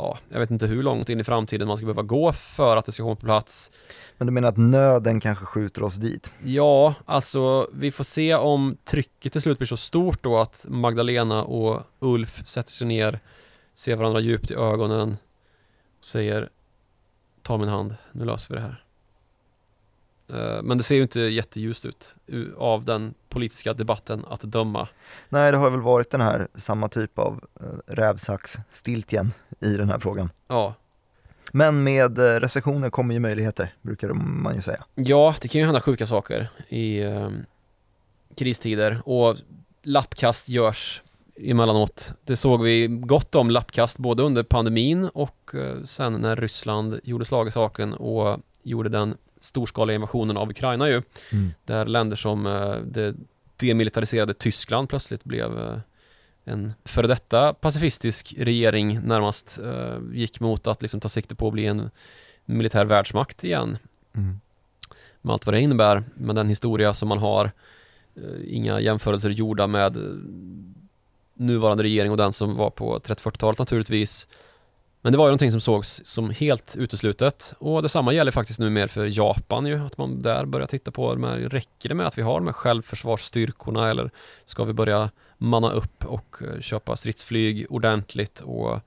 Ja, 0.00 0.18
jag 0.28 0.40
vet 0.40 0.50
inte 0.50 0.66
hur 0.66 0.82
långt 0.82 1.08
in 1.08 1.20
i 1.20 1.24
framtiden 1.24 1.68
man 1.68 1.76
ska 1.76 1.86
behöva 1.86 2.02
gå 2.02 2.32
för 2.32 2.76
att 2.76 2.84
det 2.84 2.92
ska 2.92 3.02
komma 3.02 3.16
på 3.16 3.26
plats. 3.26 3.70
Men 4.18 4.26
du 4.26 4.32
menar 4.32 4.48
att 4.48 4.56
nöden 4.56 5.20
kanske 5.20 5.44
skjuter 5.44 5.82
oss 5.82 5.94
dit? 5.94 6.34
Ja, 6.44 6.94
alltså 7.04 7.68
vi 7.72 7.90
får 7.90 8.04
se 8.04 8.34
om 8.34 8.76
trycket 8.84 9.32
till 9.32 9.42
slut 9.42 9.58
blir 9.58 9.68
så 9.68 9.76
stort 9.76 10.22
då 10.22 10.38
att 10.38 10.66
Magdalena 10.68 11.44
och 11.44 11.82
Ulf 11.98 12.46
sätter 12.46 12.70
sig 12.70 12.86
ner, 12.86 13.20
ser 13.74 13.96
varandra 13.96 14.20
djupt 14.20 14.50
i 14.50 14.54
ögonen 14.54 15.16
och 15.98 16.04
säger 16.04 16.50
Ta 17.42 17.56
min 17.58 17.68
hand, 17.68 17.94
nu 18.12 18.24
löser 18.24 18.54
vi 18.54 18.60
det 18.60 18.66
här. 18.66 18.84
Eh, 20.34 20.62
men 20.62 20.78
det 20.78 20.84
ser 20.84 20.94
ju 20.94 21.02
inte 21.02 21.20
jätteljust 21.20 21.84
ut 21.84 22.16
av 22.58 22.84
den 22.84 23.14
politiska 23.28 23.74
debatten 23.74 24.24
att 24.28 24.40
döma. 24.40 24.88
Nej, 25.28 25.52
det 25.52 25.58
har 25.58 25.70
väl 25.70 25.80
varit 25.80 26.10
den 26.10 26.20
här 26.20 26.48
samma 26.54 26.88
typ 26.88 27.18
av 27.18 27.44
eh, 27.60 27.94
rävsax-stiltjen 27.94 29.32
i 29.60 29.76
den 29.76 29.88
här 29.88 29.98
frågan. 29.98 30.30
Ja. 30.48 30.74
Men 31.52 31.82
med 31.82 32.18
eh, 32.18 32.40
restriktioner 32.40 32.90
kommer 32.90 33.14
ju 33.14 33.20
möjligheter, 33.20 33.74
brukar 33.82 34.08
man 34.12 34.54
ju 34.54 34.62
säga. 34.62 34.84
Ja, 34.94 35.34
det 35.40 35.48
kan 35.48 35.58
ju 35.60 35.64
hända 35.64 35.80
sjuka 35.80 36.06
saker 36.06 36.48
i 36.68 37.00
eh, 37.00 37.30
kristider 38.36 39.02
och 39.04 39.36
lappkast 39.82 40.48
görs 40.48 41.02
emellanåt. 41.36 42.12
Det 42.24 42.36
såg 42.36 42.62
vi 42.62 42.86
gott 42.86 43.34
om 43.34 43.50
lappkast 43.50 43.98
både 43.98 44.22
under 44.22 44.42
pandemin 44.42 45.04
och 45.04 45.50
sen 45.84 46.12
när 46.12 46.36
Ryssland 46.36 47.00
gjorde 47.04 47.24
slag 47.24 47.48
i 47.48 47.50
saken 47.50 47.94
och 47.94 48.40
gjorde 48.62 48.88
den 48.88 49.16
storskaliga 49.40 49.94
invasionen 49.94 50.36
av 50.36 50.50
Ukraina 50.50 50.88
ju. 50.88 51.02
Mm. 51.32 51.52
Där 51.64 51.86
länder 51.86 52.16
som 52.16 52.46
eh, 52.46 52.76
det 52.84 53.14
demilitariserade 53.56 54.34
Tyskland 54.34 54.88
plötsligt 54.88 55.24
blev 55.24 55.58
eh, 55.58 55.78
en 56.44 56.72
före 56.84 57.06
detta 57.06 57.54
pacifistisk 57.54 58.34
regering 58.38 59.00
närmast 59.00 59.58
eh, 59.58 59.98
gick 60.12 60.40
mot 60.40 60.66
att 60.66 60.82
liksom 60.82 61.00
ta 61.00 61.08
sikte 61.08 61.34
på 61.34 61.46
att 61.46 61.52
bli 61.52 61.66
en 61.66 61.90
militär 62.44 62.84
världsmakt 62.84 63.44
igen. 63.44 63.78
Mm. 64.12 64.40
Med 65.22 65.32
allt 65.32 65.46
vad 65.46 65.54
det 65.54 65.60
innebär, 65.60 66.04
med 66.14 66.36
den 66.36 66.48
historia 66.48 66.94
som 66.94 67.08
man 67.08 67.18
har. 67.18 67.52
Inga 68.46 68.80
jämförelser 68.80 69.30
gjorda 69.30 69.66
med 69.66 69.96
nuvarande 71.34 71.82
regering 71.82 72.10
och 72.10 72.16
den 72.16 72.32
som 72.32 72.56
var 72.56 72.70
på 72.70 72.98
30-40-talet 72.98 73.58
naturligtvis. 73.58 74.26
Men 75.02 75.12
det 75.12 75.18
var 75.18 75.24
ju 75.24 75.28
någonting 75.28 75.50
som 75.50 75.60
sågs 75.60 76.00
som 76.04 76.30
helt 76.30 76.76
uteslutet. 76.76 77.54
Och 77.58 77.82
detsamma 77.82 78.12
gäller 78.12 78.32
faktiskt 78.32 78.60
nu 78.60 78.70
mer 78.70 78.86
för 78.86 79.18
Japan 79.18 79.66
ju, 79.66 79.78
att 79.78 79.98
man 79.98 80.22
där 80.22 80.44
börjar 80.44 80.66
titta 80.66 80.90
på 80.90 81.14
de 81.14 81.24
här, 81.24 81.36
räcker 81.36 81.88
det 81.88 81.94
med 81.94 82.06
att 82.06 82.18
vi 82.18 82.22
har 82.22 82.34
de 82.34 82.46
här 82.46 82.52
självförsvarsstyrkorna 82.52 83.90
eller 83.90 84.10
ska 84.44 84.64
vi 84.64 84.72
börja 84.72 85.10
manna 85.38 85.70
upp 85.70 86.04
och 86.04 86.36
eh, 86.42 86.60
köpa 86.60 86.96
stridsflyg 86.96 87.66
ordentligt 87.70 88.40
och 88.40 88.80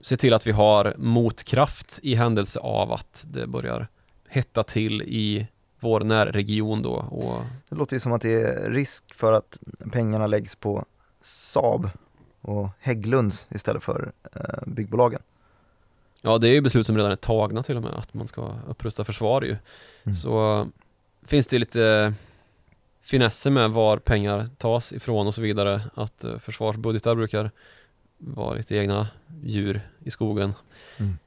se 0.00 0.16
till 0.16 0.34
att 0.34 0.46
vi 0.46 0.52
har 0.52 0.94
motkraft 0.98 2.00
i 2.02 2.14
händelse 2.14 2.60
av 2.60 2.92
att 2.92 3.24
det 3.28 3.46
börjar 3.46 3.88
hetta 4.28 4.62
till 4.62 5.02
i 5.02 5.46
vår 5.80 6.00
närregion 6.00 6.82
då 6.82 6.94
och 6.94 7.42
Det 7.68 7.76
låter 7.76 7.96
ju 7.96 8.00
som 8.00 8.12
att 8.12 8.22
det 8.22 8.32
är 8.32 8.70
risk 8.70 9.14
för 9.14 9.32
att 9.32 9.58
pengarna 9.92 10.26
läggs 10.26 10.54
på 10.54 10.84
Saab 11.20 11.90
och 12.46 12.68
Hägglunds 12.80 13.46
istället 13.50 13.82
för 13.82 14.12
eh, 14.34 14.66
byggbolagen. 14.66 15.20
Ja, 16.22 16.38
det 16.38 16.48
är 16.48 16.52
ju 16.52 16.60
beslut 16.60 16.86
som 16.86 16.96
redan 16.96 17.12
är 17.12 17.16
tagna 17.16 17.62
till 17.62 17.76
och 17.76 17.82
med, 17.82 17.94
att 17.94 18.14
man 18.14 18.26
ska 18.26 18.54
upprusta 18.68 19.04
försvar 19.04 19.42
ju. 19.42 19.56
Mm. 20.04 20.14
Så 20.14 20.66
finns 21.26 21.46
det 21.46 21.58
lite 21.58 22.14
finesser 23.02 23.50
med 23.50 23.70
var 23.70 23.96
pengar 23.96 24.48
tas 24.58 24.92
ifrån 24.92 25.26
och 25.26 25.34
så 25.34 25.42
vidare. 25.42 25.80
Att 25.94 26.24
eh, 26.24 26.38
försvarsbudgetar 26.38 27.14
brukar 27.14 27.50
vara 28.18 28.54
lite 28.54 28.76
egna 28.76 29.08
djur 29.42 29.80
i 30.04 30.10
skogen. 30.10 30.54
Mm. 30.96 31.18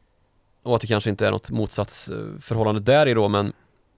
Och 0.64 0.76
att 0.76 0.82
det 0.82 0.88
kanske 0.88 1.10
inte 1.10 1.28
är 1.28 1.32
något 1.32 1.52
motsatsförhållande 1.52 2.82
där 2.82 3.08
i 3.08 3.14
då, 3.14 3.28
men 3.28 3.54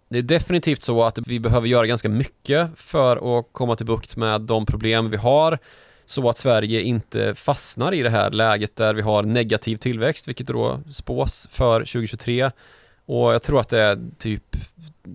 det 0.10 0.18
är 0.18 0.22
definitivt 0.22 0.82
så 0.82 1.04
att 1.04 1.20
vi 1.28 1.40
behöver 1.40 1.68
göra 1.68 1.88
ganska 1.88 2.10
mycket 2.10 2.70
för 2.76 3.40
att 3.40 3.48
komma 3.52 3.76
till 3.76 3.86
bukt 3.86 4.16
med 4.16 4.42
de 4.42 4.66
problem 4.66 5.10
vi 5.10 5.18
har 5.18 5.60
så 6.12 6.30
att 6.30 6.38
Sverige 6.38 6.82
inte 6.82 7.36
fastnar 7.36 7.94
i 7.94 8.02
det 8.02 8.10
här 8.10 8.32
läget 8.32 8.76
där 8.76 8.94
vi 8.94 9.02
har 9.02 9.24
negativ 9.24 9.78
tillväxt, 9.78 10.28
vilket 10.28 10.48
då 10.48 10.80
spås 10.92 11.48
för 11.52 11.80
2023. 11.80 12.52
Och 13.06 13.34
jag 13.34 13.44
tror 13.44 13.60
att 13.60 13.70
det 13.70 13.82
är 13.82 14.00
typ 14.18 14.56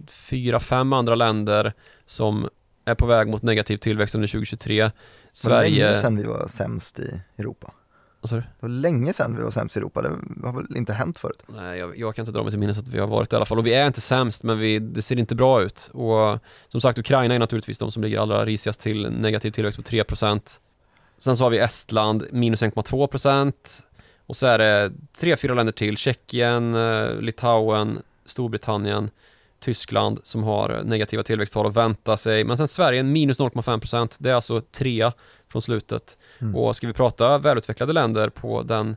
fyra, 0.09 0.61
fem 0.61 0.93
andra 0.93 1.15
länder 1.15 1.73
som 2.07 2.49
är 2.85 2.95
på 2.95 3.07
väg 3.07 3.29
mot 3.29 3.43
negativ 3.43 3.77
tillväxt 3.77 4.15
under 4.15 4.29
2023. 4.29 4.77
Det 4.77 4.83
var 4.83 4.93
Sverige... 5.33 5.85
länge 5.85 5.95
sedan 5.95 6.17
vi 6.17 6.23
var 6.23 6.47
sämst 6.49 6.99
i 6.99 7.21
Europa. 7.39 7.73
Vad 8.21 8.31
sa 8.31 8.37
du? 8.37 8.43
Det 8.43 8.49
var 8.61 8.69
länge 8.69 9.13
sedan 9.13 9.37
vi 9.37 9.43
var 9.43 9.51
sämst 9.51 9.77
i 9.77 9.79
Europa, 9.79 10.03
det 10.03 10.09
har 10.47 10.53
väl 10.53 10.77
inte 10.77 10.93
hänt 10.93 11.19
förut? 11.19 11.43
Nej, 11.47 11.79
jag, 11.79 11.99
jag 11.99 12.15
kan 12.15 12.23
inte 12.23 12.33
dra 12.33 12.43
mig 12.43 12.51
till 12.51 12.61
minnes 12.61 12.79
att 12.79 12.89
vi 12.89 12.99
har 12.99 13.07
varit 13.07 13.33
i 13.33 13.37
alla 13.37 13.45
fall. 13.45 13.59
Och 13.59 13.67
vi 13.67 13.75
är 13.75 13.87
inte 13.87 14.01
sämst, 14.01 14.43
men 14.43 14.59
vi, 14.59 14.79
det 14.79 15.03
ser 15.03 15.19
inte 15.19 15.35
bra 15.35 15.63
ut. 15.63 15.91
Och 15.93 16.39
som 16.69 16.81
sagt, 16.81 16.99
Ukraina 16.99 17.35
är 17.35 17.39
naturligtvis 17.39 17.79
de 17.79 17.91
som 17.91 18.03
ligger 18.03 18.19
allra 18.21 18.45
risigast 18.45 18.81
till 18.81 19.11
negativ 19.11 19.51
tillväxt 19.51 19.79
på 19.79 19.83
3%. 19.83 20.61
Sen 21.19 21.37
så 21.37 21.45
har 21.45 21.51
vi 21.51 21.59
Estland, 21.59 22.27
minus 22.33 22.63
1,2% 22.63 23.53
och 24.27 24.37
så 24.37 24.47
är 24.47 24.59
det 24.59 24.93
tre, 25.19 25.37
fyra 25.37 25.55
länder 25.55 25.73
till, 25.73 25.97
Tjeckien, 25.97 26.75
eh, 26.75 27.21
Litauen, 27.21 28.03
Storbritannien, 28.25 29.11
Tyskland 29.61 30.21
som 30.23 30.43
har 30.43 30.83
negativa 30.85 31.23
tillväxttal 31.23 31.67
att 31.67 31.77
vänta 31.77 32.17
sig. 32.17 32.45
Men 32.45 32.57
sen 32.57 32.69
Sverige, 32.69 33.03
minus 33.03 33.39
0,5%. 33.39 34.17
Det 34.21 34.31
är 34.31 34.35
alltså 34.35 34.61
trea 34.61 35.13
från 35.49 35.63
slutet. 35.63 36.19
Mm. 36.39 36.57
Och 36.57 36.77
ska 36.77 36.87
vi 36.87 36.93
prata 36.93 37.39
välutvecklade 37.39 37.93
länder 37.93 38.29
på 38.29 38.63
den 38.63 38.97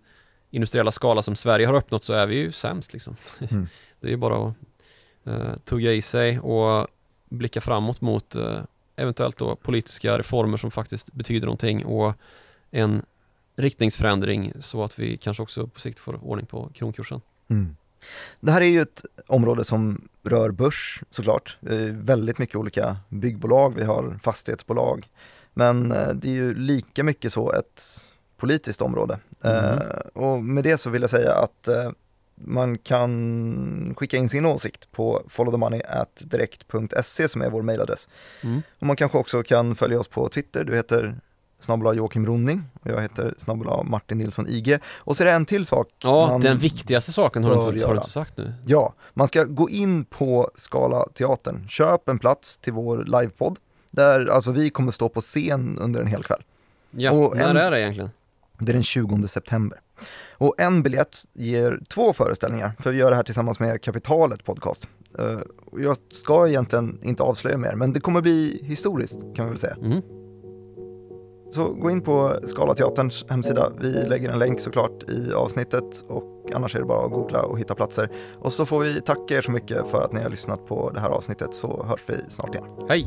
industriella 0.52 0.92
skala 0.92 1.22
som 1.22 1.36
Sverige 1.36 1.68
har 1.68 1.74
uppnått 1.74 2.04
så 2.04 2.14
är 2.14 2.28
vi 2.28 2.36
ju 2.36 2.52
sämst 2.52 2.94
liksom. 2.94 3.16
Mm. 3.52 3.68
Det 4.00 4.08
är 4.08 4.12
ju 4.12 4.18
bara 4.18 4.48
att 4.48 4.54
uh, 5.28 5.56
tugga 5.66 5.94
i 5.94 6.02
sig 6.02 6.40
och 6.40 6.88
blicka 7.30 7.62
framåt 7.62 8.02
mot 8.02 8.36
eh, 8.36 8.62
eventuellt 9.00 9.38
då 9.38 9.56
politiska 9.56 10.18
reformer 10.18 10.58
som 10.58 10.72
faktiskt 10.72 11.14
betyder 11.14 11.47
någonting 11.47 11.86
och 11.86 12.14
en 12.72 13.06
riktningsförändring 13.56 14.54
så 14.60 14.84
att 14.84 15.00
vi 15.00 15.18
kanske 15.18 15.43
också 15.43 15.68
på 15.68 15.80
sikt 15.80 16.00
får 16.00 16.24
ordning 16.24 16.45
på 16.45 16.70
kronkursen. 16.74 17.22
Mm. 17.47 17.76
Det 18.39 18.52
här 18.52 18.62
är 18.62 18.66
ju 18.66 18.82
ett 18.82 19.06
område 19.28 19.64
som 19.64 20.10
rör 20.24 20.52
börs 20.52 21.04
såklart. 21.10 21.58
Väldigt 21.91 22.38
mycket 22.38 22.56
olika 22.56 22.97
byggbolag, 23.10 23.76
vi 23.76 23.84
har 23.84 24.20
fastighetsbolag. 24.24 25.08
Men 25.54 25.91
eh, 25.91 26.14
det 26.14 26.28
är 26.28 26.34
ju 26.34 26.54
lika 26.54 27.04
mycket 27.04 27.34
så 27.34 27.52
ett 27.52 27.84
politiskt 28.38 28.82
område. 28.82 29.20
Mm. 29.43 29.64
Eh, 29.64 30.00
och 30.14 30.43
med 30.43 30.64
det 30.64 30.78
så 30.78 30.89
vill 30.89 31.02
jag 31.02 31.10
säga 31.10 31.34
att 31.34 31.68
eh, 31.68 31.91
man 32.46 32.78
kan 32.78 33.94
skicka 33.98 34.18
in 34.18 34.30
sin 34.30 34.46
åsikt 34.46 34.92
på 34.92 35.22
followthemoney.direkt.se 35.28 37.28
som 37.28 37.42
är 37.42 37.50
vår 37.50 37.62
mejladress. 37.62 38.08
Mm. 38.42 38.62
Och 38.80 38.88
man 38.88 38.96
kanske 38.96 39.18
också 39.18 39.44
kan 39.44 39.76
följa 39.76 40.00
oss 40.00 40.08
på 40.08 40.30
Twitter, 40.30 40.64
du 40.64 40.76
heter 40.76 41.20
snabbla 41.60 41.94
Joakim 41.94 42.26
Ronning 42.26 42.64
och 42.82 42.92
jag 42.92 43.02
heter 43.02 43.36
snabbla 43.38 43.84
Martin 43.84 44.18
Nilsson 44.18 44.48
IG. 44.48 44.80
Och 44.98 45.18
så 45.18 45.24
är 45.24 45.26
det 45.26 45.32
en 45.34 45.46
till 45.46 45.66
sak. 45.66 45.88
Ja, 46.04 46.40
den 46.42 46.58
viktigaste 46.58 47.12
saken 47.12 47.44
har 47.44 47.50
du, 47.52 47.56
inte, 47.72 47.86
har 47.88 47.94
du 47.94 47.98
inte 48.00 48.10
sagt 48.10 48.38
nu. 48.38 48.54
Ja, 48.66 48.94
man 49.14 49.28
ska 49.28 49.44
gå 49.44 49.70
in 49.70 50.06
på 50.06 50.52
Skala 50.56 51.06
Teatern. 51.14 51.68
Köp 51.68 52.10
en 52.10 52.20
plats 52.20 52.58
till 52.58 52.74
vår 52.74 53.04
livepodd. 53.04 53.60
Där 53.92 54.26
alltså 54.26 54.52
vi 54.52 54.70
kommer 54.70 54.92
stå 54.92 55.10
på 55.10 55.22
scen 55.22 55.78
under 55.80 56.02
en 56.02 56.08
hel 56.08 56.24
kväll. 56.24 56.44
Ja, 56.92 57.12
Och 57.12 57.36
när 57.38 57.50
en- 57.50 57.58
är 57.58 57.72
det 57.72 57.82
egentligen? 57.82 58.10
Det 58.60 58.72
är 58.72 58.74
den 58.74 58.84
20 58.84 59.28
september. 59.28 59.80
Och 60.32 60.62
en 60.62 60.84
biljett 60.84 61.18
ger 61.34 61.80
två 61.89 62.14
föreställningar, 62.14 62.72
för 62.80 62.91
vi 62.91 62.97
gör 62.97 63.10
det 63.10 63.16
här 63.16 63.24
tillsammans 63.24 63.60
med 63.60 63.82
Kapitalet 63.82 64.43
Podcast. 64.43 64.88
Eh, 65.20 65.39
jag 65.78 65.97
ska 66.12 66.47
egentligen 66.47 67.00
inte 67.04 67.24
avslöja 67.24 67.58
mer, 67.58 67.76
men 67.76 67.93
det 67.93 68.00
kommer 68.00 68.22
bli 68.22 68.62
historiskt 68.64 69.20
kan 69.36 69.45
vi 69.45 69.50
väl 69.50 69.60
säga. 69.60 69.76
Mm. 69.82 70.02
Så 71.50 71.74
gå 71.74 71.91
in 71.91 72.02
på 72.02 72.36
Skala 72.43 72.74
Teaterns 72.74 73.26
hemsida. 73.30 73.72
Vi 73.80 73.91
lägger 73.91 74.30
en 74.30 74.39
länk 74.39 74.60
såklart 74.60 75.10
i 75.10 75.34
avsnittet 75.34 76.06
och 76.08 76.50
annars 76.56 76.76
är 76.76 76.80
det 76.80 76.86
bara 76.86 77.06
att 77.06 77.12
googla 77.12 77.41
och 77.41 77.60
hitta 77.60 77.76
platser. 77.76 78.10
Och 78.39 78.54
så 78.54 78.66
får 78.66 78.80
vi 78.80 79.02
tacka 79.02 79.36
er 79.36 79.41
så 79.41 79.52
mycket 79.52 79.88
för 79.88 80.02
att 80.02 80.14
ni 80.14 80.24
har 80.24 80.30
lyssnat 80.30 80.66
på 80.68 80.91
det 80.93 81.00
här 81.00 81.10
avsnittet 81.10 81.54
så 81.54 81.84
hörs 81.84 82.02
vi 82.08 82.16
snart 82.30 82.56
igen. 82.56 82.66
Hej! 82.89 83.06